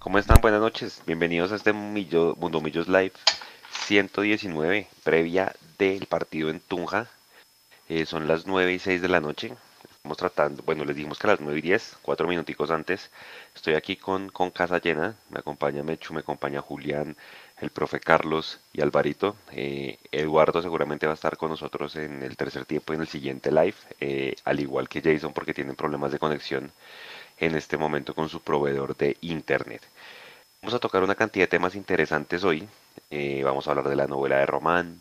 [0.00, 0.40] ¿Cómo están?
[0.40, 1.02] Buenas noches.
[1.06, 3.12] Bienvenidos a este Mundo Millos Live
[3.70, 7.10] 119, previa del partido en Tunja.
[7.86, 9.52] Eh, son las 9 y 6 de la noche.
[9.90, 13.10] Estamos tratando, bueno, les dijimos que a las 9 y 10, cuatro minuticos antes.
[13.54, 15.16] Estoy aquí con, con casa llena.
[15.28, 17.14] Me acompaña Mechu, me acompaña Julián,
[17.60, 19.36] el profe Carlos y Alvarito.
[19.52, 23.08] Eh, Eduardo seguramente va a estar con nosotros en el tercer tiempo y en el
[23.08, 26.72] siguiente live, eh, al igual que Jason porque tienen problemas de conexión
[27.40, 29.82] en este momento con su proveedor de internet.
[30.62, 32.68] Vamos a tocar una cantidad de temas interesantes hoy.
[33.10, 35.00] Eh, vamos a hablar de la novela de Román.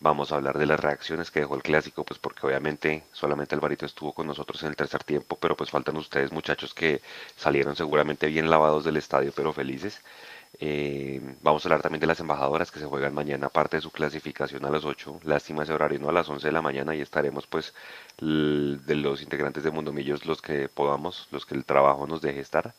[0.00, 3.86] Vamos a hablar de las reacciones que dejó el clásico, pues porque obviamente solamente Alvarito
[3.86, 7.00] estuvo con nosotros en el tercer tiempo, pero pues faltan ustedes muchachos que
[7.36, 10.02] salieron seguramente bien lavados del estadio, pero felices.
[10.58, 13.90] Eh, vamos a hablar también de las embajadoras que se juegan mañana, aparte de su
[13.90, 15.20] clasificación a las 8.
[15.24, 17.74] Lástima ese horario, no a las 11 de la mañana y estaremos pues
[18.18, 22.40] de los integrantes de Mundo Millos los que podamos, los que el trabajo nos deje
[22.40, 22.74] estar.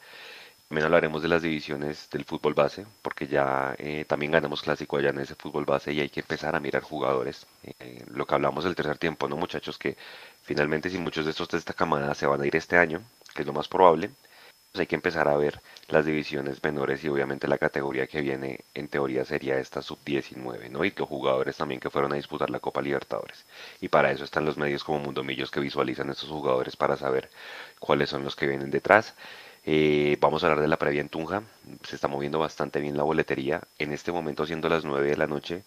[0.68, 5.10] También hablaremos de las divisiones del fútbol base, porque ya eh, también ganamos clásico allá
[5.10, 7.46] en ese fútbol base y hay que empezar a mirar jugadores.
[7.80, 9.78] Eh, lo que hablamos del tercer tiempo, ¿no, muchachos?
[9.78, 9.98] Que
[10.42, 13.04] finalmente si muchos de estos de esta camada se van a ir este año,
[13.36, 14.10] que es lo más probable,
[14.82, 18.88] hay que empezar a ver las divisiones menores y obviamente la categoría que viene en
[18.88, 20.84] teoría sería esta sub-19, ¿no?
[20.84, 23.46] Y los jugadores también que fueron a disputar la Copa Libertadores.
[23.82, 27.30] Y para eso están los medios como Mundo Millos que visualizan estos jugadores para saber
[27.80, 29.14] cuáles son los que vienen detrás.
[29.66, 31.44] Eh, vamos a hablar de la previa en Tunja.
[31.84, 33.62] Se está moviendo bastante bien la boletería.
[33.78, 35.64] En este momento, siendo las 9 de la noche,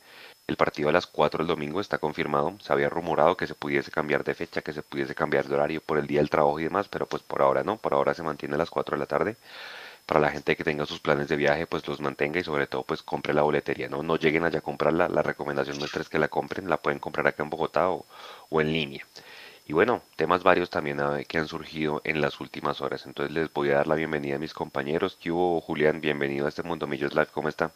[0.47, 2.55] el partido a las 4 del domingo está confirmado.
[2.61, 5.81] Se había rumorado que se pudiese cambiar de fecha, que se pudiese cambiar de horario
[5.81, 7.79] por el día del trabajo y demás, pero pues por ahora no.
[7.79, 9.37] Por ahora se mantiene a las 4 de la tarde.
[10.07, 12.85] Para la gente que tenga sus planes de viaje, pues los mantenga y sobre todo
[12.85, 13.89] pues compre la boletería.
[13.89, 15.09] No, no lleguen allá a comprarla.
[15.09, 16.71] La recomendación nuestra es que la compren.
[16.71, 18.07] La pueden comprar acá en Bogotá o,
[18.61, 19.05] en línea.
[19.67, 23.05] Y bueno, temas varios también ah, que han surgido en las últimas horas.
[23.07, 25.19] Entonces les voy a dar la bienvenida a mis compañeros.
[25.21, 26.01] ¿Qué hubo, Julián?
[26.01, 27.29] Bienvenido a este Mundo Millos Live.
[27.33, 27.73] ¿Cómo está?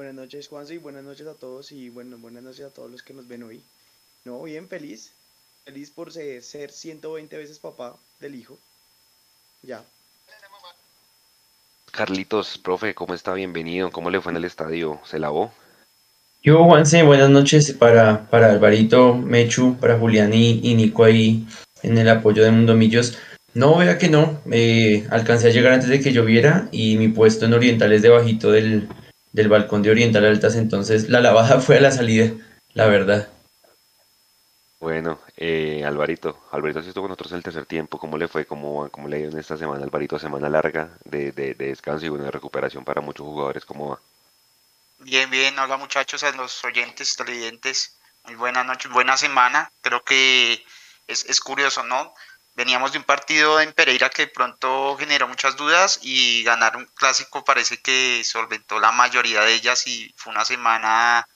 [0.00, 3.02] Buenas noches, Juanse, y buenas noches a todos y bueno, buenas noches a todos los
[3.02, 3.60] que nos ven hoy.
[4.24, 5.12] No, bien feliz,
[5.66, 8.58] feliz por ser, ser 120 veces papá del hijo.
[9.62, 9.84] Ya.
[11.92, 13.34] Carlitos, profe, ¿cómo está?
[13.34, 13.90] Bienvenido.
[13.90, 14.98] ¿Cómo le fue en el estadio?
[15.04, 15.52] ¿Se lavó?
[16.42, 21.46] Yo, Juanse, buenas noches para, para Alvarito, Mechu, para Julián y, Nico ahí
[21.82, 23.18] en el apoyo de Mundo Millos.
[23.52, 27.44] No, vea que no, eh, alcancé a llegar antes de que lloviera y mi puesto
[27.44, 28.88] en Oriental es debajito del,
[29.32, 32.32] del balcón de Oriental Altas, entonces la lavada fue a la salida,
[32.74, 33.28] la verdad.
[34.80, 38.46] Bueno, eh, Alvarito, Alvarito estuvo con nosotros el tercer tiempo, ¿cómo le fue?
[38.46, 40.18] ¿Cómo, cómo le ha ido en esta semana, Alvarito?
[40.18, 44.00] Semana larga de, de, descanso y bueno, de recuperación para muchos jugadores, ¿cómo va?
[45.00, 50.64] Bien, bien, hola muchachos, a los oyentes, televidentes, muy buena noche, buena semana, creo que
[51.06, 52.14] es, es curioso, ¿no?
[52.60, 57.42] Veníamos de un partido en Pereira que pronto generó muchas dudas y ganar un clásico
[57.42, 61.26] parece que solventó la mayoría de ellas y fue una semana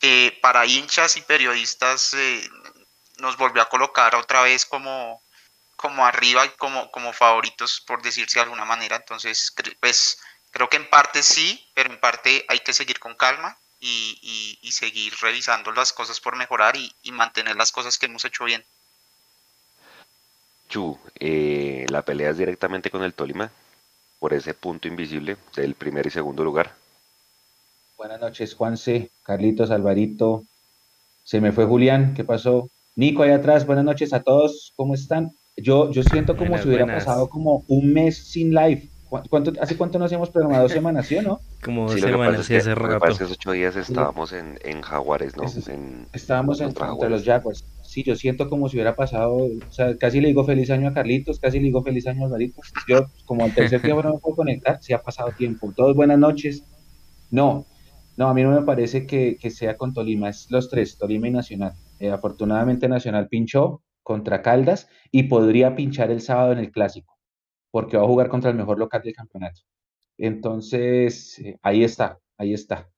[0.00, 2.50] que para hinchas y periodistas eh,
[3.18, 5.22] nos volvió a colocar otra vez como,
[5.76, 8.96] como arriba y como, como favoritos, por decirse de alguna manera.
[8.96, 10.18] Entonces, pues
[10.50, 14.72] creo que en parte sí, pero en parte hay que seguir con calma y, y,
[14.72, 18.66] seguir revisando las cosas por mejorar y, y mantener las cosas que hemos hecho bien.
[20.68, 23.50] Chu, eh, la pelea es directamente con el Tolima
[24.18, 26.72] por ese punto invisible del primer y segundo lugar.
[27.96, 30.44] Buenas noches, Juanse, Carlitos, Alvarito.
[31.22, 32.70] Se me fue Julián, ¿qué pasó?
[32.96, 35.32] Nico, ahí atrás, buenas noches a todos, ¿cómo están?
[35.56, 38.88] Yo, yo siento como si hubiera pasado como un mes sin live.
[39.30, 40.58] ¿Cuánto, ¿Hace cuánto no hacíamos programa?
[40.58, 41.40] ¿Dos semanas, sí o no?
[41.62, 43.04] Como dos semanas, sí, hace rato.
[43.04, 45.44] Hace ocho días estábamos en, en Jaguares, ¿no?
[46.12, 47.64] estábamos en, entre los Jaguars
[47.94, 50.92] sí, yo siento como si hubiera pasado, o sea, casi le digo feliz año a
[50.92, 52.60] Carlitos, casi le digo feliz año a Alvarito.
[52.88, 55.72] Yo, como al tercer tiempo no me puedo conectar, sí ha pasado tiempo.
[55.76, 56.64] Todos buenas noches.
[57.30, 57.64] No,
[58.16, 61.30] no, a mí no me parece que, sea con Tolima, es los tres, Tolima y
[61.30, 61.74] Nacional.
[62.00, 67.16] Eh, afortunadamente Nacional pinchó contra Caldas y podría pinchar el sábado en el Clásico,
[67.70, 69.60] porque va a jugar contra el mejor local del campeonato.
[70.18, 72.90] Entonces, eh, ahí está, ahí está.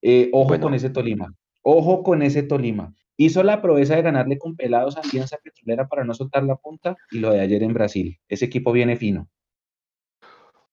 [0.00, 2.94] Eh, ojo con ese Tolima, ojo con ese Tolima.
[3.20, 6.96] Hizo la proeza de ganarle con pelados a Alianza Petrolera para no soltar la punta
[7.10, 8.20] y lo de ayer en Brasil.
[8.28, 9.28] Ese equipo viene fino.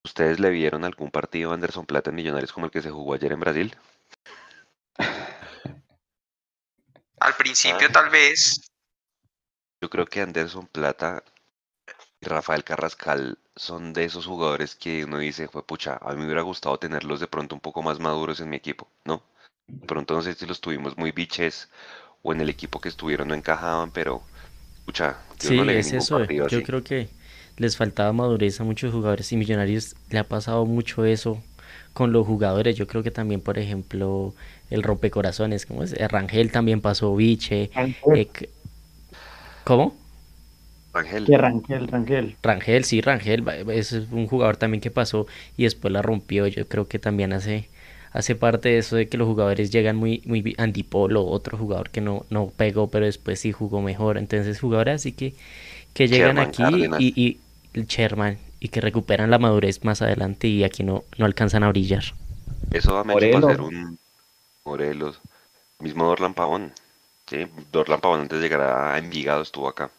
[0.03, 3.15] ¿Ustedes le vieron algún partido a Anderson Plata en Millonarios como el que se jugó
[3.15, 3.75] ayer en Brasil?
[7.19, 7.92] Al principio, ah.
[7.92, 8.69] tal vez.
[9.81, 11.24] Yo creo que Anderson Plata
[12.21, 16.25] y Rafael Carrascal son de esos jugadores que uno dice, fue pucha, a mí me
[16.25, 19.24] hubiera gustado tenerlos de pronto un poco más maduros en mi equipo, ¿no?
[19.65, 21.71] De pronto no sé si los tuvimos muy biches
[22.25, 24.24] o en el equipo que estuvieron no encajaban, pero
[24.80, 26.25] escucha, sí, es eso.
[26.25, 27.07] Yo creo que
[27.57, 31.39] les faltaba madurez a muchos jugadores y Millonarios le ha pasado mucho eso
[31.94, 32.75] con los jugadores.
[32.75, 34.33] Yo creo que también, por ejemplo,
[34.72, 35.95] el rompecorazones, como es?
[36.10, 37.69] Rangel también pasó, Viche.
[38.16, 38.28] Eh,
[39.63, 39.95] ¿Cómo?
[40.94, 41.28] Rangel.
[41.28, 42.36] Rangel, Rangel.
[42.42, 43.45] Rangel, sí, Rangel.
[43.69, 46.48] Es un jugador también que pasó y después la rompió.
[46.48, 47.69] Yo creo que también hace,
[48.15, 51.25] hace parte de eso de que los jugadores llegan muy, muy antipolo.
[51.25, 54.17] Otro jugador que no, no pegó, pero después sí jugó mejor.
[54.17, 55.35] Entonces, jugadores así que,
[55.94, 56.63] que llegan aquí
[56.97, 57.39] y, y,
[57.73, 61.69] el Sherman y que recuperan la madurez más adelante y aquí no, no alcanzan a
[61.69, 62.03] brillar.
[62.71, 64.00] Eso va a ser un
[64.63, 65.19] Morelos,
[65.79, 66.71] mismo Dorlan Pavón.
[67.27, 67.47] ¿sí?
[67.73, 69.91] Dorlan Pavón antes de llegar a Envigado estuvo acá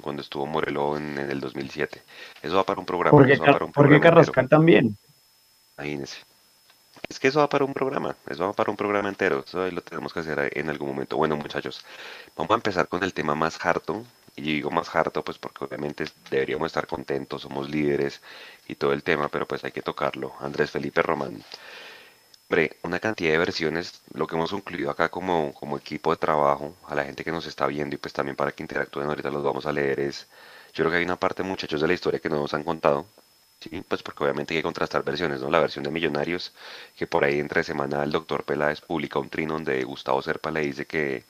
[0.00, 2.00] cuando estuvo Morelos en, el 2007.
[2.42, 3.10] Eso va para un programa.
[3.10, 3.38] Porque,
[3.74, 4.96] porque Carrascal también.
[5.76, 6.18] Imagínense.
[7.08, 9.70] Es que eso va para un programa, eso va para un programa entero, eso ahí
[9.70, 11.16] lo tenemos que hacer en algún momento.
[11.16, 11.84] Bueno, muchachos,
[12.36, 14.04] vamos a empezar con el tema más harto,
[14.36, 18.20] y digo más harto pues porque obviamente deberíamos estar contentos, somos líderes
[18.68, 20.34] y todo el tema, pero pues hay que tocarlo.
[20.40, 21.42] Andrés Felipe Román.
[22.48, 26.74] Hombre, una cantidad de versiones, lo que hemos incluido acá como, como equipo de trabajo,
[26.86, 29.42] a la gente que nos está viendo y pues también para que interactúen, ahorita los
[29.42, 30.28] vamos a leer, es,
[30.72, 33.06] yo creo que hay una parte muchachos de la historia que no nos han contado,
[33.60, 33.82] ¿sí?
[33.88, 35.50] pues porque obviamente hay que contrastar versiones, ¿no?
[35.50, 36.52] La versión de Millonarios,
[36.96, 40.60] que por ahí entre semana el doctor Peláez publica un trino donde Gustavo Serpa le
[40.60, 41.24] dice que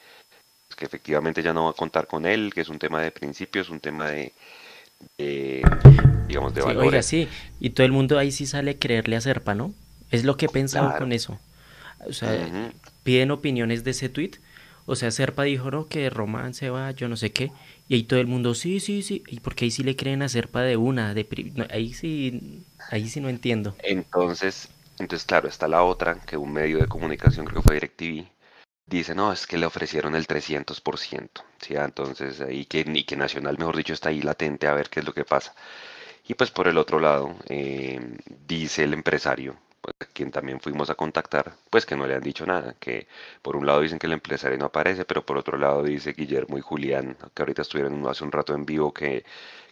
[0.75, 3.71] que efectivamente ya no va a contar con él, que es un tema de principios,
[3.71, 4.33] un tema de,
[6.27, 7.29] digamos, de sí, Oiga, sí,
[7.61, 9.73] y todo el mundo ahí sí sale a creerle a Serpa, ¿no?
[10.11, 11.39] Es lo que he pensado con eso.
[12.07, 12.73] O sea,
[13.03, 14.33] piden opiniones de ese tweet.
[14.87, 17.51] O sea, Serpa dijo, no, que Román se va, yo no sé qué.
[17.89, 19.23] Y ahí todo el mundo, sí, sí, sí.
[19.29, 21.15] ¿Y porque ahí sí le creen a Serpa de una?
[21.15, 21.27] De
[21.71, 23.75] ahí sí, ahí sí no entiendo.
[23.83, 28.27] Entonces, entonces, claro, está la otra, que un medio de comunicación, creo que fue DirecTV,
[28.87, 31.75] dice, no, es que le ofrecieron el 300%, ¿sí?
[31.77, 35.07] Entonces ahí que, y que Nacional, mejor dicho, está ahí latente a ver qué es
[35.07, 35.55] lo que pasa.
[36.27, 38.01] Y pues por el otro lado, eh,
[38.47, 42.47] dice el empresario, pues, quien también fuimos a contactar, pues que no le han dicho
[42.47, 43.07] nada, que
[43.43, 46.57] por un lado dicen que el empresario no aparece, pero por otro lado dice Guillermo
[46.57, 49.25] y Julián, que ahorita estuvieron hace un rato en vivo, que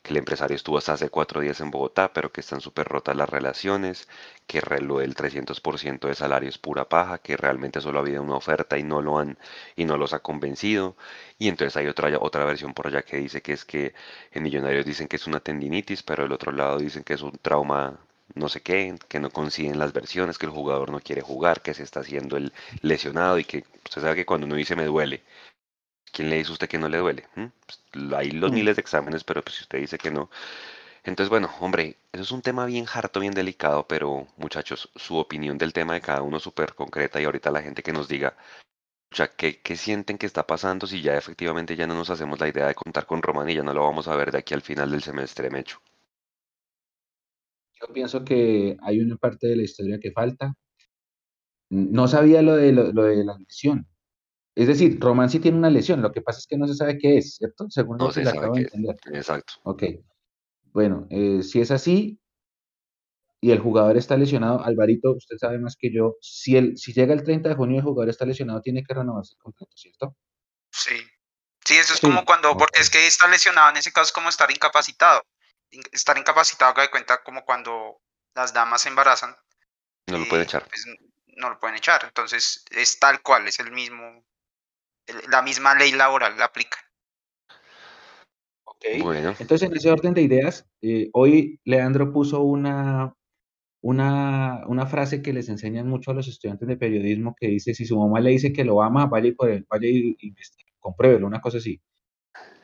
[0.02, 3.16] que el empresario estuvo hasta hace cuatro días en Bogotá, pero que están súper rotas
[3.16, 4.08] las relaciones,
[4.46, 8.34] que lo del 300% de salario es pura paja, que realmente solo ha habido una
[8.36, 9.38] oferta y no lo han
[9.76, 10.96] y no los ha convencido.
[11.38, 13.94] Y entonces hay otra otra versión por allá que dice que es que
[14.32, 17.32] en Millonarios dicen que es una tendinitis, pero del otro lado dicen que es un
[17.40, 17.98] trauma
[18.34, 21.74] no sé qué, que no consiguen las versiones, que el jugador no quiere jugar, que
[21.74, 22.52] se está haciendo el
[22.82, 25.22] lesionado y que usted sabe que cuando uno dice me duele,
[26.12, 27.28] ¿quién le dice usted que no le duele?
[27.36, 27.46] ¿Mm?
[27.66, 28.54] Pues, hay los mm.
[28.54, 30.30] miles de exámenes, pero pues si usted dice que no.
[31.04, 35.58] Entonces, bueno, hombre, eso es un tema bien harto, bien delicado, pero muchachos, su opinión
[35.58, 38.36] del tema de cada uno súper concreta y ahorita la gente que nos diga,
[39.12, 42.48] o ¿qué, ¿qué, sienten que está pasando si ya efectivamente ya no nos hacemos la
[42.48, 44.62] idea de contar con Román y ya no lo vamos a ver de aquí al
[44.62, 45.80] final del semestre, Mecho?
[47.82, 50.54] Yo pienso que hay una parte de la historia que falta.
[51.68, 53.88] No sabía lo de, lo de la lesión,
[54.54, 56.98] es decir, Román sí tiene una lesión, lo que pasa es que no se sabe
[56.98, 57.66] qué es, ¿cierto?
[57.70, 58.96] Según lo que le acabo de entender.
[59.12, 59.54] Exacto.
[59.62, 59.84] Ok.
[60.72, 62.18] Bueno, eh, si es así
[63.40, 67.14] y el jugador está lesionado, Alvarito, usted sabe más que yo, si, el, si llega
[67.14, 70.16] el 30 de junio y el jugador está lesionado, tiene que renovarse el contrato, ¿cierto?
[70.70, 70.96] Sí.
[71.64, 74.28] Sí, eso es como cuando, porque es que está lesionado, en ese caso es como
[74.28, 75.22] estar incapacitado.
[75.92, 78.00] Estar incapacitado, que de cuenta como cuando
[78.34, 79.34] las damas se embarazan.
[80.06, 80.66] No lo pueden echar.
[80.68, 80.86] Pues,
[81.36, 82.02] no lo pueden echar.
[82.04, 84.24] Entonces es tal cual, es el mismo,
[85.28, 86.78] la misma ley laboral la aplica.
[88.64, 89.34] Ok, bueno.
[89.38, 93.14] entonces en ese orden de ideas, eh, hoy Leandro puso una,
[93.80, 97.84] una, una, frase que les enseñan mucho a los estudiantes de periodismo que dice, si
[97.86, 99.36] su mamá le dice que lo ama, vaya y,
[99.68, 100.34] vaya y,
[100.80, 101.80] compruébelo, una cosa así.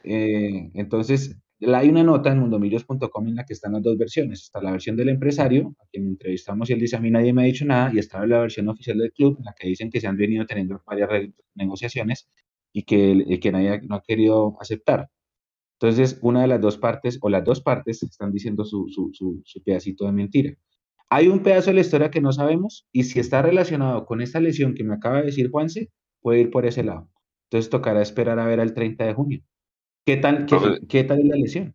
[0.02, 4.42] Eh, entonces, hay una nota en mundomillos.com en la que están las dos versiones.
[4.44, 7.42] Está la versión del empresario, a quien entrevistamos y él dice, a mí nadie me
[7.42, 10.00] ha dicho nada, y está la versión oficial del club, en la que dicen que
[10.00, 11.10] se han venido teniendo varias
[11.54, 12.28] negociaciones
[12.72, 15.10] y que, que nadie no ha querido aceptar.
[15.80, 19.10] Entonces, una de las dos partes, o las dos partes, están diciendo su, su,
[19.44, 20.54] su, pedacito de mentira.
[21.08, 24.40] Hay un pedazo de la historia que no sabemos, y si está relacionado con esta
[24.40, 27.08] lesión que me acaba de decir Juanse, puede ir por ese lado.
[27.44, 29.42] Entonces, tocará esperar a ver al 30 de junio.
[30.08, 30.46] ¿Qué tal,
[30.88, 31.74] qué, tal es la lesión?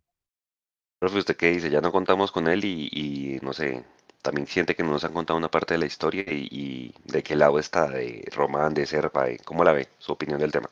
[0.98, 1.70] Profe, ¿usted qué dice?
[1.70, 3.84] Ya no contamos con él y, no sé,
[4.22, 7.36] también siente que no nos han contado una parte de la historia y, de qué
[7.36, 9.86] lado está, de Román, de Serpa, ¿cómo la ve?
[9.98, 10.68] Su opinión del tema.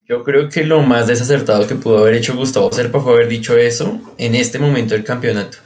[0.00, 3.54] Yo creo que lo más desacertado que pudo haber hecho Gustavo Serpa fue haber dicho
[3.58, 5.58] eso en este momento del campeonato.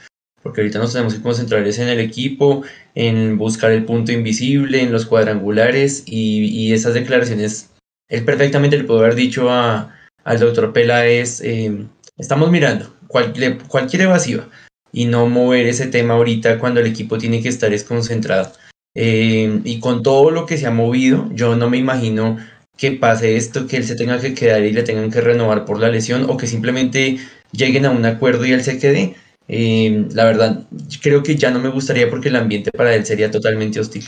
[0.43, 2.63] Porque ahorita nos tenemos que concentrar en el equipo,
[2.95, 7.69] en buscar el punto invisible, en los cuadrangulares y, y esas declaraciones
[8.09, 11.85] él perfectamente le pudo haber dicho a, al doctor Peláez, eh,
[12.17, 14.47] estamos mirando cualquier, cualquier evasiva
[14.91, 18.51] y no mover ese tema ahorita cuando el equipo tiene que estar desconcentrado.
[18.95, 22.37] Eh, y con todo lo que se ha movido, yo no me imagino
[22.77, 25.79] que pase esto, que él se tenga que quedar y le tengan que renovar por
[25.79, 27.17] la lesión o que simplemente
[27.51, 29.15] lleguen a un acuerdo y él se quede.
[29.47, 30.63] Eh, la verdad,
[31.01, 34.05] creo que ya no me gustaría porque el ambiente para él sería totalmente hostil.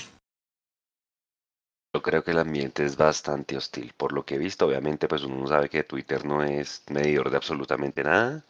[1.94, 3.94] Yo creo que el ambiente es bastante hostil.
[3.98, 7.38] Por lo que he visto, obviamente, pues uno sabe que Twitter no es medidor de
[7.38, 8.46] absolutamente nada.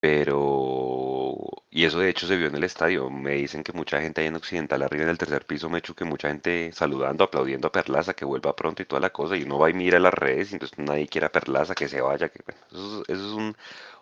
[0.00, 1.36] Pero,
[1.70, 3.10] y eso de hecho se vio en el estadio.
[3.10, 5.94] Me dicen que mucha gente ahí en Occidental, arriba en el tercer piso, me hecho
[5.94, 9.36] que mucha gente saludando, aplaudiendo a Perlaza, que vuelva pronto y toda la cosa.
[9.36, 12.00] Y uno va y mira las redes y entonces nadie quiere a Perlaza, que se
[12.00, 12.30] vaya.
[12.30, 12.40] Que,
[12.72, 13.54] eso, es un,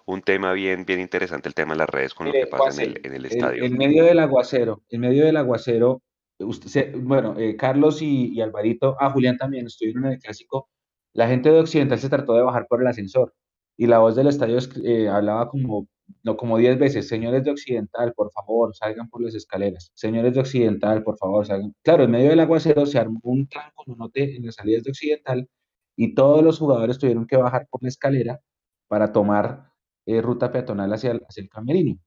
[0.06, 2.90] un, tema bien, bien interesante, el tema de las redes con lo que pasa en
[2.90, 3.64] el, en el estadio.
[3.64, 6.00] En, medio del aguacero, en medio del aguacero,
[6.38, 10.68] bueno, eh, Carlos y, Alvarito, ah, Julián también estuvieron en el clásico.
[11.12, 13.34] La gente de Occidental se trató de bajar por el ascensor
[13.76, 15.88] y la voz del estadio eh, hablaba como,
[16.22, 20.40] no, como diez veces, señores de Occidental, por favor, salgan por las escaleras, señores de
[20.40, 21.74] Occidental, por favor, salgan.
[21.82, 25.48] Claro, en medio del aguacero se armó un tranco, en las salidas de Occidental
[25.96, 28.40] y todos los jugadores tuvieron que bajar por la escalera
[28.88, 29.72] para tomar
[30.06, 31.98] eh, ruta peatonal hacia hacia el camerino.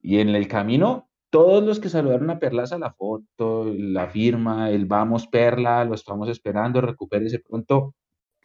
[0.00, 4.84] Y en el camino, todos los que saludaron a Perlaza, la foto, la firma, el
[4.84, 7.94] vamos Perla, lo estamos esperando, recupérese pronto,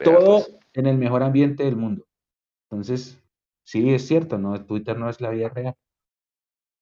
[0.01, 0.57] todo pues.
[0.73, 2.07] en el mejor ambiente del mundo.
[2.69, 3.21] Entonces,
[3.65, 4.65] sí, es cierto, ¿no?
[4.65, 5.75] Twitter no es la vida real.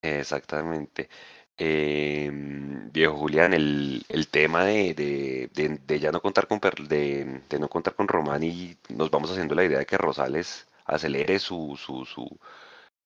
[0.04, 1.10] Exactamente.
[1.58, 7.60] Em, viejo Julián, el, el tema de, de, de, ya no contar con de, de,
[7.60, 11.76] no contar con Román y nos vamos haciendo la idea de que Rosales acelere su,
[11.78, 12.28] su, su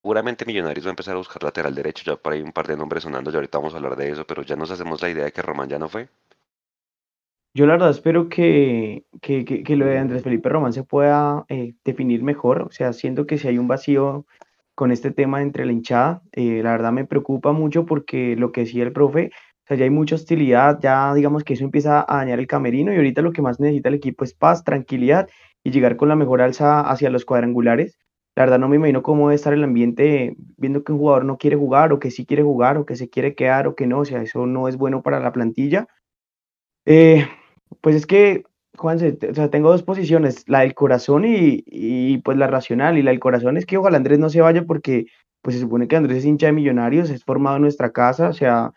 [0.02, 2.78] puramente Millonarios va a empezar a buscar lateral derecho, ya por ahí un par de
[2.78, 5.26] nombres sonando, ya ahorita vamos a hablar de eso, pero ya nos hacemos la idea
[5.26, 6.10] de que Román ya no fue.
[7.54, 11.74] Yo la verdad espero que, que, que, lo de Andrés Felipe Román se pueda eh,
[11.84, 14.26] definir mejor, o sea, siento que si hay un vacío
[14.76, 18.62] con este tema entre la hinchada, eh, la verdad me preocupa mucho porque lo que
[18.62, 22.18] decía el profe, o sea, ya hay mucha hostilidad, ya digamos que eso empieza a
[22.18, 25.28] dañar el camerino y ahorita lo que más necesita el equipo es paz, tranquilidad
[25.64, 28.00] y llegar con la mejor alza hacia los cuadrangulares.
[28.36, 31.38] La verdad no me imagino cómo debe estar el ambiente viendo que un jugador no
[31.38, 34.00] quiere jugar o que sí quiere jugar o que se quiere quedar o que no,
[34.00, 35.88] o sea, eso no es bueno para la plantilla.
[36.86, 37.28] Eh,
[37.82, 38.44] pues es que,
[38.78, 42.98] Juanse, o sea, tengo dos posiciones, la del corazón y, y, pues la racional.
[42.98, 45.08] Y la del corazón es que ojalá Andrés no se vaya porque
[45.42, 48.34] pues se supone que Andrés es hincha de millonarios, es formado en nuestra casa, o
[48.34, 48.74] sea,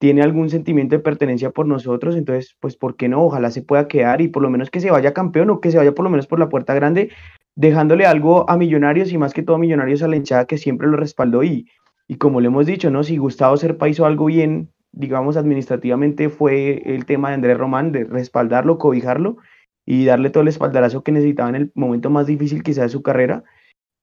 [0.00, 3.22] tiene algún sentimiento de pertenencia por nosotros, entonces, pues, ¿por qué no?
[3.22, 5.78] Ojalá se pueda quedar y por lo menos que se vaya campeón o que se
[5.78, 7.10] vaya por lo menos por la puerta grande,
[7.54, 10.96] dejándole algo a Millonarios y más que todo Millonarios a la hinchada que siempre lo
[10.96, 11.68] respaldó y,
[12.08, 13.02] y como le hemos dicho, ¿no?
[13.04, 18.04] Si Gustavo Serpa hizo algo bien digamos, administrativamente fue el tema de Andrés Román, de
[18.04, 19.36] respaldarlo, cobijarlo
[19.86, 23.02] y darle todo el espaldarazo que necesitaba en el momento más difícil quizá de su
[23.02, 23.44] carrera.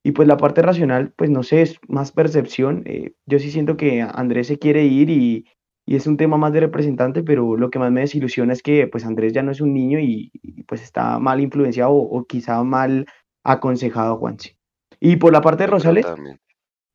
[0.03, 2.83] Y pues la parte racional, pues no sé, es más percepción.
[2.85, 5.45] Eh, yo sí siento que Andrés se quiere ir y,
[5.87, 8.87] y, es un tema más de representante, pero lo que más me desilusiona es que
[8.87, 10.31] pues Andrés ya no es un niño y,
[10.67, 13.05] pues está mal influenciado o, quizá mal
[13.43, 14.57] aconsejado Juanchi.
[14.99, 16.05] Y por la parte de Rosales,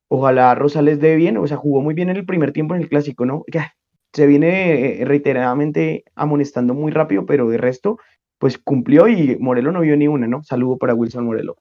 [0.09, 2.89] ojalá Rosales dé bien, o sea, jugó muy bien en el primer tiempo en el
[2.89, 3.45] clásico, ¿no?
[3.51, 3.75] Ya,
[4.13, 7.99] se viene eh, reiteradamente amonestando muy rápido, pero de resto,
[8.39, 10.43] pues cumplió y Morelo no vio ni una, ¿no?
[10.43, 11.57] Saludo para Wilson Morelo.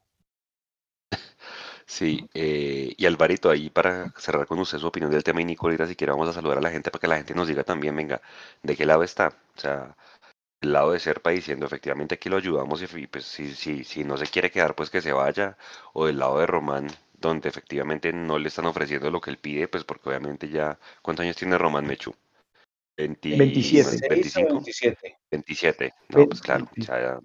[1.92, 5.86] Sí, eh, y Alvarito, ahí para cerrar con usted su opinión del tema y Nicolita,
[5.86, 7.94] si quiere vamos a saludar a la gente para que la gente nos diga también,
[7.94, 8.22] venga,
[8.64, 9.28] ¿de qué lado está?
[9.58, 9.94] O sea,
[10.62, 14.16] el lado de Serpa diciendo efectivamente aquí lo ayudamos y pues si, si, si no
[14.16, 15.58] se quiere quedar, pues que se vaya,
[15.92, 16.88] o del lado de Román,
[17.20, 21.26] donde efectivamente no le están ofreciendo lo que él pide, pues porque obviamente ya, ¿cuántos
[21.26, 22.16] años tiene Román Mechu?
[22.96, 24.08] 27.
[24.08, 25.18] 25, 27.
[25.30, 25.94] 27.
[26.08, 27.20] No, pues claro, ya,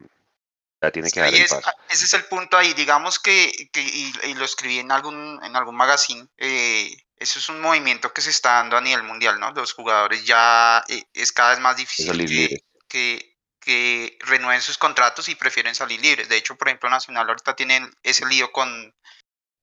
[0.81, 1.71] ya tiene que dar el paso.
[1.89, 5.77] Ese es el punto ahí, digamos que, que y, lo escribí en algún, en algún
[5.77, 9.51] magazine, eh, eso es un movimiento que se está dando a nivel mundial, ¿no?
[9.53, 15.29] Los jugadores ya eh, es cada vez más difícil que, que, que, renueven sus contratos
[15.29, 16.29] y prefieren salir libres.
[16.29, 18.95] De hecho, por ejemplo, Nacional ahorita tiene ese lío con,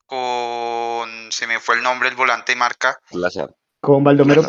[0.06, 3.00] con se me fue el nombre, el volante de marca.
[3.80, 4.44] Con Baldomero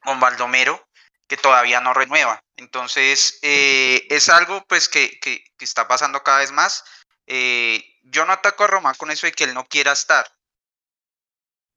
[0.00, 0.88] Con Baldomero,
[1.36, 2.42] todavía no renueva.
[2.56, 6.84] Entonces, eh, es algo pues que, que, está pasando cada vez más.
[7.26, 10.26] Eh, yo no ataco a Román con eso de que él no quiera estar.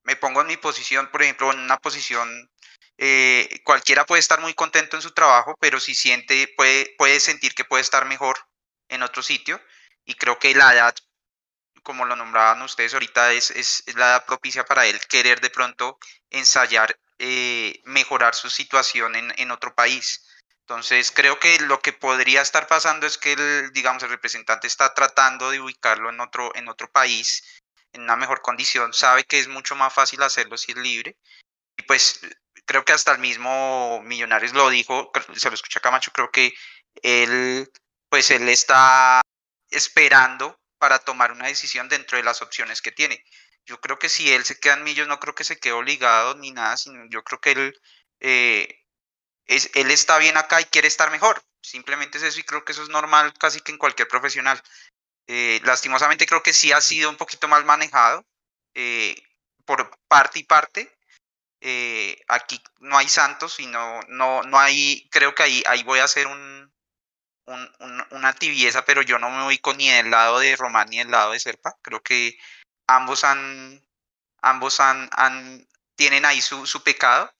[0.03, 2.51] Me pongo en mi posición, por ejemplo, en una posición,
[2.97, 7.53] eh, cualquiera puede estar muy contento en su trabajo, pero si siente, puede, puede sentir
[7.53, 8.37] que puede estar mejor
[8.89, 9.61] en otro sitio.
[10.05, 10.95] Y creo que la edad
[11.87, 15.97] como lo nombraban ustedes ahorita, es, es, la edad propicia para él querer de pronto
[16.29, 20.25] ensayar, eh, mejorar su situación en, en, otro país.
[20.61, 24.93] Entonces, creo que lo que podría estar pasando es que el, digamos, el representante está
[24.93, 27.43] tratando de ubicarlo en otro, en otro país
[27.93, 31.17] en una mejor condición, sabe que es mucho más fácil hacerlo si es libre.
[31.77, 32.21] Y pues
[32.65, 36.53] creo que hasta el mismo Millonarios lo dijo, se lo escucha Camacho, creo que
[37.01, 37.71] él,
[38.09, 39.21] pues él está
[39.69, 43.23] esperando para tomar una decisión dentro de las opciones que tiene.
[43.67, 46.35] Yo creo que si él se queda en Millos, no creo que se quede obligado
[46.35, 47.81] ni nada, sino yo creo que él,
[48.21, 48.85] eh,
[49.45, 51.43] es, él está bien acá y quiere estar mejor.
[51.61, 54.61] Simplemente es eso y creo que eso es normal casi que en cualquier profesional.
[55.27, 58.25] Eh, lastimosamente creo que sí ha sido un poquito mal manejado
[58.73, 59.21] eh,
[59.65, 60.97] por parte y parte.
[62.29, 66.05] aquí no hay santos y no, no, no hay, creo que ahí, ahí voy a
[66.05, 66.71] hacer un,
[68.11, 71.11] una tibieza, pero yo no me voy con ni del lado de Román ni del
[71.11, 71.77] lado de Serpa.
[71.81, 72.37] Creo que
[72.87, 73.85] ambos han,
[74.41, 77.31] ambos han, han tienen ahí su, su pecado.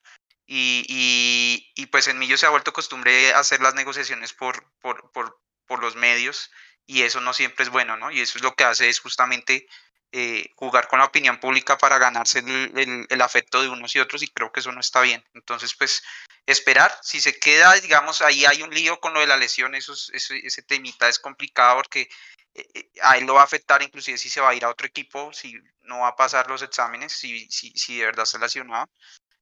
[0.46, 5.10] Y, y, y, pues en Millo se ha vuelto costumbre hacer las negociaciones por, por,
[5.12, 6.50] por, por los medios
[6.86, 8.10] y eso no siempre es bueno, ¿no?
[8.10, 9.68] Y eso es lo que hace es justamente
[10.10, 14.22] eh, jugar con la opinión pública para ganarse el, el, afecto de unos y otros
[14.22, 15.22] y creo que eso no está bien.
[15.34, 16.02] Entonces, pues
[16.46, 19.92] esperar, si se queda, digamos, ahí hay un lío con lo de la lesión, eso,
[19.92, 22.08] ese, ese temita es complicado porque
[23.02, 25.32] a él lo va a afectar inclusive si se va a ir a otro equipo,
[25.32, 28.88] si no va a pasar los exámenes, si, si, si de verdad está lesionado.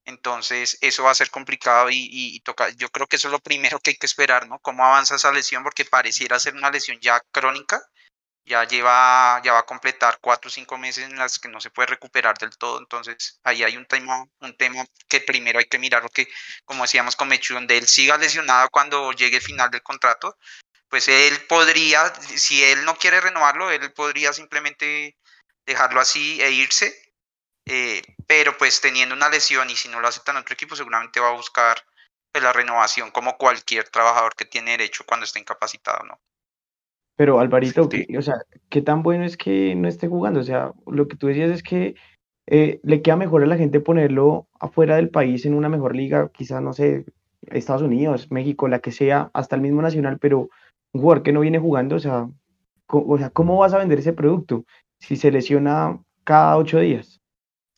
[0.04, 3.40] Entonces, eso va a ser complicado y, y, toca, yo creo que eso es lo
[3.40, 4.60] primero que hay que esperar, ¿no?
[4.60, 7.82] Cómo avanza esa lesión, porque pareciera ser una lesión ya crónica
[8.46, 11.70] ya lleva, ya va a completar cuatro o cinco meses en las que no se
[11.70, 15.80] puede recuperar del todo, entonces ahí hay un tema, un tema que primero hay que
[15.80, 16.28] mirar, porque
[16.64, 20.38] como decíamos con Mechu, donde él siga lesionado cuando llegue el final del contrato,
[20.88, 25.16] pues él podría, si él no quiere renovarlo, él podría simplemente
[25.66, 26.94] dejarlo así e irse,
[27.66, 31.20] eh, pero pues teniendo una lesión y si no lo acepta en otro equipo, seguramente
[31.20, 31.78] va a buscar
[32.32, 36.20] pues, la renovación como cualquier trabajador que tiene derecho cuando esté incapacitado, ¿no?
[37.16, 37.88] Pero Alvarito,
[38.18, 38.34] o sea,
[38.68, 40.40] ¿qué tan bueno es que no esté jugando?
[40.40, 41.94] O sea, lo que tú decías es que
[42.46, 46.30] eh, le queda mejor a la gente ponerlo afuera del país en una mejor liga,
[46.32, 47.06] quizás, no sé,
[47.46, 50.50] Estados Unidos, México, la que sea, hasta el mismo Nacional, pero
[50.92, 52.26] un jugador que no viene jugando, o sea,
[52.88, 54.64] o sea, ¿cómo vas a vender ese producto
[55.00, 57.20] si se lesiona cada ocho días?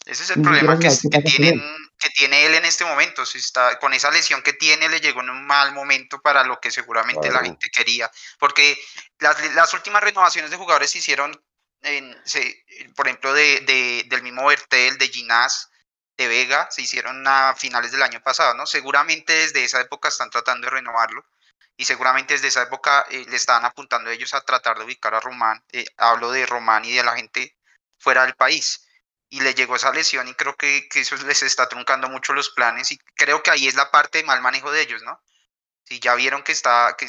[0.07, 1.63] Ese es el problema que, que tienen
[1.99, 3.27] que tiene él en este momento.
[3.27, 6.61] Si está, con esa lesión que tiene, le llegó en un mal momento para lo
[6.61, 8.11] que seguramente la gente quería.
[8.39, 8.79] Porque
[9.19, 11.33] las, las, últimas renovaciones de jugadores se hicieron,
[11.83, 15.71] en, se, por ejemplo, de, de, del mismo Bertel, de Ginás,
[16.17, 18.67] de Vega, se hicieron a finales del año pasado, ¿no?
[18.67, 21.25] Seguramente desde esa época están tratando de renovarlo.
[21.79, 25.21] Y seguramente desde esa época eh, le estaban apuntando ellos a tratar de ubicar a
[25.21, 25.65] Román.
[25.73, 27.57] Eh, hablo de Román y de la gente
[27.97, 28.85] fuera del país
[29.31, 32.51] y le llegó esa lesión y creo que, que, eso les está truncando mucho los
[32.51, 35.23] planes y creo que ahí es la parte de mal manejo de ellos, ¿no?
[35.85, 37.07] Si ya vieron que está que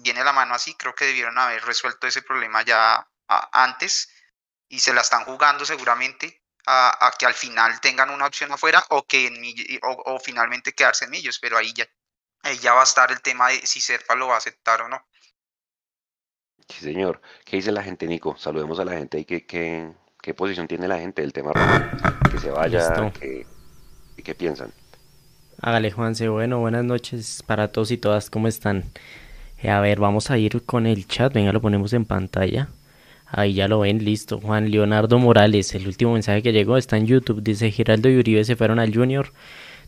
[0.00, 3.06] viene la mano así, creo que debieron haber resuelto ese problema ya
[3.52, 4.08] antes
[4.68, 8.84] y se la están jugando seguramente a, a, que al final tengan una opción afuera
[8.90, 11.86] o que en, o, o, finalmente quedarse en ellos, pero ahí ya,
[12.42, 14.88] ahí ya va a estar el tema de si Serpa lo va a aceptar o
[14.88, 15.00] no.
[16.68, 17.20] Sí, señor.
[17.44, 18.36] ¿Qué dice la gente, Nico?
[18.36, 21.52] Saludemos a la gente y que, que, qué posición tiene la gente del tema
[22.30, 23.46] que se vaya, qué,
[24.22, 24.72] qué piensan.
[25.62, 26.28] Hágale, Juanse.
[26.28, 28.30] Bueno, buenas noches para todos y todas.
[28.30, 28.84] ¿Cómo están?
[29.58, 31.32] Eh, a ver, vamos a ir con el chat.
[31.32, 32.68] Venga, lo ponemos en pantalla.
[33.26, 34.38] Ahí ya lo ven, listo.
[34.40, 37.42] Juan Leonardo Morales, el último mensaje que llegó está en YouTube.
[37.42, 39.32] Dice, Giraldo y Uribe se fueron al Junior.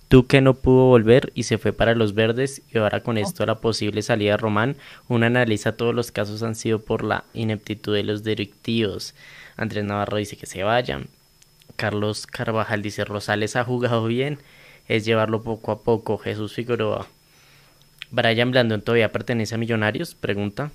[0.09, 2.63] Tú que no pudo volver y se fue para los verdes.
[2.73, 4.77] Y ahora con esto la posible salida de Román.
[5.07, 9.15] Un analiza todos los casos han sido por la ineptitud de los directivos.
[9.57, 11.09] Andrés Navarro dice que se vayan.
[11.77, 14.39] Carlos Carvajal dice Rosales ha jugado bien,
[14.89, 16.19] es llevarlo poco a poco.
[16.19, 17.07] Jesús Figueroa.
[18.11, 20.71] Brian Blandón todavía pertenece a Millonarios, pregunta.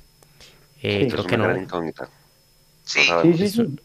[0.81, 1.47] Eh, creo que no.
[2.83, 3.77] Sí, sí, sí.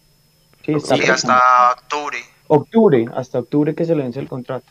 [0.64, 1.10] sí.
[1.10, 2.18] hasta octubre.
[2.48, 4.66] Octubre, hasta octubre que se le vence el contrato.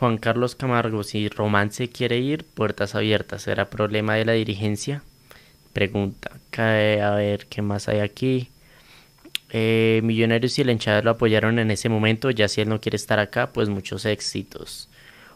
[0.00, 5.02] Juan Carlos Camargo, si Román se quiere ir, puertas abiertas, ¿será problema de la dirigencia?
[5.74, 6.30] Pregunta.
[6.56, 8.48] A ver, ¿qué más hay aquí?
[9.50, 12.96] Eh, Millonarios y el hinchada lo apoyaron en ese momento, ya si él no quiere
[12.96, 14.88] estar acá, pues muchos éxitos.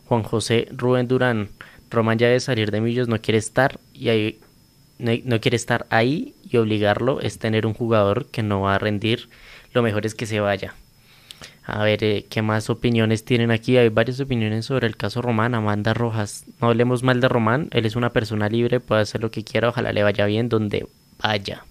[0.06, 1.50] Juan José Rubén Durán,
[1.90, 4.40] Román ya de salir de Millos no quiere estar y ahí,
[4.98, 9.28] no, quiere estar ahí y obligarlo es tener un jugador que no va a rendir,
[9.74, 10.74] lo mejor es que se vaya.
[11.66, 13.76] A ver, eh, ¿qué más opiniones tienen aquí?
[13.78, 15.54] Hay varias opiniones sobre el caso Román.
[15.54, 16.44] Amanda Rojas.
[16.60, 17.68] No hablemos mal de Román.
[17.72, 19.70] Él es una persona libre, puede hacer lo que quiera.
[19.70, 20.86] Ojalá le vaya bien donde
[21.22, 21.64] vaya.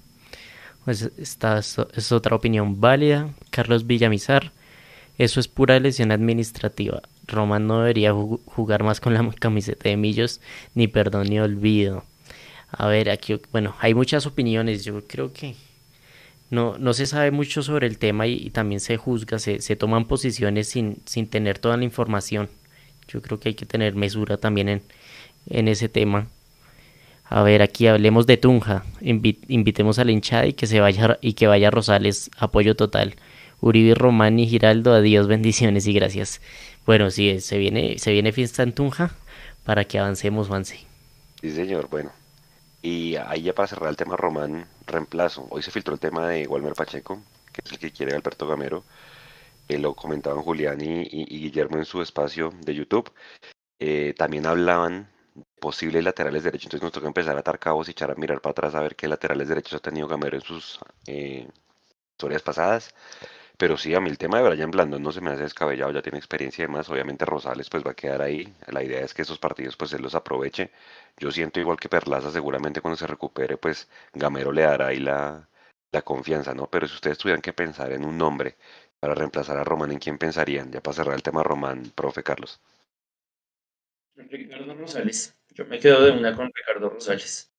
[0.83, 3.29] Pues esta es otra opinión válida.
[3.51, 4.51] Carlos Villamizar,
[5.17, 7.03] eso es pura lesión administrativa.
[7.27, 10.41] Román no debería jugar más con la camiseta de Millos,
[10.73, 12.03] ni perdón ni olvido.
[12.71, 14.83] A ver, aquí, bueno, hay muchas opiniones.
[14.83, 15.55] Yo creo que
[16.53, 20.05] no, no se sabe mucho sobre el tema y, también se juzga, se, se, toman
[20.05, 22.47] posiciones sin, sin tener toda la información.
[23.07, 24.81] Yo creo que hay que tener mesura también en,
[25.49, 26.27] en ese tema.
[27.25, 28.85] A ver, aquí hablemos de Tunja.
[29.01, 33.15] invitemos a la hinchada y que se vaya y que vaya Rosales, apoyo total.
[33.59, 36.39] Uribe, Román y Giraldo, adiós, bendiciones y gracias.
[36.85, 39.15] Bueno, sí, se viene, se viene fiesta en Tunja
[39.65, 40.81] para que avancemos, Juanse.
[41.41, 42.11] Sí, señor, bueno.
[42.83, 45.47] Y ahí ya para cerrar el tema Román, reemplazo.
[45.49, 48.83] Hoy se filtró el tema de Walmer Pacheco, que es el que quiere Alberto Gamero.
[49.69, 53.09] Eh, lo comentaban Julián y, Guillermo en su espacio de YouTube.
[53.79, 57.91] Eh, también hablaban de posibles laterales derechos, entonces nos toca empezar a atar cabos y
[57.91, 60.79] echar a mirar para atrás a ver qué laterales derechos ha tenido Gamero en sus
[61.07, 61.47] eh,
[62.11, 62.93] historias pasadas.
[63.63, 66.01] Pero sí, a mí el tema de Brian Blandón no se me hace descabellado, ya
[66.01, 66.89] tiene experiencia y demás.
[66.89, 68.53] Obviamente Rosales pues va a quedar ahí.
[68.67, 70.69] La idea es que esos partidos pues él los aproveche.
[71.15, 75.47] Yo siento igual que Perlaza, seguramente cuando se recupere pues Gamero le dará ahí la,
[75.93, 76.67] la confianza, ¿no?
[76.69, 78.57] Pero si ustedes tuvieran que pensar en un nombre
[78.99, 80.69] para reemplazar a Román, ¿en quién pensarían?
[80.69, 82.59] Ya para cerrar el tema Román, profe Carlos.
[84.17, 85.37] Ricardo Rosales.
[85.51, 87.49] Yo me quedo de una con Ricardo Rosales.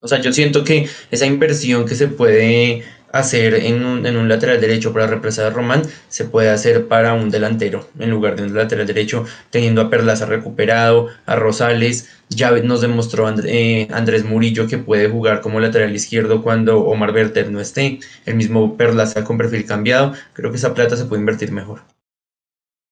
[0.00, 4.28] O sea, yo siento que esa inversión que se puede hacer en un, en un
[4.28, 8.42] lateral derecho para reemplazar a Román se puede hacer para un delantero en lugar de
[8.42, 12.10] un lateral derecho, teniendo a Perlaza recuperado, a Rosales.
[12.28, 17.50] Ya nos demostró eh, Andrés Murillo que puede jugar como lateral izquierdo cuando Omar Berter
[17.50, 18.00] no esté.
[18.26, 20.12] El mismo Perlaza con perfil cambiado.
[20.34, 21.82] Creo que esa plata se puede invertir mejor.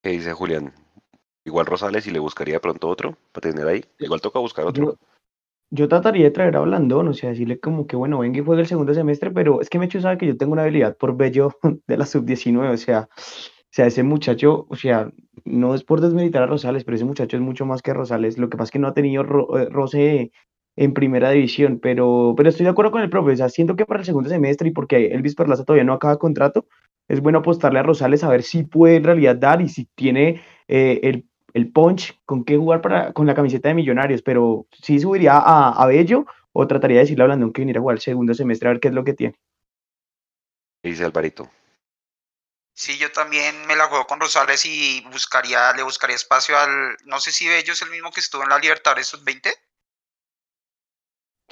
[0.02, 0.72] ¿Qué dice Julián?
[1.44, 3.85] Igual Rosales y le buscaría pronto otro para tener ahí.
[3.98, 4.85] Igual toca buscar otro.
[4.85, 4.98] Yo
[5.70, 8.68] trataría de traer a Blandón, o sea, decirle como que, bueno, venga y juegue el
[8.68, 11.52] segundo semestre, pero es que Mecho sabe que yo tengo una habilidad por Bello
[11.87, 15.11] de la sub-19, o sea, o sea, ese muchacho, o sea,
[15.44, 18.48] no es por desmeditar a Rosales, pero ese muchacho es mucho más que Rosales, lo
[18.48, 19.22] que pasa es que no ha tenido
[19.59, 20.33] eh, roce
[20.76, 23.87] en primera división, pero, pero estoy de acuerdo con el profe, o sea, siento que
[23.87, 26.66] para el segundo semestre y porque Elvis Perlaza todavía no acaba contrato,
[27.09, 30.40] es bueno apostarle a Rosales a ver si puede en realidad dar y si tiene
[30.68, 35.00] eh, el el punch, con qué jugar para, con la camiseta de Millonarios, pero sí
[35.00, 38.34] subiría a, Bello o trataría de decirle a Blandón que viniera a jugar el segundo
[38.34, 39.40] semestre a ver qué es lo que tiene.
[40.82, 41.50] Dice Alvarito.
[42.74, 47.20] Sí, yo también me la juego con Rosales y buscaría, le buscaría espacio al, no
[47.20, 49.50] sé si Bello es el mismo que estuvo en la Libertadores Sub-20.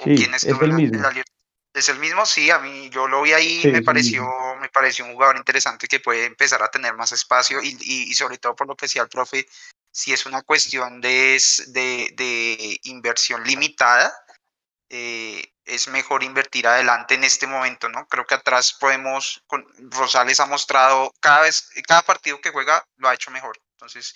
[0.03, 0.99] Sí, es el mismo.
[1.73, 4.23] es el mismo, sí, a mí yo lo vi ahí, me pareció,
[4.61, 8.13] me pareció un jugador interesante que puede empezar a tener más espacio y, y, y
[8.13, 9.47] sobre todo por lo que decía el profe,
[9.95, 14.13] si es una cuestión de, de, inversión limitada,
[14.89, 18.05] eh, es mejor invertir adelante en este momento, ¿no?
[18.07, 19.41] Creo que atrás podemos,
[19.89, 23.57] Rosales ha mostrado cada vez, cada partido que juega lo ha hecho mejor.
[23.71, 24.13] Entonces,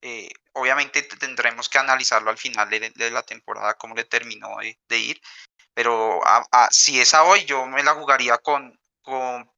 [0.00, 4.56] eh, obviamente tendremos que analizarlo al final de, la temporada, cómo le terminó
[4.88, 5.20] de, ir.
[5.72, 6.20] Pero
[6.72, 9.48] si es a hoy, yo me la jugaría con, con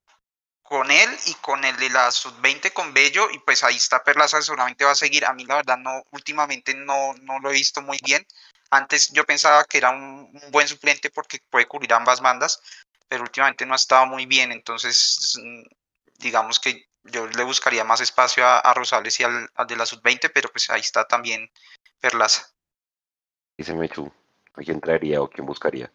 [0.64, 4.40] con él y con el de la sub-20 con Bello y pues ahí está Perlaza
[4.40, 5.24] seguramente va a seguir.
[5.26, 8.26] A mí la verdad no, últimamente no, no lo he visto muy bien.
[8.70, 12.60] Antes yo pensaba que era un, buen suplente porque puede cubrir ambas bandas,
[13.06, 14.52] pero últimamente no ha estado muy bien.
[14.52, 15.62] Entonces, mm,
[16.18, 20.48] digamos que yo le buscaría más espacio a, Rosales y al, de la sub-20, pero
[20.48, 21.50] pues ahí está también
[22.00, 22.48] Perlaza.
[23.58, 24.10] Dice Mechu,
[24.54, 25.92] ¿a quién traería o quién buscaría?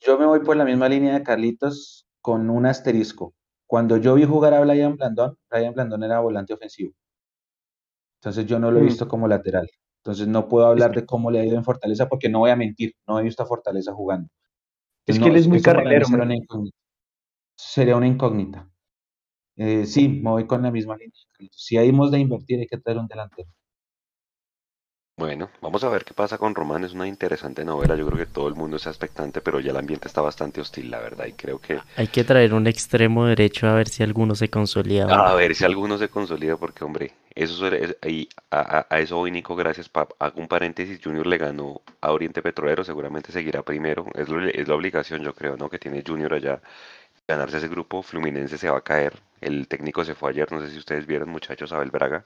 [0.00, 3.34] Yo me voy por la misma línea de Carlitos con un asterisco.
[3.70, 6.92] Cuando yo vi jugar a Brian Blandón, Brian Blandón era volante ofensivo.
[8.18, 8.86] Entonces yo no lo he mm.
[8.86, 9.70] visto como lateral.
[10.02, 12.56] Entonces no puedo hablar de cómo le ha ido en Fortaleza porque no voy a
[12.56, 14.28] mentir, no he visto a Fortaleza jugando.
[15.06, 16.04] es que él es muy carrilero.
[17.54, 18.68] Sería una incógnita.
[19.54, 21.14] Eh, sí, me voy con la misma línea.
[21.52, 23.50] Si hay de invertir, hay que traer un delantero.
[25.20, 26.82] Bueno, vamos a ver qué pasa con Román.
[26.82, 27.94] Es una interesante novela.
[27.94, 30.90] Yo creo que todo el mundo está expectante, pero ya el ambiente está bastante hostil,
[30.90, 31.26] la verdad.
[31.26, 31.78] Y creo que.
[31.96, 35.04] Hay que traer un extremo derecho a ver si alguno se consolida.
[35.04, 37.98] A ver si alguno se consolida, porque, hombre, eso es,
[38.50, 39.54] a, a, eso voy, Nico.
[39.56, 39.90] Gracias.
[39.92, 40.98] Hago un paréntesis.
[41.04, 42.82] Junior le ganó a Oriente Petrolero.
[42.82, 44.06] Seguramente seguirá primero.
[44.14, 45.68] Es, es la obligación, yo creo, ¿no?
[45.68, 46.62] Que tiene Junior allá.
[47.28, 48.02] Ganarse ese grupo.
[48.02, 49.20] Fluminense se va a caer.
[49.42, 50.50] El técnico se fue ayer.
[50.50, 52.24] No sé si ustedes vieron, muchachos, Abel Braga.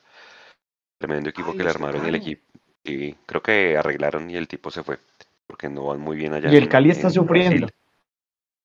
[0.98, 2.53] Tremendo equipo que le armaron el equipo
[2.84, 4.98] y creo que arreglaron y el tipo se fue,
[5.46, 6.52] porque no van muy bien allá.
[6.52, 7.68] Y el Cali está sufriendo.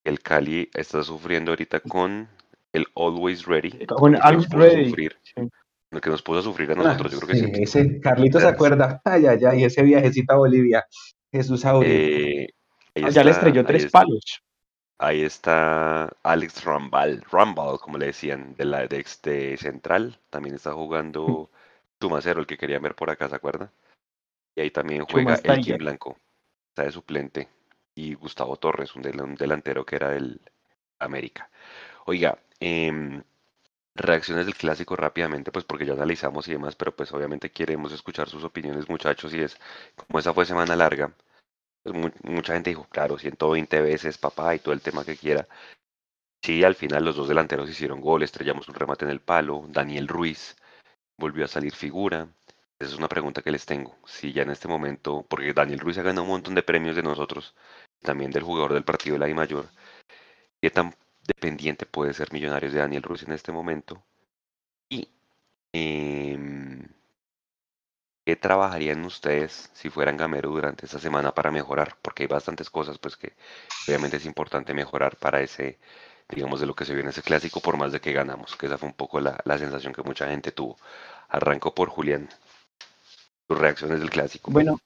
[0.04, 2.28] El Cali está sufriendo ahorita con
[2.72, 3.86] el Always Ready.
[3.86, 5.08] Con Always Ready.
[5.90, 7.62] Lo que nos puso a sufrir a nosotros, yo creo que sí.
[7.62, 9.00] Ese, Carlito se acuerda.
[9.04, 10.86] Ay, ay, ay, ese viajecito a Bolivia.
[11.32, 12.48] Jesús eh,
[12.94, 14.42] Ya le estrelló tres palos.
[14.98, 20.18] Ahí está Alex Rambal, Rambal, como le decían, de la de, de Central.
[20.28, 21.50] También está jugando
[21.98, 23.72] Tumacero, el que quería ver por acá, ¿se acuerda?
[24.60, 26.18] Y ahí también juega el Kim Blanco,
[26.68, 27.48] está de suplente.
[27.94, 29.00] Y Gustavo Torres, un,
[29.34, 30.38] delantero que era del
[30.98, 31.50] América.
[32.04, 33.22] Oiga, em,
[33.94, 38.28] reacciones del clásico rápidamente, pues porque ya analizamos y demás, pero pues obviamente queremos escuchar
[38.28, 39.56] sus opiniones, muchachos, y es
[39.96, 41.10] como esa fue semana larga.
[41.82, 45.48] Pues mucha gente dijo, claro, 120 veces papá y todo el tema que quiera.
[46.42, 50.06] Sí, al final los dos delanteros hicieron gol, estrellamos un remate en el palo, Daniel
[50.06, 50.54] Ruiz
[51.20, 52.28] volvió a salir figura.
[52.80, 53.94] Esa es una pregunta que les tengo.
[54.06, 57.02] Si ya en este momento, porque Daniel Ruiz ha ganado un montón de premios de
[57.02, 57.54] nosotros,
[58.02, 59.68] también del jugador del partido de la I Mayor,
[60.62, 60.94] ¿qué tan
[61.26, 64.02] dependiente puede ser Millonarios de Daniel Ruiz en este momento?
[64.88, 65.08] Y
[65.72, 66.88] em,
[68.24, 71.96] ¿qué trabajarían ustedes si fueran Gamero durante esta semana para mejorar?
[72.00, 73.34] Porque hay bastantes cosas pues que
[73.86, 75.78] obviamente es importante mejorar para ese
[76.30, 78.66] digamos, de lo que se vio en ese clásico, por más de que ganamos, que
[78.66, 80.76] esa fue un poco la, sensación que mucha gente tuvo.
[81.28, 82.28] Arranco por Julián.
[83.50, 84.52] Tus reacciones del clásico.
[84.52, 84.78] Bueno,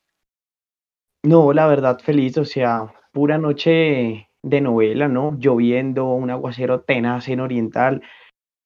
[1.22, 5.36] no, la verdad, feliz, o sea, pura noche de novela, ¿no?
[5.38, 8.00] Lloviendo, un aguacero tenaz en Oriental.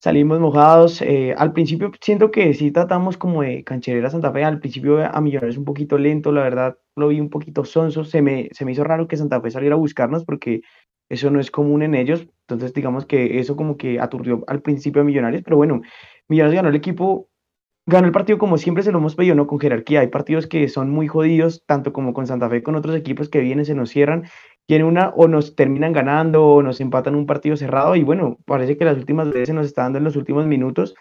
[0.01, 1.03] Salimos mojados.
[1.03, 4.45] Eh, al principio siento que sí tratamos como de cancherera Santa Fe.
[4.45, 8.05] Al principio a Millonarios un poquito lento, la verdad lo vi un poquito sonso.
[8.05, 10.61] Se me, se me hizo raro que Santa Fe saliera a buscarnos porque
[11.09, 12.25] eso no es común en ellos.
[12.43, 15.81] Entonces, digamos que eso como que aturdió al principio a Millonarios, pero bueno,
[16.29, 17.29] Millonarios ganó el equipo,
[17.89, 19.47] ganó el partido como siempre se lo hemos pedido, ¿no?
[19.47, 20.01] Con jerarquía.
[20.01, 23.41] Hay partidos que son muy jodidos, tanto como con Santa Fe, con otros equipos que
[23.41, 24.25] vienen, se nos cierran,
[24.67, 28.77] tienen una o nos terminan ganando o nos empatan un partido cerrado y bueno, parece
[28.77, 30.95] que las últimas veces nos está dando en los últimos minutos.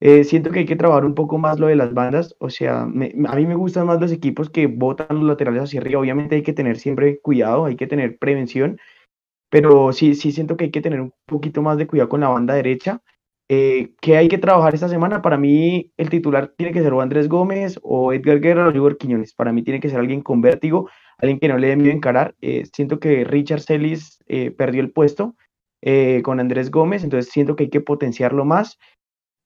[0.00, 2.82] Eh, siento que hay que trabajar un poco más lo de las bandas, o sea,
[2.82, 6.42] a mí me gustan más los equipos que botan los laterales hacia arriba, obviamente hay
[6.42, 8.78] que tener siempre cuidado, hay que tener prevención,
[9.50, 12.28] pero sí, sí siento que hay que tener un poquito más de cuidado con la
[12.28, 13.02] banda derecha.
[13.50, 15.22] Eh, ¿Qué hay que trabajar esta semana?
[15.22, 18.98] Para mí el titular tiene que ser o Andrés Gómez o Edgar Guerra o Igor
[18.98, 19.32] Quiñones.
[19.32, 22.34] Para mí tiene que ser alguien con vértigo, alguien que no le dé miedo encarar.
[22.42, 25.34] Eh, siento que Richard Celis eh, perdió el puesto
[26.24, 28.78] con Andrés Gómez, entonces siento que hay que potenciarlo más.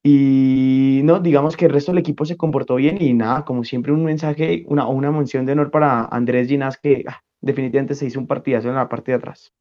[0.03, 3.93] Y no, digamos que el resto del equipo se comportó bien y nada, como siempre
[3.93, 8.19] un mensaje, una, una mención de honor para Andrés Ginás que ah, definitivamente se hizo
[8.19, 9.53] un partidazo en la parte de atrás.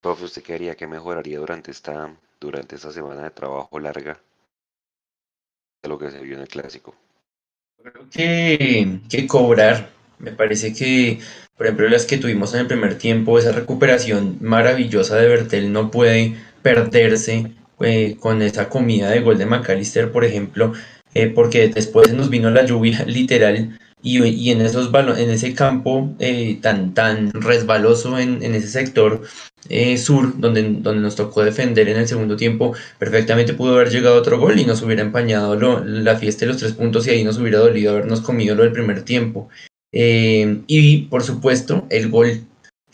[0.00, 4.20] Profe, ¿usted qué haría que mejoraría durante esta, durante esta semana de trabajo larga
[5.82, 6.94] de lo que se vio en el clásico?
[7.78, 9.90] Creo que, que cobrar.
[10.18, 11.20] Me parece que,
[11.56, 15.90] por ejemplo, las que tuvimos en el primer tiempo, esa recuperación maravillosa de Bertel no
[15.90, 20.72] puede perderse eh, con esa comida de gol de McAllister, por ejemplo,
[21.14, 26.14] eh, porque después nos vino la lluvia literal y, y en esos en ese campo
[26.20, 29.22] eh, tan, tan resbaloso en, en ese sector
[29.68, 34.16] eh, sur, donde, donde nos tocó defender en el segundo tiempo, perfectamente pudo haber llegado
[34.16, 37.38] otro gol y nos hubiera empañado la fiesta de los tres puntos y ahí nos
[37.38, 39.48] hubiera dolido habernos comido lo del primer tiempo.
[39.92, 42.42] Eh, y por supuesto, el gol,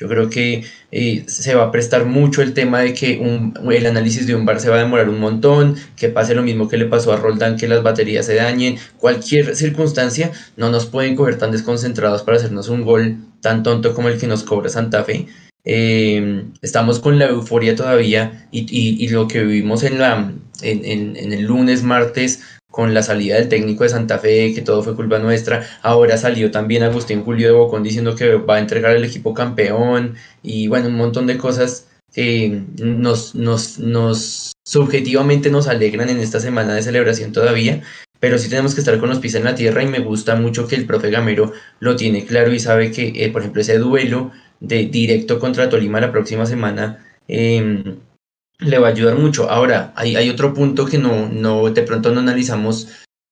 [0.02, 3.86] yo creo que eh, se va a prestar mucho el tema de que un, el
[3.86, 6.76] análisis de un bar se va a demorar un montón, que pase lo mismo que
[6.76, 11.38] le pasó a Roldán, que las baterías se dañen, cualquier circunstancia, no nos pueden coger
[11.38, 15.28] tan desconcentrados para hacernos un gol tan tonto como el que nos cobra Santa Fe.
[15.64, 21.84] Eh, estamos con la euforia todavía y, lo que vivimos en, la, en, el lunes,
[21.84, 25.64] martes, con la salida del técnico de Santa Fe, que todo fue culpa nuestra.
[25.82, 30.16] Ahora salió también Agustín Julio de Bocón diciendo que va a entregar el equipo campeón
[30.42, 36.40] y bueno, un montón de cosas que nos, nos, nos subjetivamente nos alegran en esta
[36.40, 37.82] semana de celebración todavía,
[38.20, 40.66] pero sí tenemos que estar con los pies en la tierra y me gusta mucho
[40.66, 44.30] que el profe Gamero lo tiene claro y sabe que, eh, por ejemplo, ese duelo
[44.60, 47.98] de directo contra Tolima la próxima semana em,
[48.58, 49.50] le va a ayudar mucho.
[49.50, 52.88] Ahora, hay, otro punto que no, no, de pronto no analizamos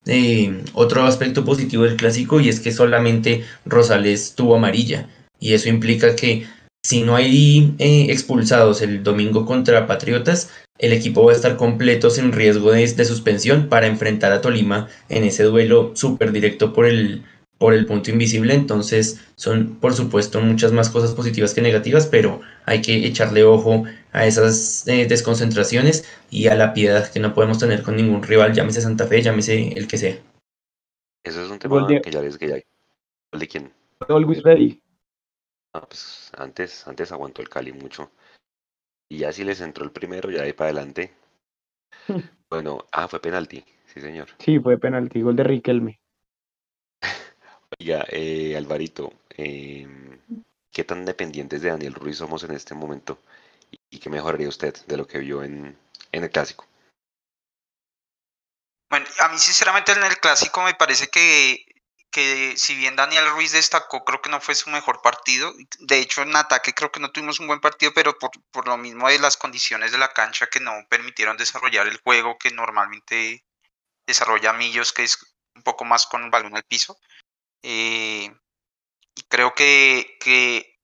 [0.06, 5.68] em, otro aspecto positivo del clásico y es que solamente Rosales tuvo amarilla y eso
[5.68, 6.46] implica que
[6.84, 12.08] si no hay eh, expulsados el domingo contra Patriotas, el equipo va a estar completo
[12.08, 16.86] sin riesgo de, de suspensión para enfrentar a Tolima en ese duelo súper directo por
[16.86, 17.22] el,
[17.60, 22.40] por el punto invisible, entonces son por supuesto muchas más cosas positivas que negativas, pero
[22.64, 27.58] hay que echarle ojo a esas eh, desconcentraciones y a la piedad que no podemos
[27.58, 30.18] tener con ningún rival, llámese Santa Fe, llámese el que sea.
[31.22, 32.54] Eso es un tema que ya les que ya
[33.38, 33.70] ¿De quién?
[34.08, 34.82] Always ready.
[35.74, 38.10] Ah, pues antes, antes aguantó el Cali mucho.
[39.10, 41.12] Y ya si les entró el primero, ya ahí para adelante.
[42.48, 44.28] bueno, ah, fue penalti, sí señor.
[44.38, 45.99] Sí, fue penalti, gol de Riquelme.
[47.78, 50.18] Oiga, eh, Alvarito, em,
[50.72, 53.22] ¿qué tan dependientes de Daniel Ruiz somos en este momento?
[53.90, 55.78] ¿Y qué mejoraría usted de lo que vio en,
[56.10, 56.66] el clásico?
[58.90, 61.64] Bueno, a mí sinceramente en el clásico me parece que
[62.10, 65.54] que si bien Daniel Ruiz destacó, creo que no fue su mejor partido.
[65.78, 68.76] De hecho, en ataque creo que no tuvimos un buen partido, pero por, por lo
[68.76, 73.44] mismo de las condiciones de la cancha que no permitieron desarrollar el juego que normalmente
[74.06, 75.18] desarrolla Millos, que es
[75.54, 76.98] un poco más con balón al piso.
[77.62, 78.30] Eh,
[79.14, 80.78] y creo que,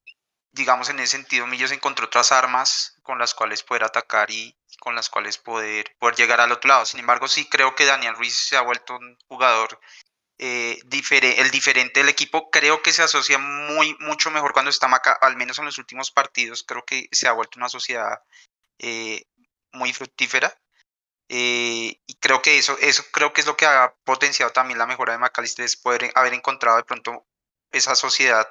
[0.53, 4.95] digamos, en ese sentido, Millos encontró otras armas con las cuales poder atacar y con
[4.95, 6.87] las cuales poder, llegar al otro lado.
[6.87, 9.81] Sin embargo, sí creo que Daniel Ruiz se ha vuelto un jugador
[10.39, 12.51] eh, el diferente del equipo.
[12.51, 16.11] Creo que se asocia muy, mucho mejor cuando está acá, al menos en los últimos
[16.11, 16.63] partidos.
[16.63, 18.21] Creo que se ha vuelto una sociedad
[18.79, 19.25] eh,
[19.73, 20.57] muy fructífera.
[21.29, 24.87] Eh, y creo que eso, eso creo que es lo que ha potenciado también la
[24.87, 27.27] mejora de McAllister, es poder haber encontrado de pronto
[27.73, 28.49] esa sociedad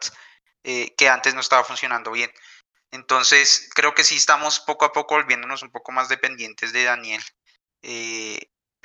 [0.64, 2.32] que antes no estaba funcionando bien.
[2.90, 7.24] Entonces, creo que sí estamos poco a poco volviéndonos un poco más dependientes de Daniel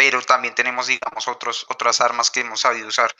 [0.01, 3.15] pero también tenemos, digamos, otros, otras armas que hemos sabido usar.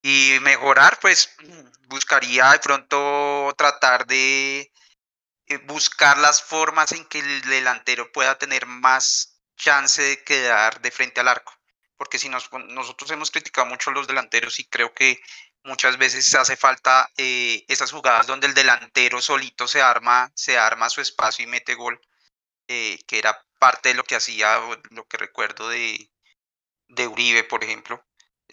[0.00, 1.34] Y mejorar, pues
[1.88, 4.72] buscaría de pronto tratar de
[5.48, 9.29] eh, buscar las formas en que el delantero pueda tener más
[9.60, 11.52] chance de quedar de frente al arco.
[11.96, 15.20] Porque si nos, nosotros hemos criticado mucho a los delanteros y creo que
[15.64, 20.88] muchas veces hace falta eh, esas jugadas donde el delantero solito se arma, se arma
[20.88, 22.00] su espacio y mete gol,
[22.68, 24.58] eh, que era parte de lo que hacía,
[24.90, 26.10] lo que recuerdo de,
[26.88, 28.02] de Uribe, por ejemplo,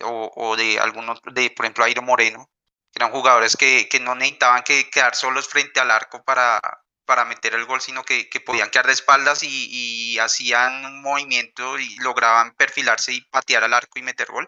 [0.02, 2.50] o, de algunos, de por ejemplo, Airo Moreno,
[2.94, 6.60] eran jugadores que, no necesitaban que quedar solos frente al arco para,
[7.08, 11.96] para meter el gol, sino que, podían quedar de espaldas y, hacían un movimiento y
[12.00, 14.48] lograban perfilarse y patear al arco y meter gol.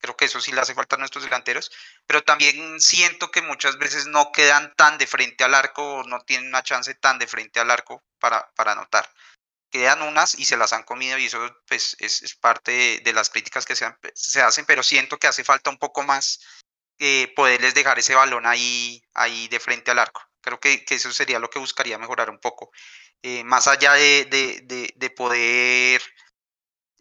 [0.00, 1.72] Creo que eso sí le hace falta a nuestros delanteros,
[2.06, 6.20] pero también siento que muchas veces no quedan tan de frente al arco o no
[6.20, 9.10] tienen una chance tan de frente al arco para, anotar
[9.70, 13.66] quedan unas y se las han comido y eso pues es, parte de, las críticas
[13.66, 16.40] que se, hacen, pero siento que hace falta un poco más
[16.98, 19.02] eh, poderles dejar ese balón ahí
[19.50, 20.27] de frente al arco.
[20.40, 22.70] Creo que, eso sería lo que buscaría mejorar un poco.
[23.22, 26.02] Eh, más allá de, de, de, poder,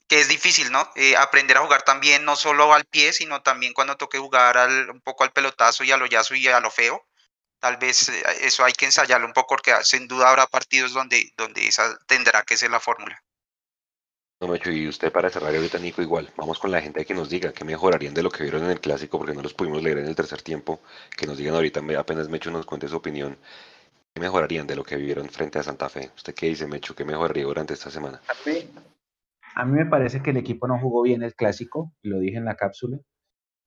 [0.08, 0.89] que es difícil, ¿no?
[0.95, 4.89] Eh, aprender a jugar también no solo al pie, sino también cuando toque jugar al,
[4.89, 7.08] un poco al pelotazo y al hoyazo y a lo feo
[7.60, 11.32] tal vez eh, eso hay que ensayarlo un poco porque sin duda habrá partidos donde,
[11.38, 13.21] donde esa tendrá que ser la fórmula.
[14.39, 17.28] No, Mecho, y usted para cerrar ahorita, Nico, igual, vamos con la gente que nos
[17.28, 19.97] diga qué mejorarían de lo que vieron en el clásico, porque no los pudimos leer
[19.97, 20.80] en el tercer tiempo,
[21.17, 23.36] que nos digan ahorita, apenas Mecho nos cuente su opinión,
[24.13, 26.12] qué mejorarían de lo que vivieron frente a Santa Fe.
[26.15, 28.21] ¿Usted qué dice, Mecho, qué mejoraría durante esta semana?
[28.28, 28.69] A mí,
[29.56, 32.45] a mí me parece que el equipo no jugó bien el clásico, lo dije en
[32.45, 33.00] la cápsula,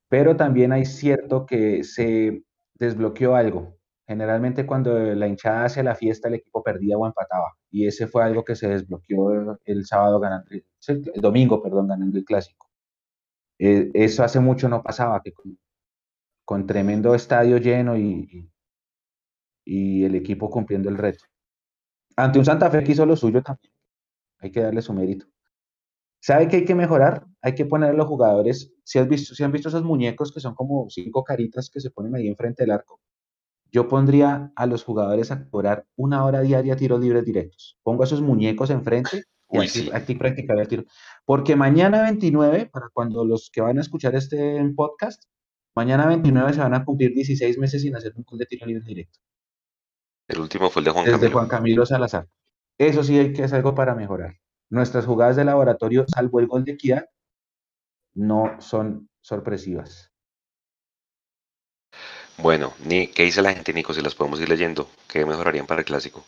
[0.08, 3.79] pero también hay cierto que se desbloqueó algo,
[4.10, 8.24] Generalmente cuando la hinchada hace la fiesta el equipo perdía o empataba y ese fue
[8.24, 12.68] algo que se desbloqueó el, sábado ganando, el, domingo, perdón, ganando el clásico.
[13.56, 15.32] Eh, eso hace mucho no pasaba, que
[16.44, 18.50] con, tremendo estadio lleno y,
[19.64, 21.26] y, el equipo cumpliendo el reto.
[22.16, 23.72] Ante un Santa Fe que hizo lo suyo también,
[24.40, 25.26] hay que darle su mérito.
[26.20, 27.26] ¿Sabe qué hay que mejorar?
[27.42, 30.40] Hay que poner a los jugadores, si, has visto, si han visto esos muñecos que
[30.40, 33.00] son como cinco caritas que se ponen ahí enfrente del arco,
[33.72, 37.78] yo pondría a los jugadores a cobrar una hora diaria tiros libres directos.
[37.82, 40.84] Pongo esos muñecos enfrente y aquí, practicar el tiro.
[41.24, 45.24] Porque mañana 29, para cuando los que van a escuchar este podcast,
[45.74, 48.84] mañana 29 se van a cumplir 16 meses sin hacer un gol de tiro libre
[48.84, 49.18] directo.
[50.28, 52.28] El último fue el de Juan Desde Juan Camilo Salazar.
[52.78, 54.36] Eso sí hay que hacer algo para mejorar.
[54.70, 57.08] Nuestras jugadas de laboratorio, salvo el gol de Kia,
[58.14, 60.09] no son sorpresivas.
[62.42, 63.92] Bueno, ni, ¿qué dice la gente, Nico?
[63.92, 66.24] Si las podemos ir leyendo, ¿qué mejorarían para el clásico?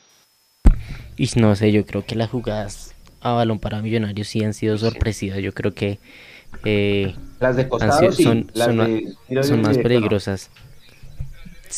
[1.16, 4.76] Y no sé, yo creo que las jugadas a balón para Millonarios sí han sido
[4.76, 5.38] sorpresivas.
[5.38, 5.98] Yo creo que
[6.64, 10.50] eh, las de costado son, son, más peligrosas.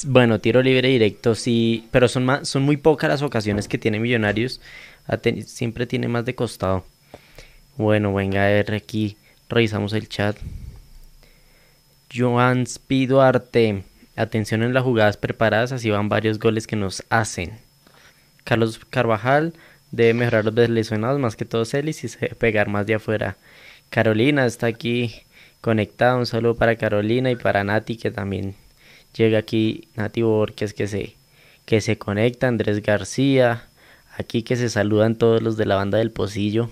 [0.06, 4.00] Bueno, tiro libre directo sí, pero son más, son muy pocas las ocasiones que tiene
[4.00, 4.60] Millonarios.
[5.46, 6.84] Siempre tiene más de costado.
[7.76, 9.16] Bueno, venga a ver aquí,
[9.48, 10.36] revisamos el chat.
[12.12, 13.84] Joan Spiduarte.
[14.16, 17.58] Atención en las jugadas preparadas, así van varios goles que nos hacen.
[18.44, 19.54] Carlos Carvajal
[19.90, 23.36] debe mejorar los lesionados, más que todo Celis y pegar más de afuera.
[23.90, 25.22] Carolina está aquí
[25.60, 28.54] conectada, un saludo para Carolina y para Nati que también
[29.16, 31.14] llega aquí, Nati Borges que se,
[31.64, 33.68] que se conecta, Andrés García,
[34.16, 36.70] aquí que se saludan todos los de la banda del Pocillo.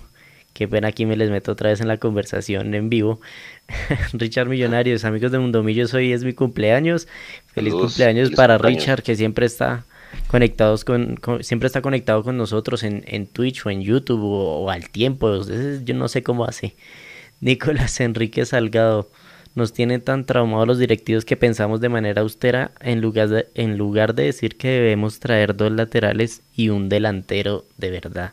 [0.52, 3.20] Qué pena aquí me les meto otra vez en la conversación en vivo.
[4.12, 7.08] Richard Millonarios, amigos de Mundomillos, hoy es mi cumpleaños.
[7.54, 9.84] Feliz cumpleaños para Richard, que siempre está
[10.28, 14.90] conectados con, siempre está conectado con nosotros en, en Twitch o en YouTube o, al
[14.90, 15.42] tiempo.
[15.84, 16.74] yo no sé cómo hace.
[17.40, 19.08] Nicolás Enrique Salgado.
[19.54, 23.76] Nos tienen tan traumados los directivos que pensamos de manera austera en lugar de, en
[23.76, 28.32] lugar de decir que debemos traer dos laterales y un delantero de verdad.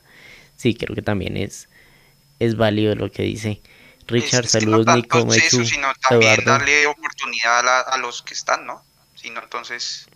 [0.55, 1.67] Sí, creo que también es,
[2.39, 3.61] es válido lo que dice.
[4.07, 8.83] Richard, saludos, Nico, Mechu, sino también darle oportunidad a, los que están, ¿no?
[9.15, 10.07] Sino entonces...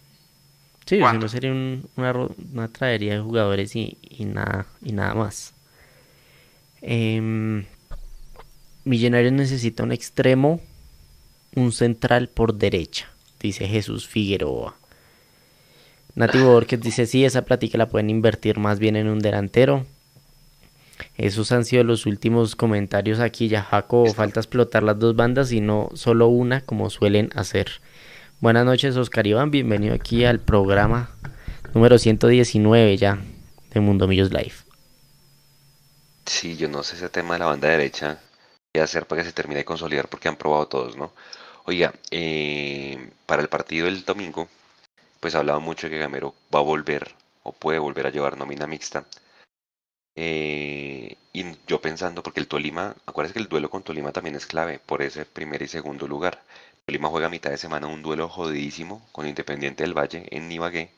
[0.86, 2.14] Sí, si no sería una,
[2.52, 5.54] una, traería de jugadores y, y, nada, y nada más.
[6.82, 7.64] Eh,
[8.86, 10.60] Millonarios necesita un extremo,
[11.56, 13.10] un central por derecha,
[13.40, 14.76] dice Jesús Figueroa.
[16.16, 19.86] Nativo Borges dice, sí, esa plática la pueden invertir más bien en un delantero.
[21.16, 23.48] Esos han sido los últimos comentarios aquí.
[23.48, 27.82] Ya Jaco, falta explotar las dos bandas y no solo una como suelen hacer.
[28.40, 29.52] Buenas noches, Oscar Iván.
[29.52, 31.12] Bienvenido aquí al programa
[31.74, 33.20] número 119 ya
[33.72, 34.54] de Mundo Millos Live.
[36.26, 38.20] Sí, yo no sé ese tema de la banda derecha
[38.74, 41.14] qué hacer para que se termine de consolidar porque han probado todos, ¿no?
[41.66, 44.48] Oiga, eh, para el partido del domingo,
[45.20, 47.12] pues hablaba mucho de que Gamero va a volver
[47.44, 49.06] o puede volver a llevar nómina mixta.
[50.16, 54.46] Eh, y yo pensando, porque el Tolima, acuérdense que el duelo con Tolima también es
[54.46, 56.44] clave por ese primer y segundo lugar.
[56.86, 60.92] Tolima juega a mitad de semana un duelo jodidísimo con Independiente del Valle en Ibagué.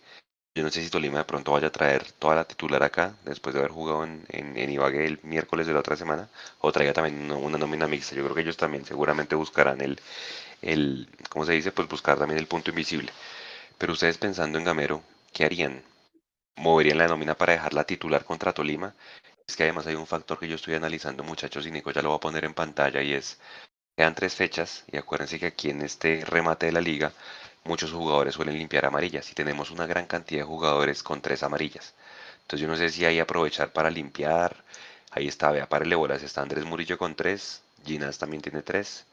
[0.55, 3.53] Yo no sé si Tolima de pronto vaya a traer toda la titular acá, después
[3.53, 7.31] de haber jugado en, en, Ibagué el miércoles de la otra semana, o traiga también
[7.31, 8.15] una, nómina mixta.
[8.15, 9.99] Yo creo que ellos también seguramente buscarán el,
[10.61, 11.71] el, ¿cómo se dice?
[11.71, 13.11] Pues buscar también el punto invisible.
[13.77, 15.01] Pero ustedes pensando en Gamero,
[15.33, 15.83] ¿qué harían?
[16.55, 18.93] Moverían la nómina para dejar la titular contra Tolima.
[19.47, 22.09] Es que además hay un factor que yo estoy analizando, muchachos, y Nico ya lo
[22.09, 23.39] va a poner en pantalla, y es,
[23.95, 27.11] quedan tres fechas, y acuérdense que aquí en este remate de la liga,
[27.63, 31.93] muchos jugadores suelen limpiar amarillas, y tenemos una gran cantidad de jugadores con tres amarillas.
[32.41, 34.63] Entonces yo no sé si hay aprovechar para limpiar,
[35.11, 39.05] ahí está, vea, párele bolas, está Andrés Murillo con tres, Ginas también tiene tres,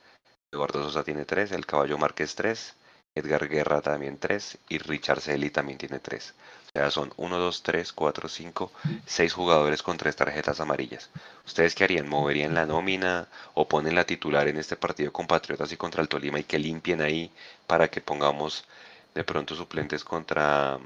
[0.51, 2.74] Eduardo Sosa tiene tres, el Caballo Márquez tres,
[3.14, 6.34] Edgar Guerra también tres, y Richard Celi también tiene tres.
[6.75, 8.73] Sea, son 1, 2, 3, 4, 5,
[9.05, 11.11] 6 jugadores con 3 tarjetas amarillas.
[11.45, 12.09] ¿Ustedes qué harían?
[12.09, 16.09] ¿Moverían la nómina o ponen la titular en este partido con Patriotas y contra el
[16.09, 17.31] Tolima y que limpien ahí
[17.66, 18.64] para que pongamos
[19.14, 20.79] de pronto suplentes contra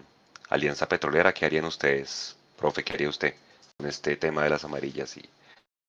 [0.48, 1.32] Alianza Petrolera?
[1.32, 2.82] ¿Qué harían ustedes, profe?
[2.82, 3.34] ¿Qué haría usted
[3.76, 5.28] con este tema de las amarillas y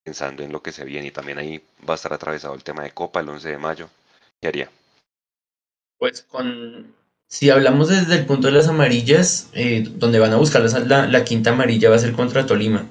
[0.04, 1.08] pensando en lo que se viene?
[1.08, 3.90] Y también ahí va a estar atravesado el tema de Copa el 11 de mayo.
[4.40, 4.70] ¿Qué haría?
[5.98, 6.94] Pues con
[7.30, 11.24] si hablamos desde el punto de las amarillas, eh, donde van a buscar la, la,
[11.24, 12.88] quinta amarilla va a ser contra Tolima.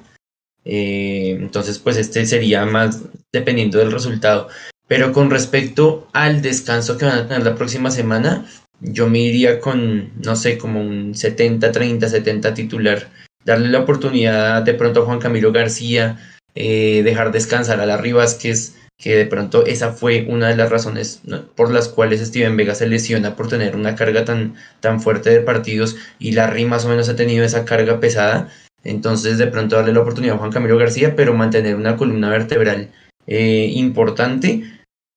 [0.65, 4.49] Eh, entonces, pues este sería más dependiendo del resultado.
[4.89, 8.47] Pero con respecto al descanso que van a tener la próxima semana,
[8.81, 13.09] yo me iría con, no sé, como un 70, 30, 70 titular.
[13.45, 16.19] Darle la oportunidad de pronto a Juan Camilo García,
[16.55, 21.23] eh, dejar descansar a la Vázquez, que de pronto esa fue una de las razones
[21.55, 25.41] por las cuales Steven Vega se lesiona por tener una carga tan, tan fuerte de
[25.41, 28.49] partidos y Larry más o menos ha tenido esa carga pesada.
[28.85, 32.91] Entonces de pronto darle la oportunidad a Juan Camilo García, pero mantener una columna vertebral
[33.27, 34.65] eh, importante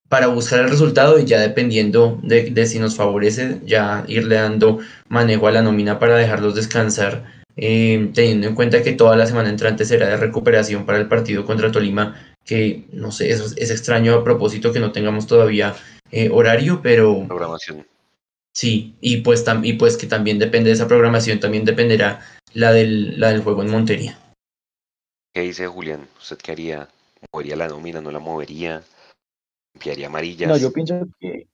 [0.08, 4.80] para buscar el resultado y ya dependiendo de, de, si nos favorece, ya irle dando
[5.08, 7.24] manejo a la nómina para dejarlos descansar,
[7.56, 11.46] eh, teniendo en cuenta que toda la semana entrante será de recuperación para el partido
[11.46, 15.74] contra Tolima que no sé, es, es extraño a propósito que no tengamos todavía
[16.10, 17.26] eh, horario, pero...
[17.26, 17.86] Programación.
[18.52, 22.20] Sí, y pues, y pues que también depende de esa programación, también dependerá
[22.52, 24.18] la del, la del juego en Montería.
[25.32, 26.08] ¿Qué dice Julián?
[26.18, 26.88] ¿Usted qué haría?
[27.32, 28.00] ¿Movería la nómina?
[28.00, 28.82] ¿No la movería?
[29.74, 30.48] ¿Limpiaría amarillas?
[30.48, 31.46] No, yo pienso que,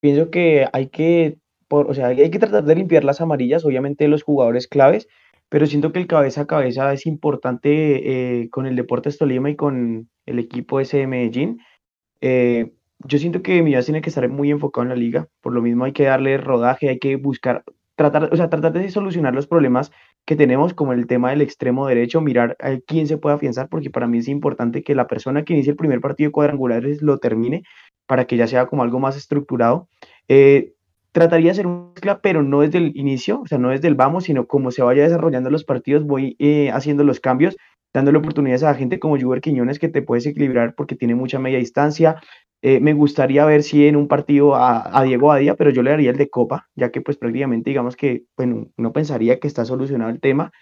[0.00, 4.06] pienso que hay que, por, o sea, hay que tratar de limpiar las amarillas, obviamente
[4.06, 5.08] los jugadores claves,
[5.48, 9.56] pero siento que el cabeza a cabeza es importante eh, con el Deportes Tolima y
[9.56, 11.60] con el equipo ese de Medellín.
[12.20, 15.62] Eh, yo siento que Millonarios tiene que estar muy enfocado en la liga, por lo
[15.62, 17.62] mismo hay que darle rodaje, hay que buscar,
[17.94, 19.92] tratar, o sea, tratar de solucionar los problemas
[20.24, 23.90] que tenemos, como el tema del extremo derecho, mirar a quién se puede afianzar, porque
[23.90, 27.62] para mí es importante que la persona que inicie el primer partido cuadrangulares lo termine,
[28.06, 29.88] para que ya sea como algo más estructurado.
[30.28, 30.72] Eh,
[31.16, 33.94] trataría de hacer una mezcla, pero no desde el inicio, o sea, no desde el
[33.94, 37.56] vamos, sino como se vaya desarrollando los partidos, voy eh, haciendo los cambios,
[37.94, 41.56] dándole oportunidades a gente como Juber Quiñones que te puedes equilibrar porque tiene mucha media
[41.56, 42.16] distancia.
[42.60, 46.10] Eh, me gustaría ver si en un partido a, Diego Badía, pero yo le daría
[46.10, 50.10] el de Copa, ya que pues prácticamente digamos que, bueno, no pensaría que está solucionado
[50.10, 50.52] el tema,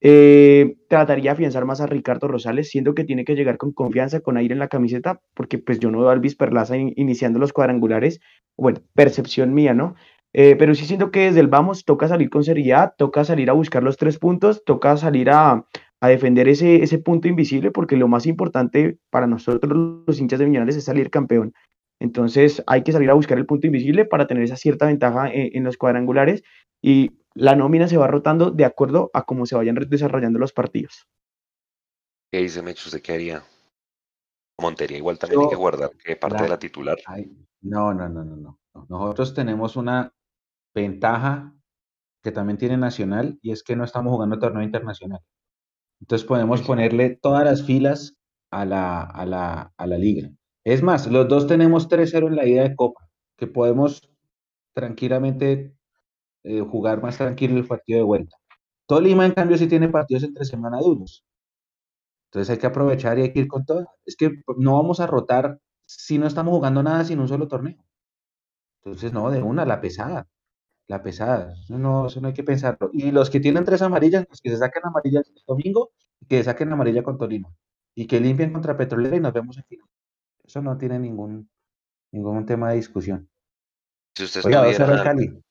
[0.00, 4.20] eh, trataría de afianzar más a Ricardo Rosales, siendo que tiene que llegar con confianza,
[4.20, 7.52] con aire en la camiseta, porque pues yo no veo a Alvis Perlaza iniciando los
[7.52, 8.20] cuadrangulares,
[8.56, 9.94] bueno, percepción mía, ¿no?
[10.32, 13.54] Eh, pero sí siento que desde el vamos toca salir con seriedad, toca salir a
[13.54, 15.64] buscar los tres puntos, toca salir a,
[16.00, 20.76] defender ese, ese punto invisible, porque lo más importante para nosotros los hinchas de Millonarios
[20.76, 21.54] es salir campeón.
[22.00, 25.56] Entonces hay que salir a buscar el punto invisible para tener esa cierta ventaja en,
[25.56, 26.44] en los cuadrangulares
[26.80, 31.06] y la nómina se va rotando de acuerdo a cómo se vayan desarrollando los partidos.
[32.30, 32.88] ¿Qué dice Mecho?
[32.88, 33.42] ¿Usted qué haría?
[34.60, 36.98] Montería igual también hay que guardar que parte de la titular.
[37.62, 38.58] no, no, no, no, no.
[38.88, 40.12] Nosotros tenemos una
[40.74, 41.54] ventaja
[42.22, 45.20] que también tiene Nacional y es que no estamos jugando torneo internacional.
[46.00, 48.16] Entonces podemos ponerle todas las filas
[48.50, 50.30] a la, a la, a la liga.
[50.64, 54.10] Es más, los dos tenemos 3-0 en la ida de Copa, que podemos
[54.74, 55.77] tranquilamente
[56.48, 58.36] eh, jugar más tranquilo el partido de vuelta.
[58.86, 61.22] Tolima, en cambio, sí tiene partidos entre semana duros.
[62.28, 63.86] Entonces hay que aprovechar y hay que ir con todo.
[64.06, 67.76] Es que no vamos a rotar si no estamos jugando nada sin un solo torneo.
[68.82, 70.26] Entonces, no, de una, la pesada.
[70.86, 71.52] La pesada.
[71.52, 72.88] Eso no, eso no hay que pensarlo.
[72.94, 76.42] Y los que tienen tres amarillas, pues que se saquen amarillas el domingo y que
[76.42, 77.54] saquen amarilla con Tolima.
[77.94, 79.78] Y que limpien contra Petrolera y nos vemos aquí.
[80.42, 81.50] Eso no tiene ningún,
[82.10, 83.28] ningún tema de discusión.
[84.14, 85.04] Si usted Oiga, estuviera...
[85.04, 85.42] Cali.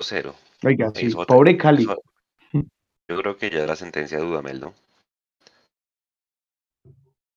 [0.00, 0.34] Cero.
[0.64, 1.86] Oiga, sí, pobre Cali.
[3.08, 4.74] Yo creo que ya la sentencia de Dudamel, ¿no?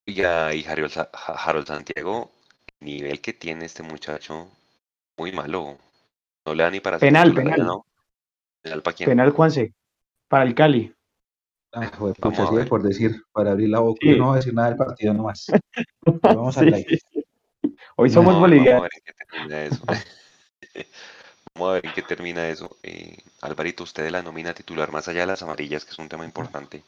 [0.05, 2.31] Y ya, y Harold, Santiago,
[2.79, 4.49] el nivel que tiene este muchacho,
[5.17, 5.77] muy malo.
[6.45, 7.63] No le da ni para penal, penal.
[7.63, 7.85] ¿no?
[8.61, 9.09] Penal para quién?
[9.09, 9.73] Penal, Juanse.
[10.27, 10.93] Para el Cali.
[11.73, 12.17] Ah, pues,
[12.67, 14.05] por decir, para abrir la boca.
[14.05, 15.47] no voy a decir nada del partido nomás.
[16.21, 16.99] vamos a sí,
[17.95, 18.89] Hoy somos bolivianos.
[21.55, 22.77] Vamos a ver en qué termina eso.
[22.83, 26.09] Eh, Alvarito, usted de la nómina titular, más allá de las amarillas, que es un
[26.09, 26.83] tema importante,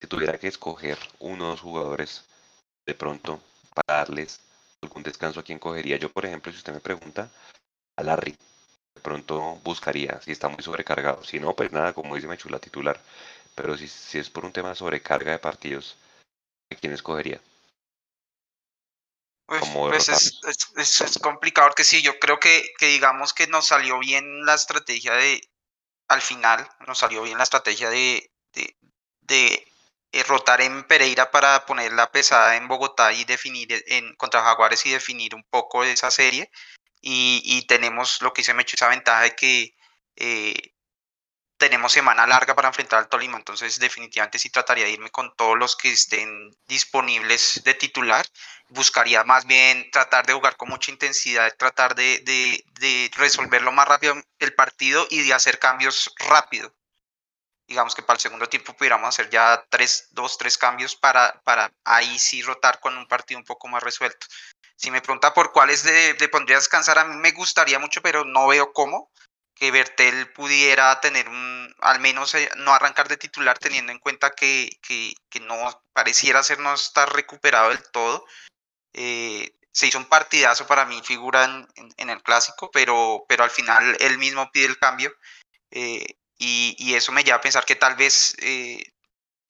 [0.00, 2.24] si tuviera que escoger uno o dos jugadores
[2.86, 3.40] de pronto
[3.74, 4.40] para darles
[4.82, 5.96] algún descanso a quien cogería.
[5.98, 7.30] Yo, por ejemplo, si usted me pregunta,
[7.96, 8.36] a Larry,
[8.94, 11.24] de pronto buscaría si está muy sobrecargado.
[11.24, 13.00] Si no, pues nada, como dice Mechula, titular.
[13.56, 15.96] Pero si, si es por un tema de sobrecarga de partidos,
[16.72, 17.40] ¿a quién escogería?
[19.46, 23.98] Pues, pues es, es, complicado porque sí, yo creo que, que digamos que nos salió
[23.98, 25.40] bien la estrategia de,
[26.08, 28.76] al final, nos salió bien la estrategia de, de,
[29.20, 29.66] de
[30.12, 34.86] eh, rotar en Pereira para poner la pesada en Bogotá y definir en, contra Jaguares
[34.86, 36.50] y definir un poco esa serie.
[37.00, 39.76] Y, y tenemos lo que se me echó esa ventaja de que
[40.16, 40.73] eh,
[41.56, 45.56] tenemos semana larga para enfrentar al Tolima, entonces definitivamente sí trataría de irme con todos
[45.56, 48.26] los que estén disponibles de titular.
[48.68, 53.86] Buscaría más bien tratar de jugar con mucha intensidad, tratar de, de, de resolverlo más
[53.86, 56.74] rápido el partido y de hacer cambios rápido.
[57.66, 61.72] Digamos que para el segundo tiempo pudiéramos hacer ya tres, dos, tres cambios para, para
[61.84, 64.26] ahí sí rotar con un partido un poco más resuelto.
[64.76, 68.02] Si me pregunta por cuáles de, de pondría a descansar, a mí me gustaría mucho,
[68.02, 69.10] pero no veo cómo
[69.54, 74.30] que Bertel pudiera tener un, al menos eh, no arrancar de titular teniendo en cuenta
[74.30, 78.26] que, que, que no pareciera ser no estar recuperado del todo.
[78.92, 83.50] Eh, se hizo un partidazo para mí, figura en, en, el clásico, pero, pero al
[83.50, 85.12] final él mismo pide el cambio
[85.70, 88.36] eh, y, y, eso me lleva a pensar que tal vez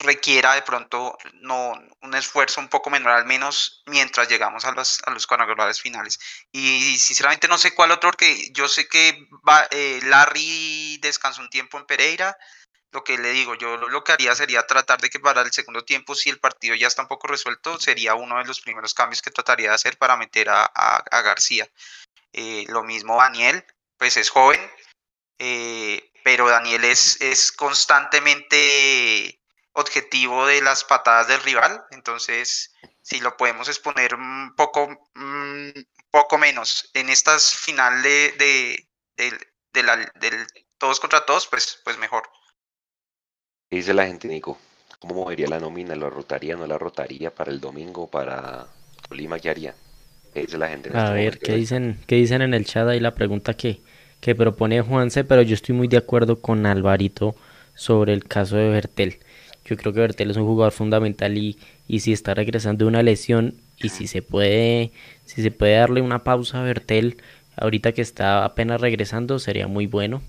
[0.05, 5.01] requiera de pronto no un esfuerzo un poco menor al menos mientras llegamos a los
[5.05, 6.19] a los cuadrangulares finales.
[6.51, 11.49] Y sinceramente no sé cuál otro porque yo sé que va, eh, Larry descansó un
[11.49, 12.37] tiempo en Pereira.
[12.91, 15.83] Lo que le digo yo lo que haría sería tratar de que para el segundo
[15.83, 19.21] tiempo si el partido ya está un poco resuelto sería uno de los primeros cambios
[19.21, 21.69] que trataría de hacer para meter a, a, García.
[22.31, 23.65] Eh, lo mismo Daniel
[23.97, 24.61] pues es joven
[25.39, 29.39] eh, pero Daniel es, es constantemente
[29.75, 31.83] objetivo de las patadas del rival.
[31.91, 34.97] Entonces, si lo podemos exponer un poco, un
[35.75, 38.33] mm, poco menos en estas final de,
[39.17, 40.47] de, la, del
[40.77, 42.23] todos contra todos, pues, pues mejor.
[43.69, 44.57] ¿Qué dice la gente, Nico?
[44.99, 45.95] ¿Cómo movería la nómina?
[45.95, 46.55] ¿Lo rotaría?
[46.55, 48.09] ¿No la rotaría para el domingo?
[48.09, 48.67] ¿Para
[49.07, 49.39] Tolima?
[49.39, 49.75] ¿Qué haría?
[50.33, 50.89] ¿Qué dice la gente?
[50.93, 52.87] A este ver, ¿qué dicen, ¿qué dicen en el chat?
[52.87, 53.81] Ahí la pregunta que,
[54.21, 57.35] que propone Juanse, pero yo estoy muy de acuerdo con Alvarito
[57.73, 59.19] sobre el caso de Bertel.
[59.65, 61.57] Yo creo que Bertel es un jugador fundamental y,
[61.87, 64.91] y si está regresando de una lesión y si se puede,
[65.25, 67.17] si se puede darle una pausa a Bertel
[67.57, 70.21] ahorita que está apenas regresando sería muy bueno.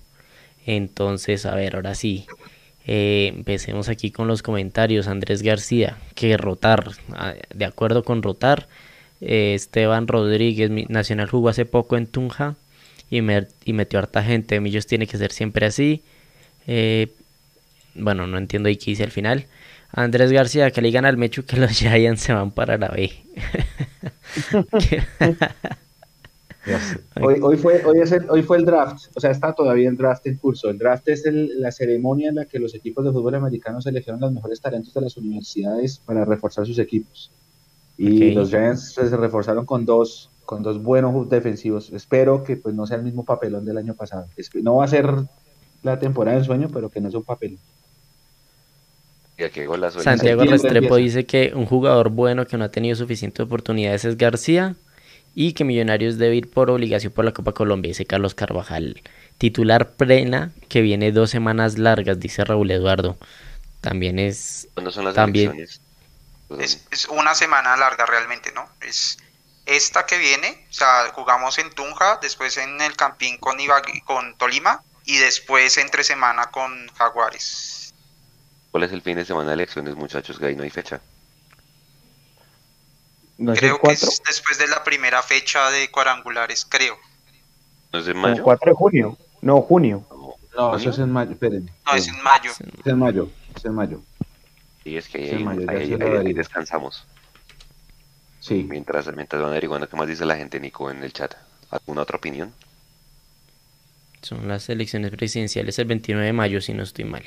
[0.65, 2.25] Entonces, a ver, ahora sí.
[2.85, 5.07] Eh, empecemos aquí con los comentarios.
[5.07, 8.67] Andrés García, que rotar, ah, de acuerdo con rotar.
[9.21, 12.55] Eh, Esteban Rodríguez, Nacional jugó hace poco en Tunja
[13.09, 14.59] y, y metió harta gente.
[14.59, 16.03] Millos tiene que ser siempre así.
[16.67, 17.07] Eh,
[17.97, 19.47] bueno, no entiendo ahí qué dice al final.
[19.91, 23.11] Andrés García, que le digan al Mechu que los Giants se van para la B.
[27.21, 29.97] hoy, hoy, fue, hoy, es el, hoy fue el draft, o sea, está todavía el
[29.97, 30.69] draft en curso.
[30.69, 34.31] El draft es la ceremonia en la que los equipos de fútbol americano eligieron los
[34.31, 37.31] mejores talentos de las universidades para reforzar sus equipos.
[37.97, 41.91] Y los Giants se reforzaron con dos, con dos buenos defensivos.
[41.91, 44.27] Espero que pues no sea el mismo papelón del año pasado.
[44.61, 45.11] No va a ser
[45.81, 47.57] la temporada de sueño, pero que no es un papelón.
[50.01, 54.75] Santiago Restrepo dice que un jugador bueno que no ha tenido suficientes oportunidades es García
[55.35, 59.01] y que Millonarios debe ir por obligación por la Copa Colombia, dice Carlos Carvajal.
[59.37, 63.17] Titular plena que viene dos semanas largas, dice Raúl Eduardo.
[63.81, 64.67] También es...
[64.89, 65.79] son las también, es,
[66.89, 68.67] es, una semana larga realmente, ¿no?
[68.81, 69.19] Es
[69.67, 73.57] esta que viene, o sea, jugamos en Tunja, después en el Campín con,
[74.05, 77.76] con Tolima y después entre semana con Jaguares.
[78.71, 80.37] ¿Cuál es el fin de semana de elecciones, muchachos?
[80.37, 81.01] Que ahí no hay fecha.
[83.55, 86.97] creo que es después de la primera fecha de cuadrangulares, creo.
[87.93, 88.43] ¿No es en mayo?
[88.43, 89.17] 4 de junio.
[89.41, 90.05] No, junio.
[90.55, 91.71] No, eso es en mayo, espérenme.
[91.85, 92.51] No, es en mayo.
[92.51, 94.01] Es en mayo, es en mayo.
[94.83, 97.05] Sí, es que ahí, descansamos.
[98.39, 98.65] Sí.
[98.67, 101.35] Mientras, mientras van averiguando qué más dice la gente, Nico, en el chat.
[101.69, 102.53] ¿Alguna otra opinión?
[104.21, 107.23] Son las elecciones presidenciales el 29 de mayo, si no estoy mal.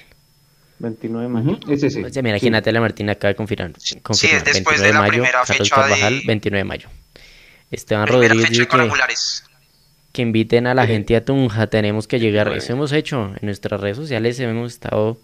[0.80, 1.58] 29 de mayo.
[1.68, 2.02] Ese sí.
[2.22, 3.72] mira, aquí Natalia Martín acaba de confirmar.
[3.78, 6.22] sí, es después de, la primera fecha de...
[6.26, 6.88] 29 de mayo.
[7.70, 8.88] Esteban Rodríguez dice que,
[10.12, 12.52] que, inviten a la gente a Tunja, tenemos que llegar.
[12.52, 15.18] Eso hemos hecho en nuestras redes sociales, hemos estado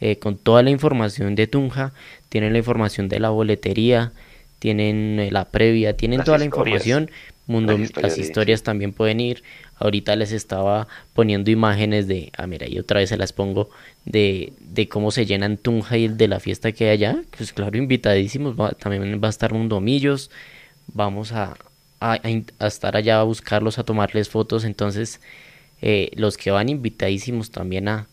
[0.00, 1.92] eh, con toda la información de Tunja,
[2.30, 4.12] tienen la información de la boletería,
[4.58, 7.10] tienen eh, la previa, tienen toda la información.
[7.46, 9.42] Mundo, las historias, también pueden ir.
[9.76, 13.68] Ahorita les estaba poniendo imágenes de, ah, mira, y otra vez se las pongo,
[14.04, 17.22] de, de cómo se llenan Tunja y de la fiesta que hay allá.
[17.36, 18.56] Pues claro, invitadísimos.
[18.78, 20.30] también va a estar Mundomillos.
[20.86, 21.56] Vamos a,
[22.00, 22.16] a,
[22.66, 24.64] estar allá a buscarlos, a tomarles fotos.
[24.64, 25.20] Entonces,
[25.82, 28.06] eh, los que van invitadísimos también a,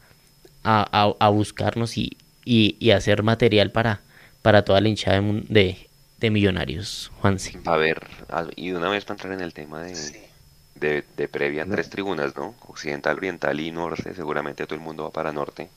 [0.64, 4.02] a, a buscarnos y, y, y, hacer material para,
[4.42, 5.90] para toda la hinchada de, de,
[6.22, 7.60] de Millonarios, Juanse.
[7.66, 8.08] A ver,
[8.56, 12.56] y una vez para entrar en el tema de, de, previa, tres tribunas, ¿no?
[12.68, 15.70] Occidental, Oriental y Norte, seguramente todo el mundo va para Norte.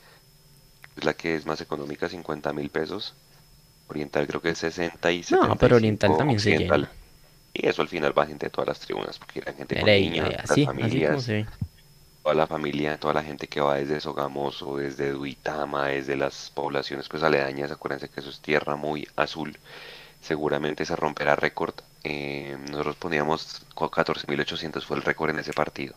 [0.96, 3.14] Es la que es más económica, 50 mil pesos.
[3.88, 5.48] Oriental creo que es 60 y 70.
[5.48, 6.90] No, pero Oriental también se llena.
[7.54, 10.28] Y eso al final va gente de todas las tribunas, porque la gente con niñas,
[10.46, 11.26] las familias,
[12.22, 17.08] toda la familia, toda la gente que va desde Sogamoso, desde Duitama, desde las poblaciones
[17.08, 19.56] pues aledañas, acuérdense que eso es tierra muy azul
[20.24, 21.74] seguramente se romperá récord.
[22.02, 25.94] Eh, nosotros poníamos 14.800 fue el récord en ese partido.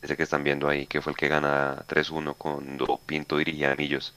[0.00, 3.76] Ese que están viendo ahí, que fue el que gana 3-1 con Pinto dirigía a
[3.76, 4.14] Millos.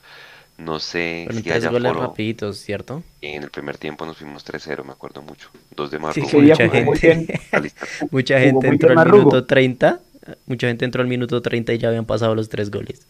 [0.58, 3.02] No sé si haya goles rapiditos, ¿cierto?
[3.20, 5.50] En el primer tiempo nos fuimos 3-0, me acuerdo mucho.
[5.74, 6.28] Dos de Marrugo.
[6.40, 7.40] mucha gente,
[8.10, 10.00] mucha gente entró al minuto 30.
[10.46, 13.06] Mucha gente entró al minuto 30 y ya habían pasado los tres goles.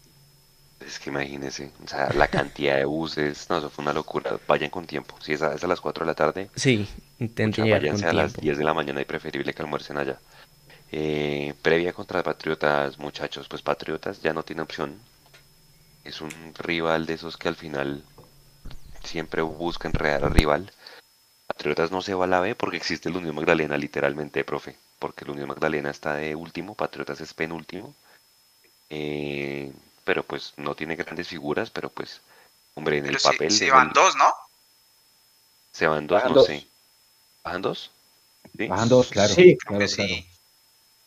[0.87, 4.39] Es que imagínense, o sea, la cantidad de buses, no, eso fue una locura.
[4.47, 5.17] Vayan con tiempo.
[5.19, 6.87] Si es a, las 4 de la tarde, sí,
[7.19, 10.17] intenten llegar váyanse a las 10 de la mañana y preferible que almuercen allá.
[10.93, 14.97] Eh, previa contra Patriotas, muchachos, pues Patriotas ya no tiene opción.
[16.05, 18.05] Es un rival de esos que al final
[19.03, 20.71] siempre busca enredar al rival.
[21.47, 24.77] Patriotas no se va a la B porque existe el Unión Magdalena, literalmente, profe.
[24.99, 27.93] Porque el Unión Magdalena está de último, Patriotas es penúltimo.
[28.89, 29.73] Eh,
[30.07, 32.21] pero pues no tiene grandes figuras, pero pues,
[32.75, 33.51] hombre, en el papel...
[33.51, 34.31] Se, van dos, ¿no?
[35.73, 36.65] Se van dos, no sé.
[37.43, 37.91] ¿Bajan dos?
[38.57, 38.67] ¿Sí?
[38.69, 39.33] Bajan dos, claro.
[39.33, 40.25] Sí, claro, sí.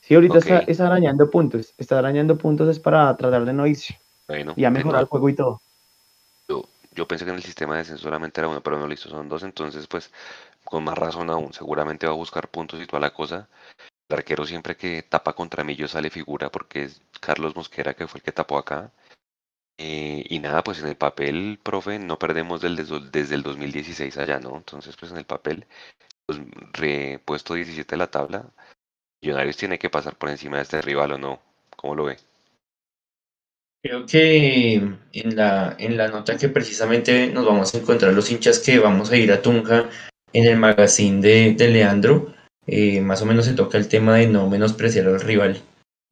[0.02, 1.72] Sí, ahorita está, arañando puntos.
[1.78, 3.98] Está arañando puntos es para tratar de no irse.
[4.28, 5.62] Bueno, y a mejorar el juego y todo.
[6.46, 9.08] Yo, yo pensé que en el sistema de descenso solamente era uno, pero no listo,
[9.08, 9.42] son dos.
[9.44, 10.12] Entonces, pues,
[10.62, 13.48] con más razón aún, seguramente va a buscar puntos y toda la cosa.
[14.10, 18.18] El arquero siempre que tapa contra yo sale figura porque es Carlos Mosquera que fue
[18.18, 18.92] el que tapó acá.
[19.78, 24.56] Eh, y nada, pues en el papel, profe, no perdemos desde el 2016 allá, ¿no?
[24.56, 25.64] Entonces, pues en el papel,
[26.26, 26.38] pues,
[26.72, 28.50] repuesto 17 de la tabla,
[29.22, 31.40] Millonarios tiene que pasar por encima de este rival o no.
[31.76, 32.16] ¿Cómo lo ve?
[33.82, 38.58] Creo que en la, en la nota que precisamente nos vamos a encontrar los hinchas
[38.58, 39.88] que vamos a ir a Tunja
[40.32, 42.34] en el magazine de, de Leandro,
[42.72, 45.60] eh, más o menos se toca el tema de no menospreciar al rival,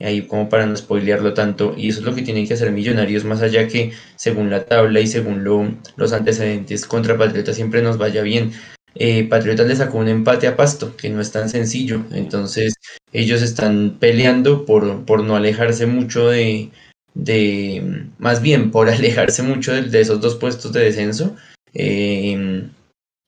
[0.01, 3.25] ahí como para no spoilearlo tanto, y eso es lo que tienen que hacer Millonarios,
[3.25, 7.97] más allá que según la tabla y según lo, los antecedentes contra Patriotas siempre nos
[7.97, 8.51] vaya bien.
[8.97, 12.75] Eh, Patriotas le sacó un empate a Pasto, que no es tan sencillo, entonces
[13.13, 16.71] ellos están peleando por, por no alejarse mucho de,
[17.15, 21.37] de, más bien por alejarse mucho de, esos dos puestos de descenso.
[21.73, 22.69] Eh,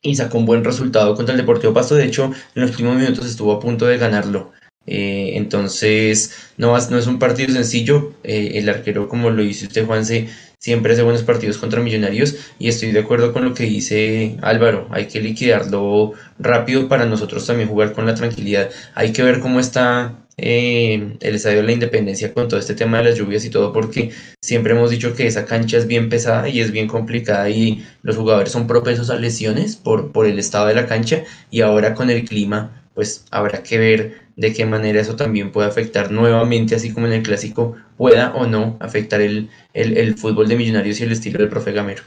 [0.02, 1.94] y sacó un buen resultado contra el Deportivo Pasto.
[1.94, 4.52] De hecho, en los últimos minutos estuvo a punto de ganarlo.
[4.86, 8.14] Eh, entonces, no, no es un partido sencillo.
[8.24, 10.28] Eh, el arquero, como lo dice usted, Juanse,
[10.60, 14.86] siempre hace buenos partidos contra Millonarios y estoy de acuerdo con lo que dice Álvaro,
[14.90, 19.58] hay que liquidarlo rápido para nosotros también jugar con la tranquilidad, hay que ver cómo
[19.58, 23.50] está eh, el Estadio de la Independencia con todo este tema de las lluvias y
[23.50, 24.10] todo, porque
[24.42, 28.16] siempre hemos dicho que esa cancha es bien pesada y es bien complicada y los
[28.16, 32.10] jugadores son propensos a lesiones por, por el estado de la cancha y ahora con
[32.10, 36.94] el clima, pues habrá que ver de qué manera eso también puede afectar nuevamente, así
[36.94, 41.12] como en el clásico, pueda o no afectar el, el, fútbol de Millonarios y el
[41.12, 42.02] estilo del profe Gamero.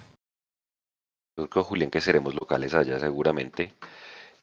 [1.36, 3.74] Creo, Julián, que seremos locales allá seguramente.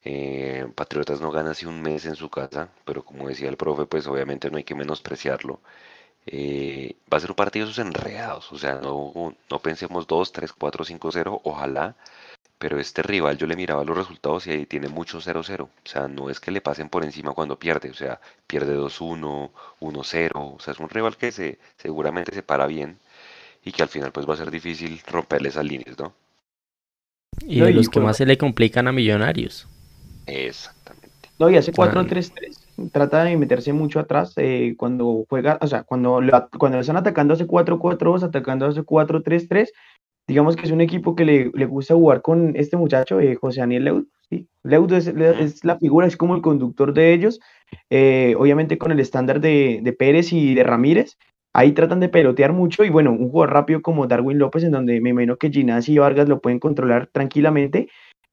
[0.04, 3.86] Eh, Patriotas no gana hace un mes en su casa, pero como decía el profe,
[3.86, 5.60] pues obviamente no hay que menospreciarlo.
[6.26, 10.52] Eh, va a ser un partido sus enredados, o sea, no, no pensemos 2, 3,
[10.52, 11.96] 4, 5, 0, ojalá,
[12.58, 16.08] pero este rival yo le miraba los resultados y ahí tiene mucho 0-0, o sea,
[16.08, 20.60] no es que le pasen por encima cuando pierde, o sea, pierde 2-1, 1-0, o
[20.60, 22.98] sea, es un rival que se, seguramente se para bien
[23.64, 26.12] y que al final pues va a ser difícil romperle esas líneas, ¿no?
[27.46, 29.66] Y de los que más se le complican a Millonarios.
[30.26, 31.10] Exactamente.
[31.38, 36.20] No, y hace 4-3-3, trata de meterse mucho atrás eh, cuando juega, o sea, cuando,
[36.58, 39.70] cuando están atacando hace 4-4-2, atacando hace 4-3-3,
[40.28, 43.60] digamos que es un equipo que le, le gusta jugar con este muchacho, eh, José
[43.60, 44.04] Daniel Leud.
[44.28, 44.46] ¿sí?
[44.62, 47.40] Leud es, es, la figura, es como el conductor de ellos,
[47.88, 51.16] eh, obviamente con el estándar de, de Pérez y de Ramírez,
[51.52, 55.00] ahí tratan de pelotear mucho y bueno, un jugador rápido como Darwin López, en donde
[55.00, 57.88] me imagino que Ginás y Vargas lo pueden controlar tranquilamente,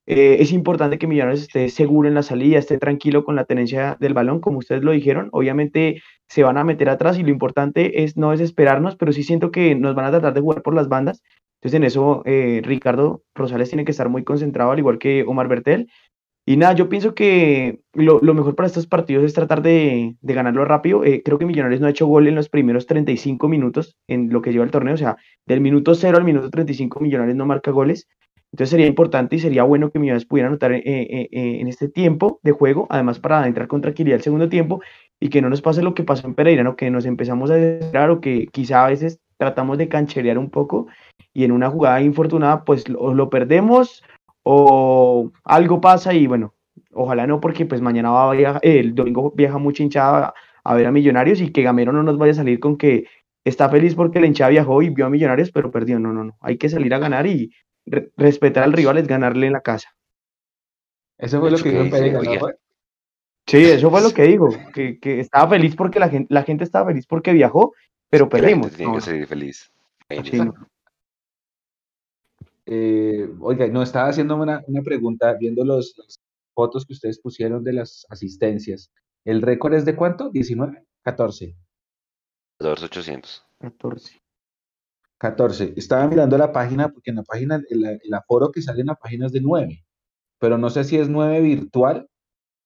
[0.09, 3.97] eh, es importante que Millonarios esté seguro en la salida, esté tranquilo con la tenencia
[3.99, 5.27] del balón, como ustedes lo dijeron.
[5.33, 9.51] Obviamente se van a meter atrás y lo importante es no desesperarnos, pero sí siento
[9.51, 11.21] que nos van a tratar de jugar por las bandas.
[11.59, 15.49] Entonces en eso eh, Ricardo Rosales tiene que estar muy concentrado, al igual que Omar
[15.49, 15.89] Bertel.
[16.45, 21.03] Y nada, yo pienso que lo, mejor para estos partidos es tratar de, ganarlo rápido.
[21.03, 24.41] Eh, creo que Millonarios no ha hecho gol en los primeros 35 minutos en lo
[24.41, 24.93] que lleva el torneo.
[24.93, 28.07] O sea, del minuto 0 al minuto 35 Millonarios no marca goles.
[28.51, 31.89] Entonces sería importante y sería bueno que Millonarios pudiera anotar eh, eh, eh, en este
[31.89, 34.81] tiempo de juego, además para entrar con tranquilidad el segundo tiempo
[35.19, 36.75] y que no nos pase lo que pasó en Pereira, ¿no?
[36.75, 40.87] que nos empezamos a desesperar o que quizá a veces tratamos de cancherear un poco
[41.33, 44.03] y en una jugada infortunada pues lo, perdemos
[44.43, 46.53] o algo pasa y bueno,
[46.93, 50.33] ojalá no porque pues mañana va a viajar, el domingo viaja mucha hinchada
[50.63, 53.05] a, ver a Millonarios y que Gamero no nos vaya a salir con que
[53.43, 56.37] está feliz porque la hinchada viajó y vio a Millonarios pero perdió, no, no, no,
[56.39, 57.51] hay que salir a ganar y
[58.15, 59.89] respetar al rival es ganarle en la casa.
[61.17, 62.21] Eso fue lo que dijo Pereira,
[63.47, 66.65] Sí, eso fue lo que dijo, que, que, estaba feliz porque la gente, la gente
[66.65, 67.73] estaba feliz porque viajó,
[68.09, 68.73] pero perdimos.
[68.73, 69.71] Tiene que ser feliz.
[72.65, 76.19] Eh, oiga, no estaba haciendo una, una pregunta, viendo los, las
[76.53, 78.91] fotos que ustedes pusieron de las asistencias.
[79.23, 80.29] ¿El récord es de cuánto?
[80.31, 80.83] ¿19?
[81.03, 81.55] 14.
[82.59, 83.45] 800.
[83.59, 84.21] 14.
[85.19, 85.73] 14.
[85.75, 89.25] Estaba mirando la página porque en la página, el, aforo que sale en la página
[89.27, 89.85] es de 9,
[90.39, 92.07] pero no sé si es 9 virtual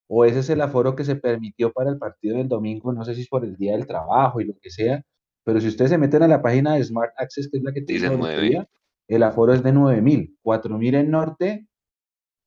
[0.08, 3.16] o ese es el aforo que se permitió para el partido del domingo, no sé
[3.16, 5.04] si es por el día del trabajo y lo que sea,
[5.46, 7.82] pero si ustedes se meten a la página de Smart Access, que es la que
[7.82, 8.68] tiene el,
[9.08, 11.68] el aforo es de 9.000, 4.000 en norte,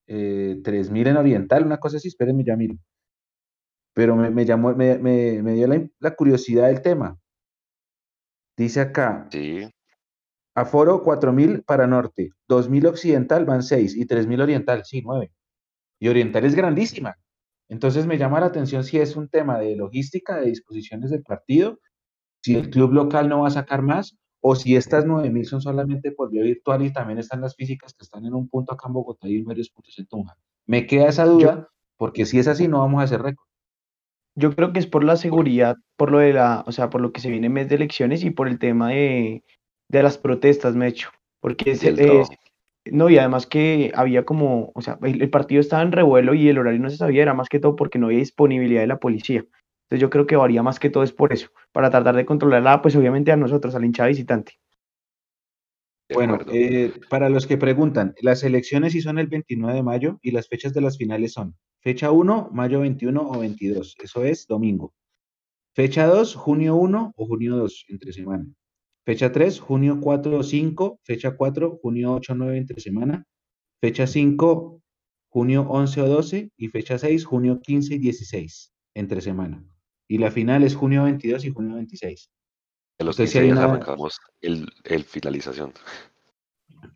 [0.06, 2.76] eh, 3.000 en oriental, una cosa así, espérenme, ya miro.
[3.94, 4.98] Pero me, llamó, me,
[5.54, 7.18] dio la, la curiosidad del tema.
[8.56, 9.68] Dice acá, sí.
[10.54, 15.32] Aforo 4.000 para norte, 2.000 occidental van 6 y 3.000 oriental, sí, 9.
[15.98, 17.16] Y oriental es grandísima.
[17.68, 21.80] Entonces me llama la atención si es un tema de logística, de disposiciones del partido,
[22.42, 26.12] si el club local no va a sacar más o si estas 9.000 son solamente
[26.12, 28.92] por vía virtual y también están las físicas que están en un punto acá en
[28.92, 30.36] Bogotá y en varios puntos en Tunja.
[30.66, 33.46] Me queda esa duda porque si es así no vamos a hacer récord.
[34.36, 37.12] Yo creo que es por la seguridad, por lo de la, o sea, por lo
[37.12, 39.44] que se viene en mes de elecciones y por el tema de,
[39.98, 41.10] de las protestas, me hecho.
[41.40, 41.82] Porque es,
[42.90, 46.58] no, y además que había como, o sea, el, partido estaba en revuelo y el
[46.58, 49.40] horario no se sabía, era más que todo porque no había disponibilidad de la policía.
[49.84, 52.82] Entonces yo creo que varía más que todo es por eso, para tratar de controlarla,
[52.82, 54.58] pues obviamente a nosotros, al hinchada visitante.
[56.12, 60.32] Bueno, eh, para los que preguntan, las elecciones sí son el 29 de mayo y
[60.32, 64.92] las fechas de las finales son fecha 1, mayo 21 o 22, eso es domingo.
[65.74, 68.46] Fecha 2, junio 1 o junio 2, entre semana.
[69.06, 71.00] Fecha 3, junio 4 o 5.
[71.02, 73.26] Fecha 4, junio 8 o 9 entre semana.
[73.80, 74.82] Fecha 5,
[75.28, 76.50] junio 11 o 12.
[76.56, 79.64] Y fecha 6, junio 15 y 16 entre semana.
[80.08, 82.30] Y la final es junio 22 y junio 26.
[83.00, 85.72] A los 15 días arrancamos el, el, finalización.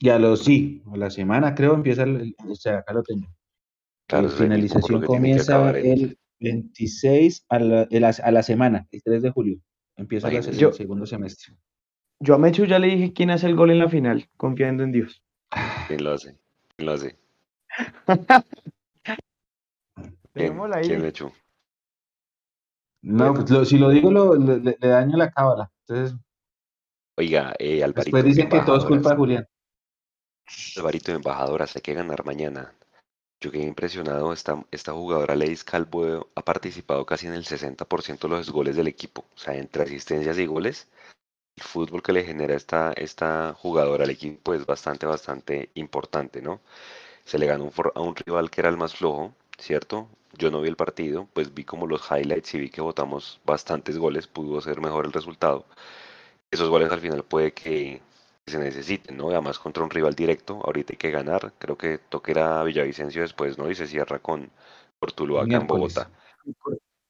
[0.01, 3.27] Ya lo sí, a la semana creo empieza, el, o sea, acá lo tengo.
[4.09, 7.89] la finalización comienza el 26 a la,
[8.23, 9.61] a la, semana, el 3 de julio.
[9.97, 11.57] Empieza el segundo semestre.
[12.21, 14.93] Yo a Mechu ya le dije quién hace el gol en la final, confiando en
[14.93, 15.23] Dios.
[15.87, 16.37] ¿Quién lo hace?
[16.77, 17.17] ¿Quién lo hace?
[19.05, 19.19] ¿Quién,
[20.35, 20.89] Dejémosla ahí.
[20.89, 21.33] ¿Quién Mechu?
[23.03, 25.71] No, pues lo- si lo digo, lo- le, daño la cábala.
[25.87, 26.19] Entonces,
[27.17, 29.49] Oiga, eh, Alvarito, después dicen que todo es culpa de Julián.
[30.77, 32.73] Alvarito, embajadoras, hay que ganar mañana.
[33.41, 38.35] Yo quedé impresionado, esta, esta jugadora Leis Calvo ha participado casi en el 60% de
[38.37, 40.89] los goles del equipo, o sea, entre asistencias y goles,
[41.59, 46.61] el fútbol que le genera esta, esta jugadora al equipo es bastante, bastante importante, ¿no?
[47.25, 50.09] Se le ganó un for- a un rival que era el más flojo, ¿cierto?
[50.39, 53.99] Yo no vi el partido, pues vi como los highlights y vi que votamos bastantes
[53.99, 55.67] goles, pudo ser mejor el resultado.
[56.51, 58.01] Esos goles al final puede que
[58.47, 59.31] se necesiten, ¿no?
[59.31, 63.71] Además contra un rival directo, ahorita hay que ganar, creo que tocará Villavicencio después, ¿no?
[63.71, 64.51] Y se cierra con
[65.01, 65.67] Cortuluá acá en.
[65.67, 66.11] Bogotá.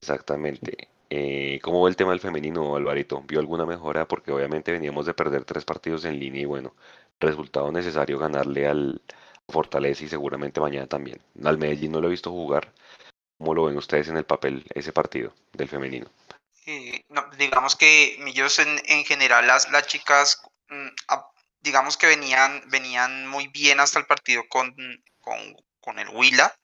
[0.02, 0.88] Exactamente.
[1.10, 3.22] Eh, ¿cómo ve el tema del femenino, Alvarito?
[3.22, 4.06] ¿Vio alguna mejora?
[4.06, 6.74] Porque obviamente veníamos de perder tres partidos en línea y bueno,
[7.18, 9.00] resultado necesario ganarle al
[9.48, 11.20] Fortaleza y seguramente mañana también.
[11.42, 12.72] Al Medellín no lo he visto jugar.
[13.38, 16.06] ¿Cómo lo ven ustedes en el papel ese partido del femenino?
[16.66, 20.88] Eh, no, digamos que Millos en, en general las, las chicas mm,
[21.60, 24.74] digamos que venían venían muy bien hasta el partido con,
[25.20, 26.54] con, con el Huila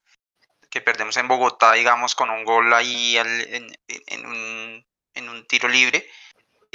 [0.75, 5.47] que perdemos en Bogotá digamos con un gol ahí al- en, en- un, en un
[5.47, 5.99] tiro libre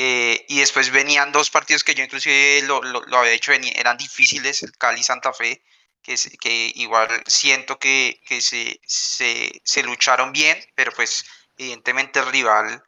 [0.02, 3.97] Eh, y después venían dos partidos que yo inclusive lo, lo, lo había dicho eran
[3.97, 5.62] difíciles el Cali Santa Fe
[6.02, 11.26] que, que igual siento que, que se, se, se lucharon bien pero pues
[11.58, 12.82] evidentemente el rival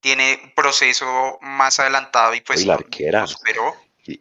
[0.00, 3.20] tiene un proceso más adelantado y pues Oye, la arquera.
[3.20, 3.76] nos superó.
[4.04, 4.20] Y,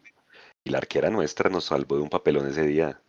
[0.64, 3.02] y la arquera nuestra nos salvó de un papelón ese día.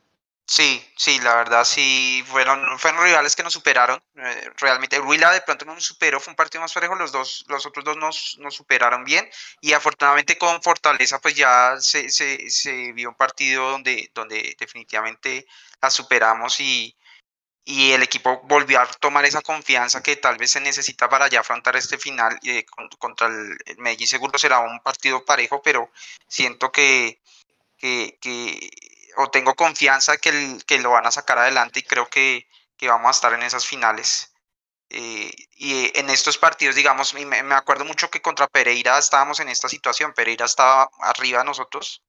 [0.48, 4.00] Sí, sí, la verdad sí, fueron, fueron rivales que nos superaron.
[4.16, 7.44] eh, realmente, Huila de pronto no nos superó, fue un partido más parejo, los dos,
[7.48, 9.28] los otros dos nos, nos superaron bien.
[9.60, 15.46] Y afortunadamente con Fortaleza, pues ya se, se, se vio un partido donde, donde definitivamente
[15.82, 16.96] la superamos y,
[17.64, 21.40] y el equipo volvió a tomar esa confianza que tal vez se necesita para ya
[21.40, 24.06] afrontar este final eh, con- contra el Medellín.
[24.08, 25.90] Seguro será un partido parejo, pero
[26.28, 27.20] siento que,
[27.78, 28.70] que, que-
[29.16, 32.88] o tengo confianza que, el- que lo van a sacar adelante y creo que, que
[32.88, 34.32] vamos a estar en esas finales.
[34.88, 39.48] Eh, y en estos partidos, digamos, me, me acuerdo mucho que contra Pereira estábamos en
[39.48, 40.12] esta situación.
[40.14, 42.04] Pereira estaba arriba de nosotros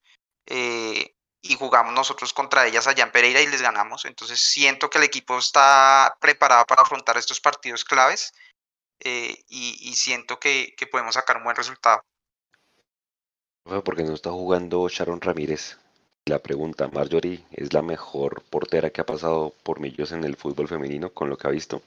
[0.46, 4.06] eh, y jugamos nosotros contra ellas allá en Pereira y les ganamos.
[4.06, 8.32] Entonces siento que el equipo está preparado para afrontar estos partidos claves
[9.00, 12.04] eh, y, y siento que, que podemos sacar un buen resultado.
[13.64, 15.78] Profe, ¿Por qué no está jugando Sharon Ramírez?
[16.28, 20.68] La pregunta, ¿Marjorie es la mejor portera que ha pasado por Millos en el fútbol
[20.68, 21.82] femenino con lo que ha visto?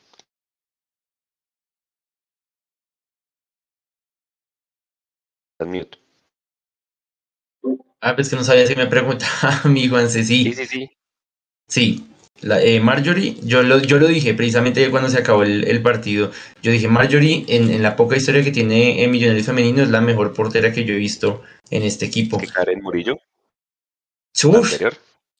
[5.65, 5.97] Mute.
[8.01, 10.55] Ah, pues que no sabía si me preguntaba mí, Juanse, Sí, sí.
[10.55, 10.91] sí, sí.
[11.69, 12.07] Sí,
[12.43, 16.33] la, eh, Marjorie, yo lo, yo lo dije precisamente cuando se acabó el, el partido.
[16.63, 20.01] Yo dije, Marjorie, en, en la poca historia que tiene en Millonarios Femenino, es la
[20.03, 22.39] mejor portera que yo he visto en este equipo.
[22.39, 23.19] Que Karen Murillo,
[24.49, 24.81] Uf,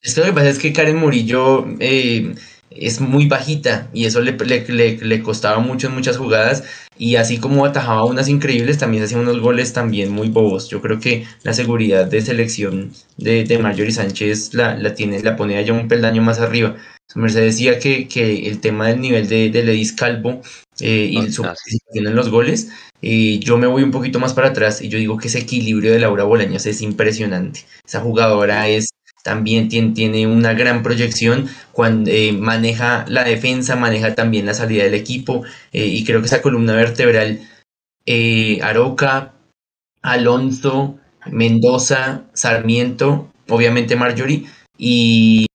[0.03, 2.35] es que lo que pasa es que Karen Murillo eh,
[2.71, 6.65] es muy bajita y eso le, le, le- le costaba mucho en muchas jugadas.
[6.99, 10.69] Y así como atajaba unas increíbles, también hacía unos goles también muy bobos.
[10.69, 15.37] Yo creo que la seguridad de selección de, de Marjorie Sánchez la, la tiene, la
[15.37, 16.77] pone allá un peldaño más arriba.
[17.09, 20.43] Su merced decía que, que el tema del nivel de, de Ledis Calvo
[20.83, 21.45] eh, y Ah, su
[21.95, 22.71] en los goles,
[23.03, 25.93] eh, yo me voy un poquito más para atrás y yo digo que ese equilibrio
[25.93, 27.65] de Laura Bolaños es impresionante.
[27.87, 28.89] Esa jugadora es
[29.23, 34.85] también tiene, tiene una gran proyección cuando eh, maneja la defensa, maneja también la salida
[34.85, 37.41] del equipo eh, y creo que esa columna vertebral,
[38.63, 39.35] Aroca,
[40.03, 40.99] Alonso,
[41.31, 44.47] Mendoza, Sarmiento, obviamente Marjorie
[44.79, 45.47] y,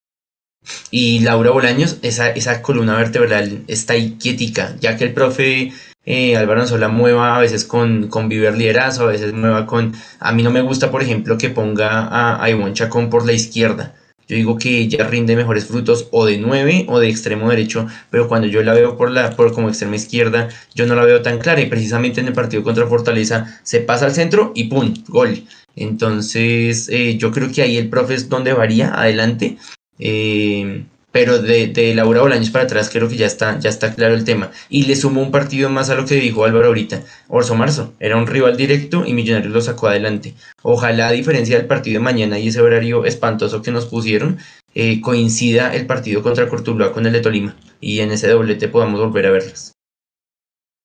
[0.98, 5.74] y Laura Bolaños, esa, esa columna vertebral está ahí quietica, ya que el profe
[6.06, 9.93] eh, Álvaro Anzola mueva a veces con, con Viver Liderazgo, a veces mueva con...
[10.22, 13.93] A mí no me gusta, por ejemplo, que ponga a, a Chacón por la izquierda.
[14.30, 18.30] Yo digo que ella rinde mejores frutos o de 9 o de extremo derecho, pero
[18.30, 21.39] cuando yo la veo por la por como extrema izquierda, yo no la veo tan
[21.39, 24.93] clara y precisamente en el partido contra Fortaleza se pasa al centro y ¡pum!
[25.10, 25.43] gol.
[25.76, 29.58] Entonces, eh, yo creo que ahí el profe es donde varía adelante.
[30.00, 30.86] Eh,
[31.16, 34.26] pero de, de Laura Bolaños para atrás creo que ya está, ya está claro el
[34.26, 34.52] tema.
[34.68, 37.04] Y le sumo un partido más a lo que dijo Álvaro ahorita.
[37.30, 40.34] Orso Marzo era un rival directo y Millonarios lo sacó adelante.
[40.62, 44.39] Ojalá a diferencia del partido de mañana y ese horario espantoso que nos pusieron,
[44.74, 47.56] eh, coincida el partido contra Cortuluá con el de Tolima.
[47.80, 49.72] Y en ese doblete podamos volver a verlas.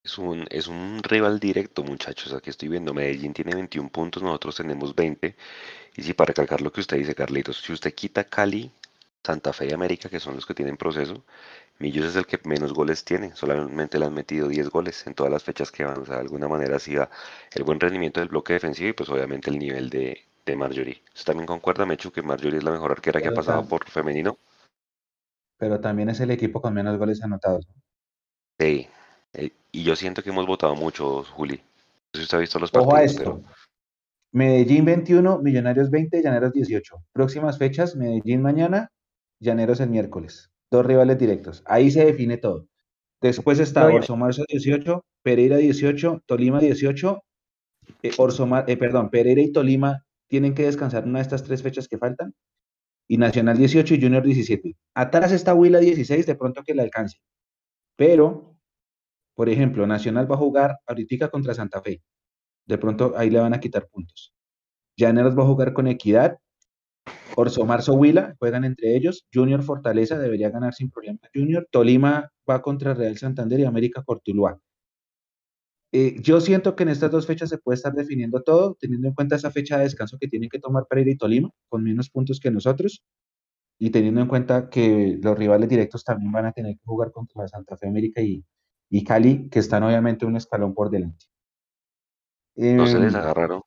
[0.04, 2.32] Es un, es un rival directo, muchachos.
[2.34, 5.34] Aquí estoy viendo, Medellín tiene 21 puntos, nosotros tenemos 20.
[5.96, 8.70] Y sí, para recalcar lo que usted dice, Carlitos, si usted quita Cali,
[9.24, 11.24] Santa Fe y América, que son los que tienen proceso,
[11.78, 15.32] Millos es el que menos goles tiene, solamente le han metido 10 goles en todas
[15.32, 16.00] las fechas que van.
[16.00, 17.08] O sea, de alguna manera sí va
[17.54, 21.02] el buen rendimiento del bloque defensivo y pues obviamente el nivel de, de Marjorie.
[21.14, 24.36] ¿Usted también concuerda, Mechu, que Marjorie es la mejor arquera que ha pasado por femenino?
[25.60, 27.68] pero también es el equipo con menos goles anotados.
[27.68, 27.74] ¿no?
[28.58, 28.88] Sí.
[29.34, 31.56] Eh, y yo siento que hemos votado mucho, Juli.
[31.56, 31.62] No
[32.14, 33.42] sé si usted ha visto los Ojo a partidos, esto.
[33.42, 33.54] pero
[34.32, 36.96] Medellín 21, Millonarios 20, Llaneros 18.
[37.12, 38.90] Próximas fechas, Medellín mañana,
[39.40, 40.50] Llaneros el miércoles.
[40.70, 41.62] Dos rivales directos.
[41.66, 42.68] Ahí se define todo.
[43.20, 47.22] Después está Orso Marzo 18, Pereira 18, Tolima 18.
[48.02, 51.62] eh, Orso Mar- eh, perdón, Pereira y Tolima tienen que descansar una de estas tres
[51.62, 52.34] fechas que faltan.
[53.08, 54.76] Y Nacional 18 y Junior 17.
[54.94, 57.18] Atrás está Huila 16, de pronto que le alcance.
[57.96, 58.56] Pero,
[59.34, 62.02] por ejemplo, Nacional va a jugar ahorita contra Santa Fe.
[62.66, 64.32] De pronto ahí le van a quitar puntos.
[64.96, 66.38] Llaneros va a jugar con Equidad.
[67.36, 69.26] Orso Marzo Huila juegan entre ellos.
[69.32, 71.18] Junior Fortaleza debería ganar sin problema.
[71.34, 74.60] Junior Tolima va contra Real Santander y América Cortuluá.
[75.92, 79.14] Eh, yo siento que en estas dos fechas se puede estar definiendo todo, teniendo en
[79.14, 82.38] cuenta esa fecha de descanso que tienen que tomar Pereira y Tolima, con menos puntos
[82.38, 83.02] que nosotros,
[83.78, 87.48] y teniendo en cuenta que los rivales directos también van a tener que jugar contra
[87.48, 88.44] Santa Fe América y,
[88.88, 91.26] y Cali, que están obviamente un escalón por delante.
[92.56, 93.62] no se les Em, agarraron.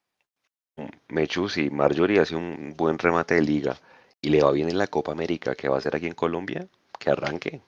[1.10, 3.78] Mechu, si Marjorie hace un buen remate de liga
[4.22, 6.68] y le va bien en la Copa América, que va a hacer aquí en Colombia,
[7.00, 7.62] que arranque.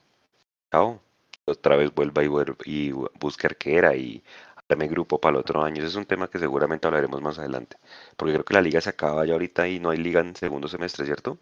[0.72, 1.00] Chao.
[1.44, 4.22] Otra vez vuelva y, vuelva y busque arquera y
[4.68, 5.78] arme grupo para el otro año.
[5.78, 7.76] Ese es un tema que seguramente hablaremos más adelante.
[8.16, 10.66] Porque creo que la liga se acaba ya ahorita y no hay liga en segundo
[10.66, 11.38] semestre, ¿cierto?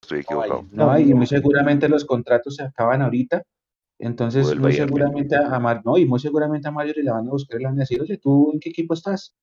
[0.00, 0.64] Estoy equivocado.
[0.70, 3.42] No hay, y muy seguramente los contratos se acaban ahorita.
[3.98, 7.30] Entonces, Vuelva muy seguramente a Mar, no, y muy seguramente a Marjorie le van a
[7.30, 9.36] buscar y le van a decir, oye, ¿tú en qué equipo estás?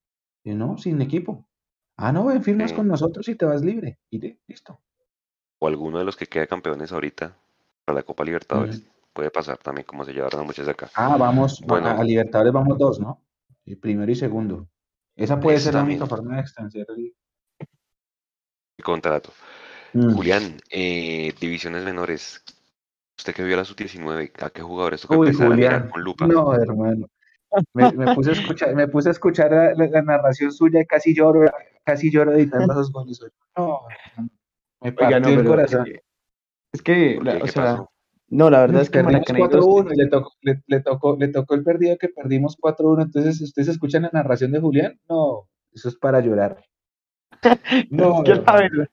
[0.44, 1.46] Y no, sin equipo.
[2.02, 4.00] Ah, no, ven, firmas con nosotros y te vas libre.
[4.10, 4.80] Y de- listo.
[5.60, 7.36] O alguno de los que queda campeones ahorita
[7.84, 8.84] para la Copa Libertadores.
[9.12, 10.90] Puede pasar también, como se llevaron de acá.
[10.96, 11.88] Ah, vamos, Bueno.
[11.88, 13.22] a, a Libertadores vamos dos, ¿no?
[13.66, 14.70] El primero y segundo.
[15.14, 17.14] Esa puede ser la única forma de extender el...
[18.82, 19.34] Contrato.
[19.92, 20.14] Mm.
[20.14, 22.42] Julián, eh, divisiones menores.
[23.18, 25.90] Usted que vio la sub-19, ¿a qué jugadores toca a mirar Julián.
[25.90, 26.28] con lupa?
[26.28, 27.10] No, hermano.
[27.74, 30.86] Me, me puse a escuchar, me puse a escuchar la, la- la narración suya y
[30.86, 31.50] casi lloro,
[31.84, 33.20] casi lloro editando esos goles.
[33.58, 33.82] No,
[34.82, 35.88] me partió Oiga, no, el corazón.
[36.72, 37.92] es que, es o ¿Qué sea, pasó?
[38.30, 41.28] no, la verdad es que Perdimos Maracaneiros 4-1 y le tocó, le, le tocó, le
[41.30, 43.04] tocó el perdido que perdimos 4-1.
[43.04, 45.00] Entonces, ¿ustedes escuchan la narración de Julián?
[45.10, 46.64] No, eso es para llorar.
[47.90, 48.88] No, es que la verdad,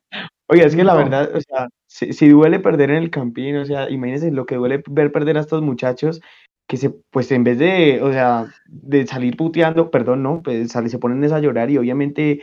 [0.48, 3.64] oiga, es que la verdad, o sea, si, si duele perder en el Campín, o
[3.64, 6.20] sea, imagínense lo que duele ver perder a estos muchachos
[6.68, 10.88] que se, pues en vez de, o sea, de salir puteando, perdón, no, pues sale-
[10.88, 12.42] se ponen a llorar y obviamente,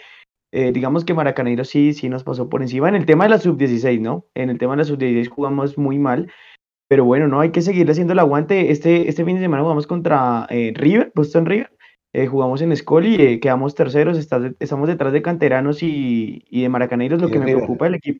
[0.52, 3.40] eh, digamos que Maracaneiros sí, sí nos pasó por encima en el tema de la
[3.40, 4.26] sub-16, ¿no?
[4.36, 6.32] En el tema de la sub-16 jugamos muy mal,
[6.88, 8.72] pero bueno, no, hay que seguir haciendo el aguante.
[8.72, 11.72] Este, este fin de semana jugamos contra eh, River, Boston River.
[12.16, 16.70] eh, jugamos en Escoli, eh, quedamos terceros, está- estamos detrás de Canteranos y, y de
[16.70, 17.20] Maracaneiros.
[17.20, 17.58] Lo que me River.
[17.64, 18.20] preocupa del equipo.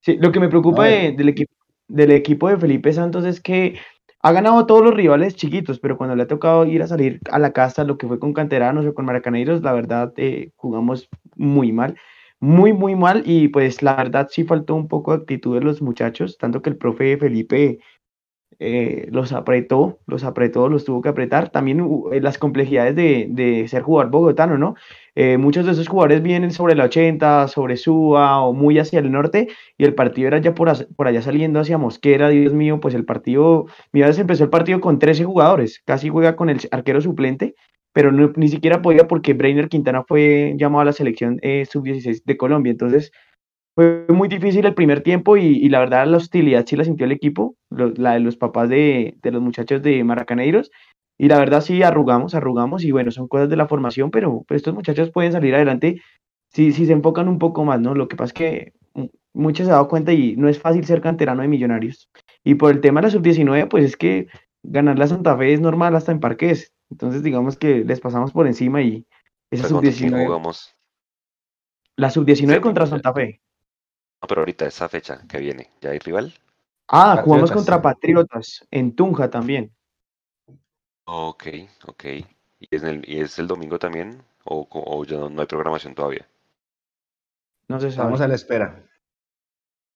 [0.00, 1.52] Sí, lo que me preocupa de- del equipo
[1.86, 3.76] del equipo de Felipe Santos es que
[4.22, 7.20] ha ganado a todos los rivales chiquitos, pero cuando le ha tocado ir a salir
[7.30, 11.08] a la casa, lo que fue con Canteranos o con Maracaneiros, la verdad eh, jugamos
[11.36, 11.96] muy mal,
[12.38, 15.82] muy, muy mal, y pues la verdad sí faltó un poco de actitud de los
[15.82, 17.80] muchachos, tanto que el profe Felipe
[18.58, 21.48] eh, los apretó, los apretó, los tuvo que apretar.
[21.50, 24.74] También uh, eh, las complejidades de, de ser jugador bogotano, ¿no?
[25.14, 29.10] Eh, muchos de esos jugadores vienen sobre la 80, sobre Suba o muy hacia el
[29.12, 29.48] norte,
[29.78, 33.04] y el partido era ya por, por allá saliendo hacia Mosquera, Dios mío, pues el
[33.04, 37.54] partido, mira, se empezó el partido con 13 jugadores, casi juega con el arquero suplente,
[37.92, 42.22] pero no- ni siquiera podía porque Breiner Quintana fue llamado a la selección eh, sub-16
[42.24, 43.10] de Colombia, entonces
[43.74, 47.12] fue muy difícil el primer tiempo y, la verdad la hostilidad sí la sintió el
[47.12, 50.70] equipo, la de los papás de, de los muchachos de Maracaneiros.
[51.20, 54.56] Y la verdad sí arrugamos, arrugamos y bueno, son cosas de la formación, pero pues,
[54.56, 56.00] estos muchachos pueden salir adelante
[56.48, 57.94] si, si se enfocan un poco más, ¿no?
[57.94, 58.72] Lo que pasa es que
[59.34, 62.08] muchos se han dado cuenta y no es fácil ser canterano de millonarios.
[62.42, 64.28] Y por el tema de la sub-19, pues es que
[64.62, 66.72] ganar la Santa Fe es normal hasta en parques.
[66.90, 69.04] Entonces digamos que les pasamos por encima y
[69.50, 70.74] esa Pero ¿Contra quién sub-19, jugamos?
[71.96, 73.42] la sub-19 Sí, contra Santa Fe.
[74.22, 76.32] No, pero ahorita esa fecha que viene, ¿ya hay rival?
[76.88, 79.70] Ah, jugamos contra Patriotas en Tunja también.
[81.04, 81.44] Ok,
[81.86, 82.04] ok.
[82.60, 84.22] ¿Y es el, y es el domingo también?
[84.44, 86.26] ¿O, ya no, no hay programación todavía?
[87.68, 87.90] No se sabe.
[87.90, 88.84] Estamos a la espera.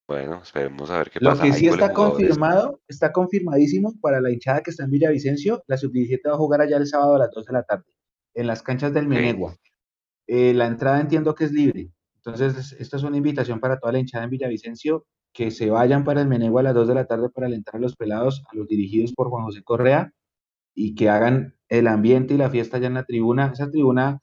[0.06, 1.42] Bueno, esperemos a ver qué Lo pasa.
[1.44, 5.78] que Hay sí está confirmado, está confirmadísimo para la hinchada que está en Villavicencio, la
[5.78, 7.90] sub-17 va a jugar allá el sábado a las 2 de la tarde,
[8.34, 9.10] en las canchas del Ok.
[9.10, 9.56] Menegua.
[10.26, 11.90] Eh, la entrada entiendo que es libre.
[12.16, 16.20] Entonces, esta es una invitación para toda la hinchada en Villavicencio, que se vayan para
[16.20, 18.68] el Menegua a las 2 de la tarde para alentar a los pelados, a los
[18.68, 20.12] dirigidos por Juan José Correa,
[20.74, 23.50] y que hagan el ambiente y la fiesta allá en la tribuna.
[23.52, 24.20] Esa tribuna,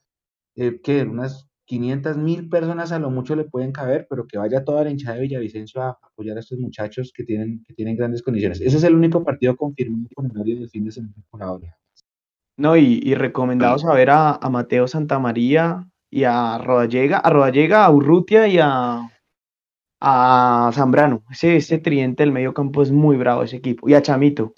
[0.56, 4.64] eh, que unas 500 mil personas a lo mucho le pueden caber, pero que vaya
[4.64, 8.22] toda la hinchada de Villavicencio a apoyar a estos muchachos que tienen, que tienen grandes
[8.22, 8.60] condiciones.
[8.60, 11.76] Ese es el único partido confirmado con horario del fin de semana por ahora.
[12.58, 17.86] No, y, y recomendados a ver a, a Mateo Santamaría y a Rodallega, a Rodallega,
[17.86, 19.08] a Urrutia y a,
[20.00, 21.24] a Zambrano.
[21.30, 23.88] Ese, ese tridente del medio campo es muy bravo ese equipo.
[23.88, 24.52] Y a Chamito.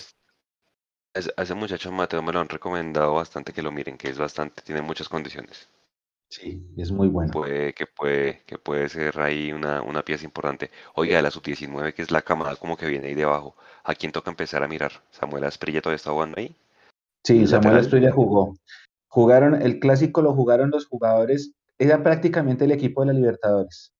[1.14, 4.18] Ese, a ese muchacho Mateo me lo han recomendado bastante que lo miren, que es
[4.18, 5.68] bastante, tiene muchas condiciones.
[6.28, 7.30] Sí, es muy bueno.
[7.30, 10.72] Puede, que puede, que puede ser ahí una, una pieza importante.
[10.94, 13.54] Oiga, de la sub-19, que es la camada como que viene ahí debajo.
[13.84, 14.90] ¿A quién toca empezar a mirar?
[15.12, 16.56] ¿Samuel Asprilla todavía está jugando ahí?
[17.22, 17.78] Sí, ¿El Samuel?
[17.78, 18.56] Asprilla jugó.
[19.06, 23.93] Jugaron, el clásico lo jugaron los jugadores, era prácticamente el equipo de la Libertadores.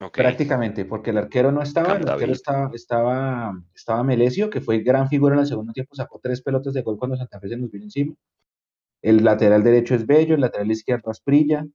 [0.00, 0.16] Ok.
[0.16, 5.08] Prácticamente, porque el arquero no estaba, el arquero estaba, estaba, estaba Melesio, que fue gran
[5.08, 7.70] figura en el segundo tiempo, sacó tres pelotas de gol cuando Santa Fe se nos
[7.70, 8.14] vino encima.
[9.02, 11.66] El lateral derecho es Bello, el lateral izquierdo Asprilla,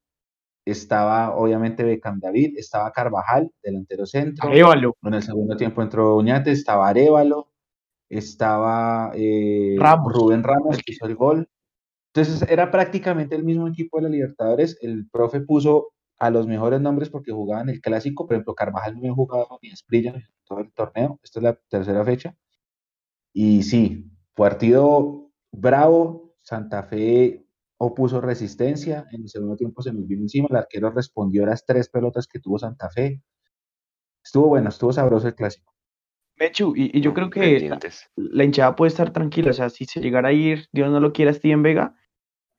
[0.65, 4.47] estaba obviamente Becam David, estaba Carvajal, delantero centro.
[4.47, 4.95] Arévalo.
[5.03, 7.49] En el segundo tiempo entró Uñate, estaba Arevalo,
[8.09, 10.13] estaba eh, Ramos.
[10.13, 11.49] Rubén Ramos, El que hizo el gol.
[12.13, 14.77] Entonces era prácticamente el mismo equipo de la Libertadores.
[14.81, 15.89] El profe puso
[16.19, 18.27] a los mejores nombres porque jugaban el clásico.
[18.27, 21.19] Por ejemplo, Carvajal no había jugado ni Esprilla en todo el torneo.
[21.23, 22.35] Esta es la tercera fecha.
[23.33, 26.35] Y sí, partido bravo.
[26.41, 27.45] Santa Fe
[27.77, 29.05] opuso resistencia.
[29.11, 30.47] En el segundo tiempo se nos vino encima.
[30.49, 33.21] El arquero respondió a las tres pelotas que tuvo Santa Fe.
[34.23, 35.73] Estuvo bueno, estuvo sabroso el clásico.
[36.37, 37.79] Mechu, y, y yo creo que la,
[38.15, 39.51] la hinchada puede estar tranquila.
[39.51, 41.95] O sea, si se llegara a ir, Dios no lo quiera, Steven Vega,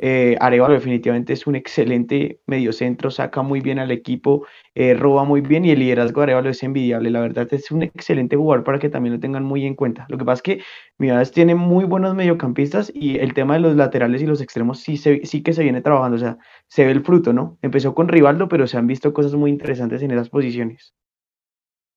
[0.03, 5.43] eh, Arevalo definitivamente es un excelente mediocentro, saca muy bien al equipo, eh, roba muy
[5.43, 7.11] bien y el liderazgo de Arevalo es envidiable.
[7.11, 10.07] La verdad es un excelente jugador para que también lo tengan muy en cuenta.
[10.09, 10.63] Lo que pasa es que
[10.97, 14.97] Millonarios tiene muy buenos mediocampistas y el tema de los laterales y los extremos sí,
[14.97, 16.17] se, sí que se viene trabajando.
[16.17, 17.59] O sea, se ve el fruto, ¿no?
[17.61, 20.95] Empezó con Rivaldo, pero se han visto cosas muy interesantes en esas posiciones.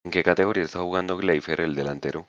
[0.04, 2.28] ¿En qué categoría está jugando Gleifer, el delantero?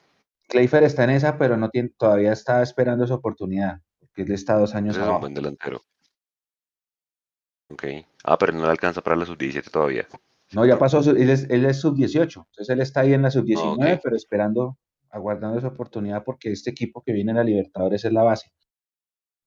[0.49, 3.81] Clayfer está en esa, pero no tiene, todavía está esperando su oportunidad,
[4.15, 5.21] porque él está dos años Ese es un abajo.
[5.23, 5.81] buen delantero.
[7.71, 7.85] Ok.
[8.25, 10.07] Ah, pero no le alcanza para la sub-17 todavía.
[10.53, 13.77] No, ya pasó, él es, él es sub-18, entonces él está ahí en la sub-19,
[13.91, 14.01] Ah, ok.
[14.05, 14.79] pero esperando,
[15.11, 18.53] aguardando su oportunidad, porque este equipo que viene a la Libertadores es la base.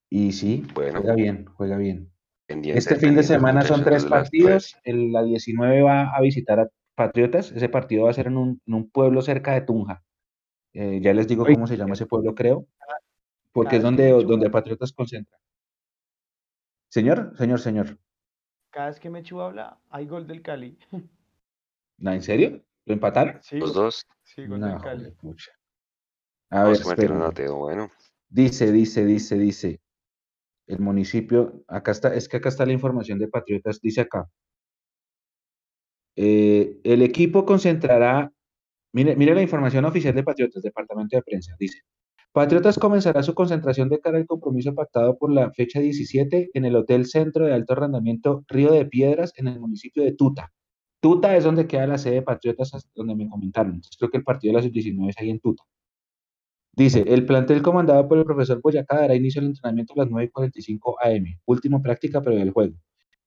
[0.10, 1.00] Y sí, Bueno.
[1.00, 2.12] juega bien, juega bien.
[2.46, 6.70] Pendiente, Este fin de semana son tres partidos, el, la 19 va a visitar a
[6.96, 10.04] Patriotas, ese partido va a ser en un, en un pueblo cerca de Tunja.
[10.74, 12.66] Eh, ya les digo cómo se llama ese pueblo, creo,
[13.58, 15.36] porque cada es donde, donde Patriotas concentra.
[16.90, 17.98] Señor, señor, señor.
[18.70, 20.78] Cada vez que Mechu habla, hay gol del Cali.
[21.98, 22.64] ¿No, ¿En serio?
[22.86, 23.42] ¿Lo empataron?
[23.42, 24.06] Sí, Los gol, dos.
[24.22, 25.16] sí, gol No, del Cali.
[26.52, 27.34] A ver, que metieron a espérenme.
[27.34, 27.56] Teo.
[27.58, 27.90] Bueno.
[28.30, 29.82] Dice, dice, dice, dice.
[30.68, 34.30] El municipio, acá está, es que acá está la información de Patriotas, dice acá.
[36.16, 38.32] Eh, el equipo concentrará,
[38.94, 41.82] mire, mire la información oficial de Patriotas, Departamento de Prensa, dice.
[42.38, 46.76] Patriotas comenzará su concentración de cara al compromiso pactado por la fecha 17 en el
[46.76, 50.54] Hotel Centro de Alto Arrendamiento Río de Piedras en el municipio de Tuta.
[51.00, 53.74] Tuta es donde queda la sede de Patriotas, donde me comentaron.
[53.74, 55.64] Entonces, creo que el partido de las 19 es ahí en Tuta.
[56.74, 60.96] Dice, el plantel comandado por el profesor Boyacá dará inicio al entrenamiento a las 9.45
[61.02, 62.76] am, última práctica previa del juego.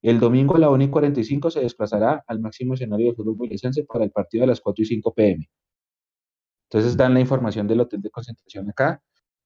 [0.02, 4.12] El domingo a la 1.45 se desplazará al máximo escenario del fútbol boyacense para el
[4.12, 5.50] partido a las 4 y 5 pm.
[6.70, 9.02] Entonces dan la información del hotel de concentración acá.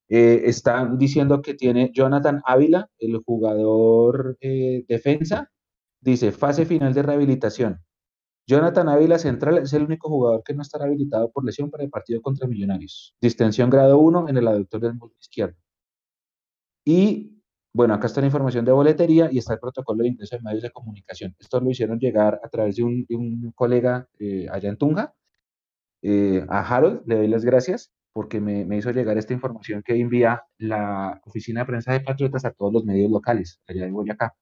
[0.07, 5.51] Eh, están diciendo que tiene Jonathan Ávila, el jugador eh, defensa,
[5.99, 7.81] dice fase final de rehabilitación.
[8.47, 11.89] Jonathan Ávila Central es el único jugador que no estará habilitado por lesión para el
[11.89, 13.15] partido contra Millonarios.
[13.19, 15.57] Distensión grado 1 en el aductor del muslo izquierdo.
[16.85, 17.41] Y
[17.73, 20.61] bueno, acá está la información de boletería y está el protocolo de ingreso de medios
[20.61, 21.35] de comunicación.
[21.39, 25.15] Esto lo hicieron llegar a través de un, colega eh, allá en Tunja.
[26.07, 29.99] Eh, a Harold le doy las gracias porque me, me, hizo llegar esta información que
[29.99, 34.35] envía la oficina de prensa de Patriotas a todos los medios locales allá de Boyacá.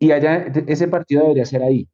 [0.00, 1.88] Y allá ese partido debería ser ahí,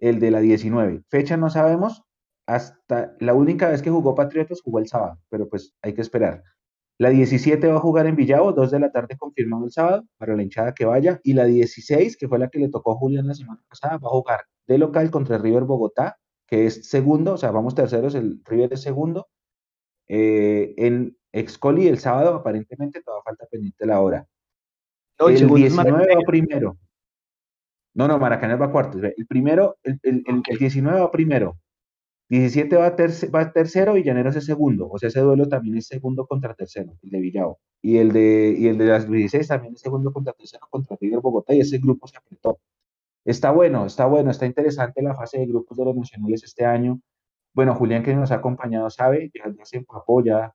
[0.00, 1.02] el de la 19.
[1.10, 2.04] Fecha no sabemos,
[2.46, 6.42] hasta la única vez que jugó Patriotas jugó el sábado, pero pues hay que esperar.
[6.96, 10.34] La 17 va a jugar en Villavo, 2 de la tarde confirmado el sábado, para
[10.34, 11.20] la hinchada que vaya.
[11.22, 14.08] Y la 16, que fue la que le tocó a Julián la semana pasada, va
[14.08, 16.16] a jugar de local contra River Bogotá
[16.48, 19.28] que es segundo, o sea, vamos terceros, el River es segundo.
[20.08, 24.26] Eh, en Excoli el sábado, aparentemente, todavía falta pendiente la hora.
[25.18, 26.78] el, 19 va primero.
[27.94, 28.98] No, no, Maracaná va cuarto.
[28.98, 31.58] El primero, el, el, el 19 va primero.
[32.30, 32.94] 17 va,
[33.34, 34.88] va tercero es segundo.
[34.90, 37.58] O sea, ese duelo también es segundo contra tercero, el de Villao.
[37.82, 41.20] Y el de, y el de las 16 también es segundo contra tercero contra River
[41.20, 42.58] Bogotá y ese grupo se apretó.
[43.28, 47.02] Está bueno, está bueno, está interesante la fase de grupos de los nacionales este año.
[47.52, 50.54] Bueno, Julián que nos ha acompañado sabe, ya, se empapó, ya,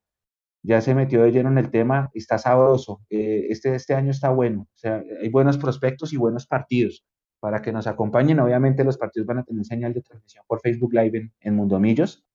[0.63, 3.01] ya se metió de lleno en el tema, está sabroso.
[3.11, 7.05] Eh, este, este año está bueno, o sea, hay buenos prospectos y buenos partidos
[7.39, 8.39] para que nos acompañen.
[8.39, 12.25] Obviamente los partidos van a tener señal de transmisión por Facebook Live en, Mundo Millos.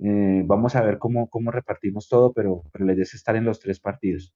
[0.00, 3.44] Eh, vamos a ver cómo, cómo repartimos todo, pero, pero la idea es estar en
[3.44, 4.34] los tres partidos.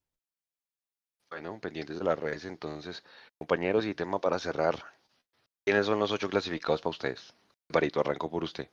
[1.30, 3.02] Bueno, pendientes de las redes entonces.
[3.38, 5.01] Compañeros, y tema para cerrar.
[5.64, 7.34] ¿Quiénes son los ocho clasificados para ustedes?
[7.68, 8.68] Barito, arranco por usted.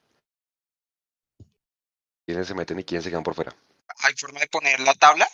[2.25, 3.55] ¿Quiénes se meten y quiénes se quedan por fuera?
[3.99, 5.27] ¿Hay forma de poner la tabla?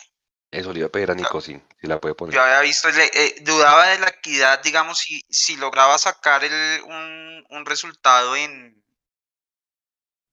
[0.50, 2.34] Eso le iba a pedir a Nico, si la puede poner.
[2.34, 7.44] Yo había visto, eh, dudaba de la equidad, digamos, si, si lograba sacar el, un,
[7.50, 8.82] un resultado en,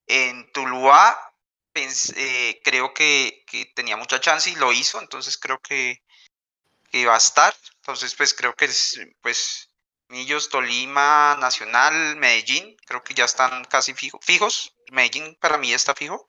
[0.08, 1.18] en Tuluá,
[1.76, 6.04] eh, creo que, que, tenía mucha chance y lo hizo, entonces creo que,
[6.92, 7.54] que iba a estar.
[7.78, 9.73] Entonces, pues creo que es, pues,
[10.14, 14.76] Millos, Tolima, Nacional, Medellín, creo que ya están casi fijos.
[14.92, 16.28] Medellín para mí está fijo.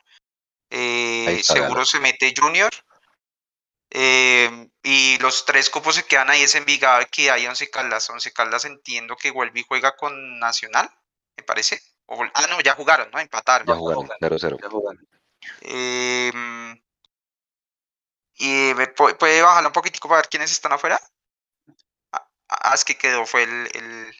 [0.70, 2.72] Eh, seguro se mete Junior.
[3.90, 8.08] Eh, y los tres cupos se quedan ahí es Envigado que hay Once Caldas.
[8.08, 10.88] Once Caldas entiendo que vuelve y juega con Nacional,
[11.36, 11.78] me parece.
[12.08, 13.20] ah, no, ya jugaron, ¿no?
[13.20, 13.66] Empataron.
[13.66, 14.98] Ya jugaron, 0-0.
[15.60, 16.82] Em,
[18.36, 18.72] y
[19.18, 20.98] puede bajarlo un poquitico para ver quiénes están afuera.
[22.72, 24.14] Es que quedó, fue el, el,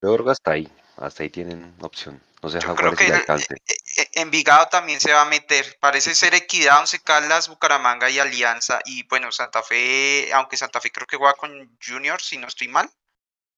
[0.00, 2.22] Peor hasta ahí, hasta ahí tienen opción.
[2.40, 3.56] No sé, creo que alcance.
[3.66, 5.76] E, e, Envigado también se va a meter.
[5.80, 8.78] Parece ser Equidad, Once Caldas, Bucaramanga y Alianza.
[8.84, 12.68] Y bueno, Santa Fe, aunque Santa Fe creo que juega con Junior, si no estoy
[12.68, 12.88] mal.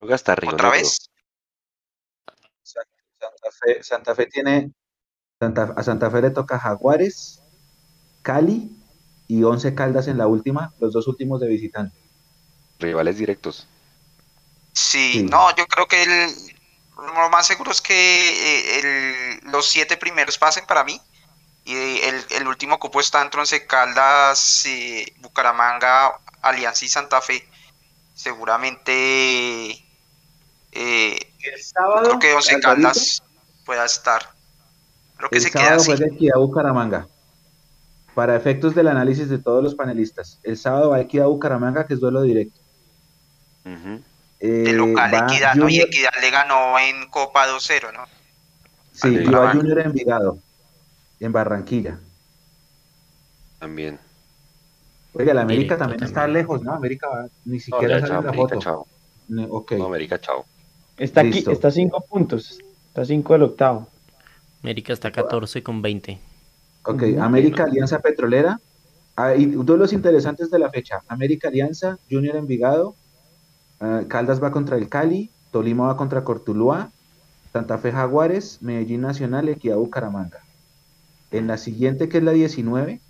[0.01, 0.55] Creo hasta arriba.
[0.55, 1.11] Otra vez.
[3.21, 4.73] Santa Fe, Santa Fe tiene.
[5.41, 7.43] a Santa Fe le toca Jaguares,
[8.23, 8.71] Cali
[9.29, 11.97] y Once Caldas en la última, los dos últimos de visitante.
[12.79, 13.67] Rivales directos.
[14.73, 16.35] Sí, no, yo creo que el,
[16.97, 21.01] lo más seguro es que eh, los siete primeros pasen para mí.
[21.65, 27.47] Y el, último cupo está entre Once Caldas, eh, Bucaramanga, Alianza y Santa Fe.
[28.15, 29.85] Seguramente
[30.73, 33.23] eh, el sábado, creo que Once Caldas
[33.65, 34.23] pueda estar.
[35.17, 36.05] Creo que el se sábado queda así.
[36.05, 37.09] Equidad Bucaramanga.
[38.15, 40.41] Para efectos del análisis de todos los panelistas.
[40.43, 42.59] El sábado va a Equidad Bucaramanga, que es duelo directo
[44.41, 45.69] de local Equidad, ¿no?
[45.69, 48.05] Y Equidad le ganó en Copa 2-0, ¿no?
[48.93, 50.39] Sí, y va Junior en Envigado,
[51.21, 51.99] en Barranquilla.
[53.59, 54.01] También.
[55.13, 56.73] Oiga, la América también, está lejos, ¿no?
[56.73, 58.59] América ni siquiera sale la foto.
[58.59, 58.87] Chao.
[59.51, 59.81] Okay.
[59.81, 60.45] América, chao.
[61.01, 62.59] Está aquí, está a 5 puntos.
[62.89, 63.89] Está a 5 del octavo.
[64.63, 66.19] América está a 14 con 20.
[66.85, 68.61] Ok, América Alianza Petrolera.
[69.17, 71.03] Ah, y los interesantes de la fecha.
[71.09, 72.95] América Alianza, Junior Envigado,
[73.81, 76.91] Ah, Caldas va contra el Cali, Tolima va contra Cortuluá,
[77.53, 80.41] Santa Fe Jaguares, Medellín Nacional, Equidad Bucaramanga.
[81.31, 83.01] En la siguiente, que es la 19,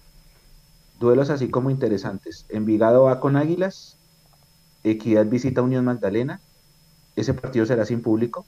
[1.00, 2.46] duelos así como interesantes.
[2.48, 3.96] Envigado va con Águilas,
[4.84, 6.40] Equidad visita Unión Magdalena,
[7.16, 8.46] ese partido será sin público.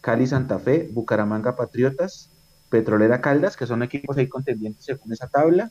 [0.00, 2.30] Cali Santa Fe, Bucaramanga Patriotas,
[2.68, 5.70] Petrolera Caldas, que son equipos ahí contendientes según esa tabla.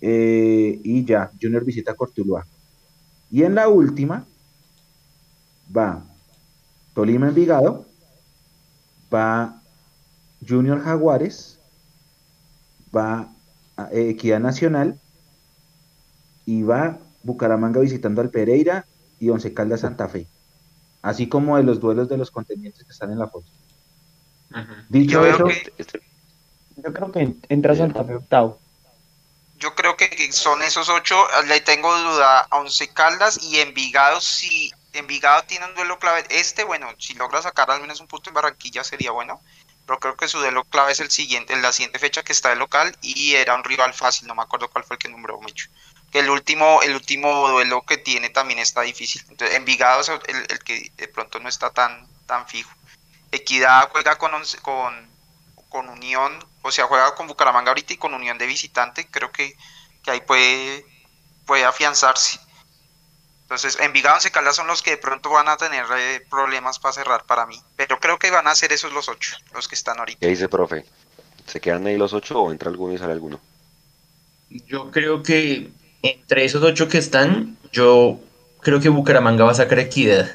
[0.00, 2.46] Eh, y ya, Junior visita Cortuluá.
[3.30, 4.26] Y en la última,
[5.74, 6.04] va
[6.94, 7.86] Tolima Envigado,
[9.12, 9.62] va
[10.46, 11.58] Junior Jaguares,
[12.94, 13.32] va
[13.92, 14.98] Equidad Nacional
[16.44, 18.86] y va Bucaramanga visitando al Pereira
[19.18, 20.28] y Once Caldas Santa Fe.
[21.06, 23.46] Así como de los duelos de los contendientes que están en la foto.
[24.88, 25.46] Dicho eso,
[25.78, 26.02] este,
[26.74, 28.58] yo creo que entra Santa Fe octavo.
[29.60, 31.14] Yo creo que son esos ocho.
[31.46, 36.24] Le tengo duda a Once Caldas y Envigado si Envigado tiene un duelo clave.
[36.28, 39.40] Este, bueno, si logra sacar al menos un punto en Barranquilla sería bueno.
[39.86, 42.48] Pero creo que su duelo clave es el siguiente, en la siguiente fecha que está
[42.48, 45.40] de local y era un rival fácil, no me acuerdo cuál fue el que nombró
[45.40, 45.68] mucho.
[46.10, 49.22] Que el último, el último duelo que tiene también está difícil.
[49.28, 52.70] Entonces, Envigado es el, que de pronto no está tan, tan fijo.
[53.32, 54.30] Equidad juega con,
[54.62, 55.10] con,
[55.68, 59.06] con Unión, o sea, juega con Bucaramanga ahorita y con Unión de visitante.
[59.10, 59.56] Creo que,
[60.02, 60.86] que ahí puede
[61.46, 62.38] puede afianzarse.
[63.42, 66.92] Entonces, Envigado y Caldas son los que de pronto van a tener eh, problemas para
[66.92, 67.62] cerrar para mí.
[67.76, 70.18] Pero creo que van a ser esos los ocho, los que están ahorita.
[70.18, 70.84] ¿Qué dice, profe?
[71.46, 73.40] ¿Se quedan ahí los ocho o entra alguno y sale alguno?
[74.50, 75.70] Yo creo que
[76.06, 78.18] entre esos ocho que están, yo
[78.60, 80.34] creo que Bucaramanga va a sacar equidad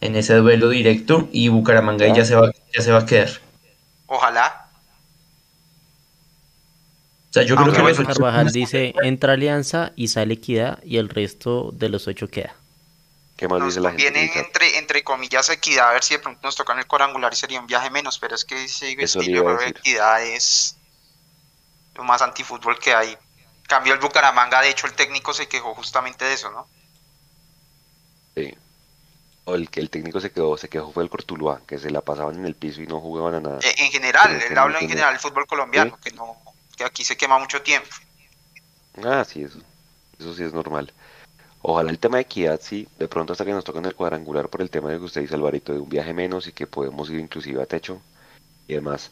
[0.00, 3.30] en ese duelo directo y Bucaramanga ya se va, ya se va a quedar.
[4.06, 4.68] Ojalá.
[7.30, 10.96] O sea, yo creo que los ocho- Carvajal dice entra Alianza y sale Equidad y
[10.96, 12.54] el resto de los ocho queda.
[13.36, 14.28] ¿Qué más Nos dice la gente?
[14.32, 14.46] chat?
[14.46, 17.60] entre, entre comillas equidad, a ver si de pronto nos tocan el cuadrangular y sería
[17.60, 18.56] un viaje menos, pero es que
[19.54, 19.76] a de decir.
[19.78, 20.76] equidad es
[21.94, 23.16] lo más antifútbol que hay.
[23.68, 26.66] Cambio el Bucaramanga, de hecho el técnico se quejó justamente de eso, ¿no?
[28.34, 28.52] Sí.
[29.44, 32.00] O el que el técnico se quedó, se quejó fue el Cortuluá, que se la
[32.00, 33.58] pasaban en el piso y no jugaban a nada.
[33.62, 36.36] Eh, en general, él habla en general del fútbol colombiano, que no
[36.78, 37.88] que aquí se quema mucho tiempo.
[39.04, 39.58] Ah, sí, eso,
[40.18, 40.92] eso sí es normal.
[41.60, 44.62] Ojalá el tema de equidad, sí, de pronto hasta que nos toquen el cuadrangular por
[44.62, 47.18] el tema de que usted dice, Alvarito, de un viaje menos y que podemos ir
[47.18, 48.00] inclusive a techo
[48.68, 49.10] y demás.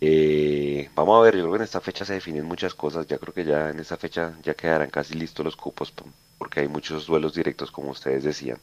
[0.00, 3.18] Eh, vamos a ver, yo creo que en esta fecha se definen muchas cosas, ya
[3.18, 5.92] creo que ya en esta fecha ya quedarán casi listos los cupos,
[6.38, 8.58] porque hay muchos duelos directos como ustedes decían.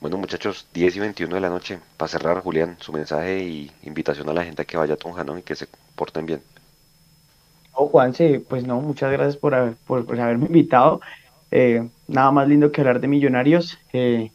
[0.00, 4.28] Bueno muchachos, 10 y 21 de la noche, para cerrar Julián, su mensaje y invitación
[4.30, 5.38] a la gente a que vaya a Tunja, ¿no?
[5.38, 6.42] Y que se porten bien.
[7.72, 11.00] Oh, Juanse, pues no, muchas gracias por, haber- por, por haberme invitado.
[11.50, 13.78] Eh, nada más lindo que hablar de millonarios.
[13.92, 14.32] eh,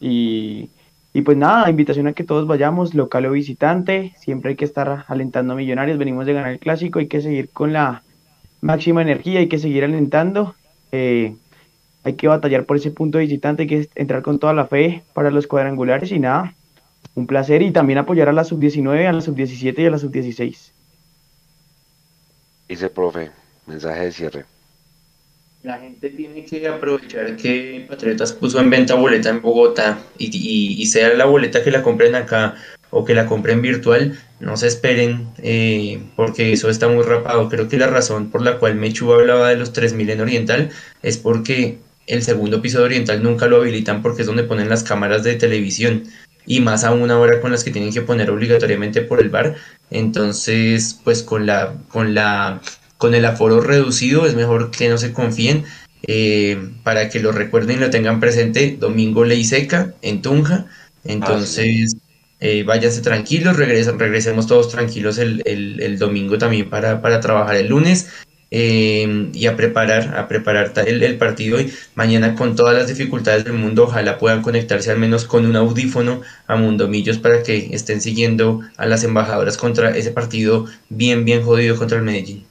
[0.00, 0.70] y,
[1.14, 4.14] y pues nada, invitación a que todos vayamos, local o visitante.
[4.18, 5.96] Siempre hay que estar alentando a millonarios.
[5.96, 8.02] Venimos de ganar el clásico, hay que seguir con la
[8.60, 10.56] máxima energía, hay que seguir alentando.
[10.92, 11.36] eh,
[12.04, 15.04] hay que batallar por ese punto de visitante, hay que entrar con toda la fe
[15.14, 16.54] para los cuadrangulares y nada,
[17.14, 20.74] un placer y también apoyar a la sub-19, a la sub-17 y a la sub-16.
[22.68, 23.30] Dice profe,
[23.66, 24.44] mensaje de cierre.
[25.64, 31.14] La gente tiene que aprovechar que Patriotas puso en venta boleta en Bogotá y, sea
[31.14, 32.54] la boleta que la compren acá
[32.90, 37.48] o que la compren virtual, no se esperen eh, porque eso está muy rapado.
[37.48, 40.70] Creo que la razón por la cual Mechu hablaba de los 3000 en Oriental
[41.02, 44.84] es porque el segundo piso de Oriental nunca lo habilitan porque es donde ponen las
[44.84, 46.04] cámaras de televisión
[46.44, 49.54] y más aún ahora con las que tienen que poner obligatoriamente por el bar.
[49.90, 52.60] Entonces, pues con la, con la
[52.96, 55.64] con el aforo reducido es mejor que no se confíen
[56.02, 58.76] eh, para que lo recuerden y lo tengan presente.
[58.78, 60.66] Domingo ley seca en Tunja.
[61.04, 61.96] Entonces,
[62.40, 67.56] eh, váyanse tranquilos, regresen, regresemos todos tranquilos el, el- el domingo también para, para trabajar
[67.56, 68.08] el lunes.
[68.50, 73.44] eh, y a preparar, a preparar el, el partido y mañana con todas las dificultades
[73.44, 78.00] del mundo, ojalá puedan conectarse al menos con un audífono a Mundomillos para que estén
[78.00, 82.48] siguiendo a las embajadoras contra ese partido bien, bien jodido contra el Medellín.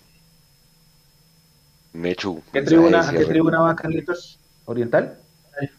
[1.93, 4.39] Mechu, ¿Qué mensaje tribuna, de ¿A qué tribuna va Carlitos?
[4.65, 5.19] ¿Oriental?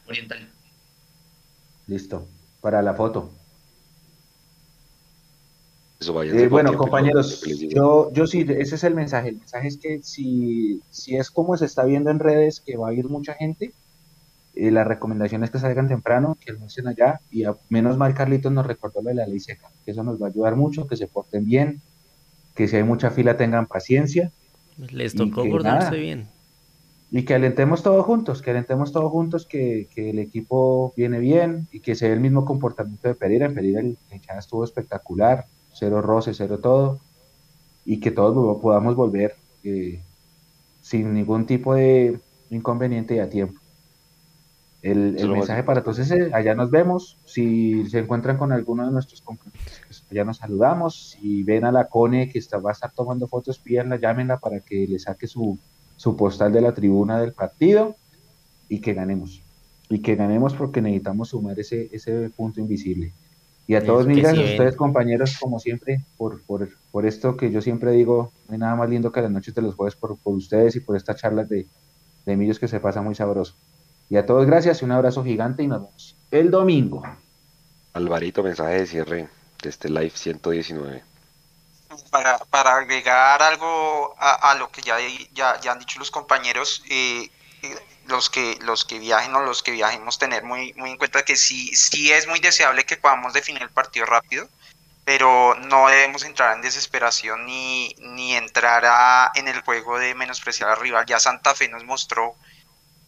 [0.06, 0.48] Oriental.
[1.86, 2.26] Listo,
[2.60, 3.30] para la foto.
[6.00, 9.30] Eso, váyanse Eh, bueno, tiempo compañeros, yo, yo sí, ese es el mensaje.
[9.30, 12.90] El mensaje es que si, si es como se está viendo en redes, que va
[12.90, 13.74] a ir mucha gente,
[14.54, 18.52] eh, la recomendación es que salgan temprano, que almuercen allá, y a- menos mal Carlitos
[18.52, 20.96] nos recordó lo de la ley seca, que eso nos va a ayudar mucho, que
[20.96, 21.82] se porten bien,
[22.54, 24.32] que si hay mucha fila tengan paciencia,
[24.78, 25.90] Les tocó nada.
[25.90, 26.28] bien.
[27.10, 31.68] y que alentemos todos juntos, que alentemos todos juntos, que, que el equipo viene bien,
[31.70, 33.46] y que se ve el mismo comportamiento de Pereira.
[33.46, 36.98] En Pereira el hinchada estuvo espectacular, cero roce, cero todo,
[37.84, 40.00] y que todos podamos volver eh,
[40.80, 42.18] sin ningún tipo de
[42.50, 43.60] inconveniente y a tiempo.
[44.84, 48.84] El, el mensaje para todos es, eh, allá nos vemos, si se encuentran con alguno
[48.84, 52.68] de nuestros compañeros, pues, allá nos saludamos, si ven a la Cone que está, va
[52.68, 55.58] a estar tomando fotos, pídanla, llámenla para que le saque su,
[55.96, 57.96] su postal de la tribuna del partido
[58.68, 59.40] y que ganemos.
[59.88, 63.14] Y que ganemos porque necesitamos sumar ese, ese punto invisible.
[63.66, 67.38] Y a todos mil gracias sí a ustedes, compañeros, como siempre, por, por, por esto
[67.38, 69.96] que yo siempre digo, no hay nada más lindo que las noches de los jueves
[69.96, 71.66] por, por ustedes y por estas charlas de,
[72.26, 73.54] de millos que se pasa muy sabroso.
[74.10, 77.02] Y a todos gracias un abrazo gigante y nos vemos el domingo.
[77.94, 79.28] Alvarito, mensaje de cierre
[79.62, 81.02] de este live 119.
[82.10, 84.96] Para, para agregar algo a, a lo que ya,
[85.32, 87.30] ya, ya han dicho los compañeros, eh,
[87.62, 87.76] eh,
[88.06, 91.36] los que los que viajen o los que viajemos tener muy, muy en cuenta que
[91.36, 94.48] sí, sí es muy deseable que podamos definir el partido rápido,
[95.04, 100.70] pero no debemos entrar en desesperación ni, ni entrar a- en el juego de menospreciar
[100.70, 101.06] al rival.
[101.06, 102.34] Ya Santa Fe nos mostró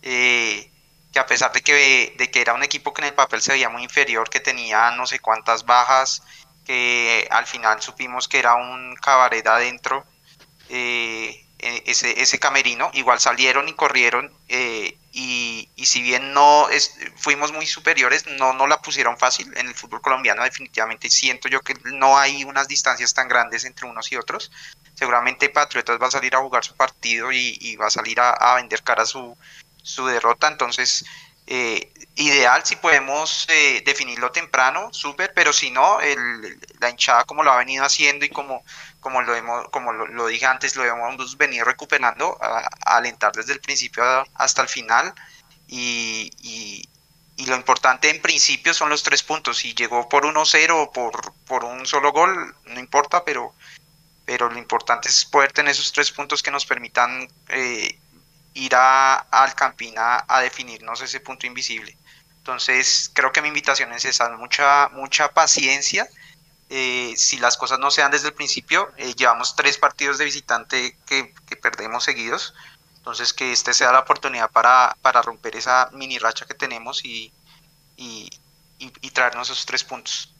[0.03, 0.71] eh,
[1.17, 3.53] que a pesar de que, de que era un equipo que en el papel se
[3.53, 6.23] veía muy inferior, que tenía no sé cuántas bajas,
[6.67, 10.05] que al final supimos que era un cabaret adentro,
[10.69, 16.69] eh, eh, ese, ese camerino, igual salieron y corrieron eh, y, y, si bien no
[16.69, 21.09] es, fuimos muy superiores, no, no la pusieron fácil en el fútbol colombiano definitivamente.
[21.09, 24.53] Siento yo que no hay unas distancias tan grandes entre unos y otros.
[24.93, 28.33] Seguramente Patriotas va a salir a jugar su partido y, y va a salir a,
[28.33, 29.35] a, vender cara su,
[29.87, 30.49] su derrota.
[30.49, 31.05] Entonces,
[31.47, 37.45] eh, ideal si podemos eh, definirlo temprano, súper, pero si no, el, la hinchada como
[37.45, 38.65] lo ha venido haciendo y como
[39.01, 43.53] como lo hemos, como lo, lo, dije antes, lo hemos venido recuperando, a, alentar desde
[43.53, 44.03] el principio
[44.35, 45.15] hasta el final.
[45.69, 46.89] Y, y,
[47.37, 49.59] y, lo importante en principio son los tres puntos.
[49.59, 53.55] Si llegó por 1-0 o por, por un solo gol, no importa, pero,
[54.25, 58.01] pero lo importante es poder tener esos tres puntos que nos permitan eh,
[58.57, 61.97] ir a, al Campina a definirnos ese punto invisible.
[62.39, 66.09] Entonces, creo que mi invitación es esa, mucha, mucha paciencia
[66.69, 70.25] eh, si las cosas no se dan desde el principio, eh, llevamos tres partidos de
[70.25, 72.55] visitante que, que, perdemos seguidos,
[72.97, 77.33] entonces que este sea la oportunidad para, para romper esa mini racha que tenemos y,
[77.97, 78.29] y,
[78.81, 80.33] y, y traernos esos tres puntos.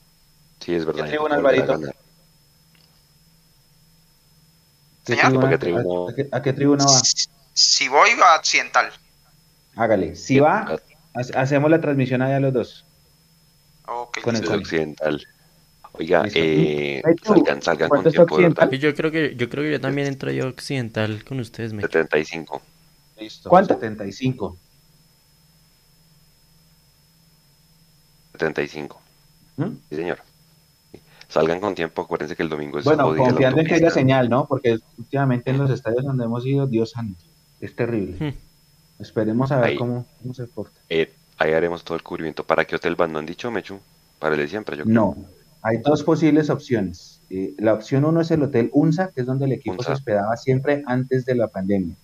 [0.59, 1.05] Sí, es verdad.
[1.05, 1.79] ¿Qué tribuna, Alvarito?
[5.05, 7.03] ¿Qué tribuna, ¿A, qué, ¿A qué tribuna va?
[7.57, 8.93] Si, voy a Occidental.
[9.77, 10.15] Hágale.
[10.15, 10.79] Si va,
[11.15, 12.85] hacemos la transmisión allá los dos.
[13.87, 14.23] Okay.
[14.23, 15.27] Con el Occidental.
[15.93, 18.71] Oiga, eh, salgan, salgan con tiempo.
[18.73, 21.73] Yo creo que yo creo que yo también entro yo occidental con ustedes.
[21.73, 22.61] Me 75.
[23.19, 23.49] Listo.
[23.49, 23.73] ¿Cuánto?
[23.73, 24.59] 75.
[28.33, 29.01] 75.
[29.57, 29.65] ¿Mm?
[29.89, 30.19] Sí, señor.
[31.29, 34.47] Salgan con tiempo, acuérdense que el domingo es Bueno, confiando en que haya señal, ¿no?
[34.47, 37.25] Porque últimamente en los estadios donde hemos ido, Dios santo,
[37.61, 38.31] es terrible.
[38.31, 38.35] Hmm.
[39.03, 40.81] Esperemos a ver ahí, cómo, cómo, se porta.
[40.89, 42.45] Eh, ahí haremos todo el cubrimiento.
[42.45, 43.13] ¿Para qué hotel van?
[43.13, 43.79] ¿No han dicho, Mechu?
[44.19, 44.95] Para el de siempre, yo creo.
[44.95, 45.17] No,
[45.63, 47.21] hay dos posibles opciones.
[47.29, 49.87] Eh, la opción uno es el Hotel UNSA, que es donde el equipo UNSA.
[49.87, 51.97] se hospedaba siempre antes de la pandemia.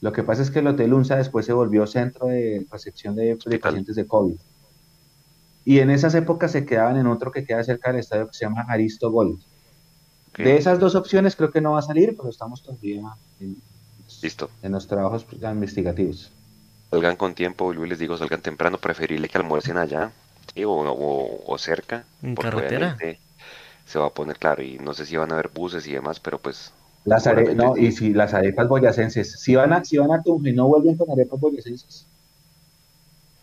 [0.00, 3.36] Lo que pasa es que el Hotel UNSA después se volvió centro de recepción de,
[3.44, 4.36] de pacientes de COVID.
[5.64, 8.44] Y en esas épocas se quedaban en otro que queda cerca del estadio que se
[8.44, 9.40] llama Aristo Gold.
[10.30, 10.44] Okay.
[10.44, 13.02] De esas dos opciones creo que no va a salir, pero estamos todavía
[13.40, 13.56] en,
[14.24, 14.50] Listo.
[14.62, 16.32] en los trabajos investigativos.
[16.90, 20.12] Salgan con tiempo, y les digo, salgan temprano, preferible que almuercen allá
[20.64, 22.04] o, o, o, cerca.
[22.22, 22.96] ¿En carretera?
[23.84, 26.20] Se va a poner claro y no sé si van a haber buses y demás,
[26.20, 26.72] pero pues...
[27.04, 27.54] Las are...
[27.54, 30.68] No, y si las arepas boyacenses, si van a, si van a Tunja y no
[30.68, 32.06] vuelven con arepas boyacenses,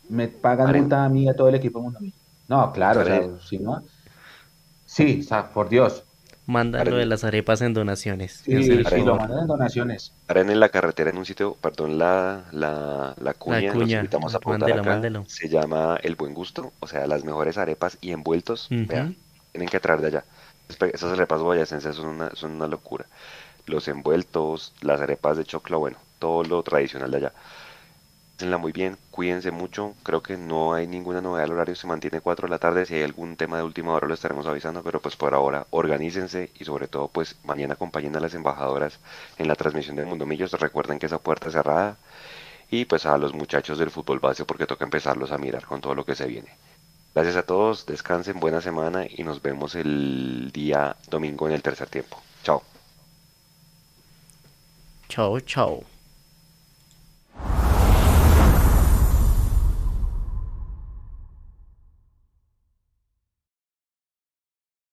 [0.10, 0.80] me pagan Are...
[0.80, 2.00] multa a mí y a todo el equipo mundo
[2.48, 3.84] No, claro, o sea, si no...
[4.88, 6.04] Sí, o sea, por Dios.
[6.46, 8.42] Mándalo de las arepas en donaciones.
[8.44, 10.12] Sí, sí, sí lo mandan en donaciones.
[10.28, 13.82] Harán en la carretera en un sitio, perdón, la, la, la cuña, la cuña.
[13.82, 14.90] Los invitamos a mándelo, acá.
[14.92, 15.26] mándelo.
[15.28, 18.68] Se llama El Buen Gusto, o sea, las mejores arepas y envueltos.
[18.72, 18.86] Ujú.
[18.88, 19.16] Vean,
[19.52, 20.26] tienen que traer de allá.
[20.94, 23.06] Esas arepas boyacenses son una, son una locura.
[23.68, 27.34] Los envueltos, las arepas de choclo, bueno, todo lo tradicional de allá.
[28.42, 29.94] Pásenla muy bien, cuídense mucho.
[30.02, 31.46] Creo que no hay ninguna novedad.
[31.46, 32.88] El horario se mantiene 4 de la tarde.
[32.88, 36.50] Si hay algún tema de última hora lo estaremos avisando, pero pues por ahora organícense
[36.60, 38.98] y sobre todo pues mañana acompañen a las embajadoras
[39.38, 40.54] en la transmisión de Mundo Millos.
[40.54, 41.98] Recuerden que esa puerta es cerrada
[42.72, 45.94] y pues a los muchachos del fútbol base porque toca empezarlos a mirar con todo
[45.94, 46.50] lo que se viene.
[47.14, 51.90] Gracias a todos, descansen, buena semana y nos vemos el día domingo en el tercer
[51.90, 52.20] tiempo.
[52.42, 52.64] Chao.
[55.10, 55.91] Chao, chao.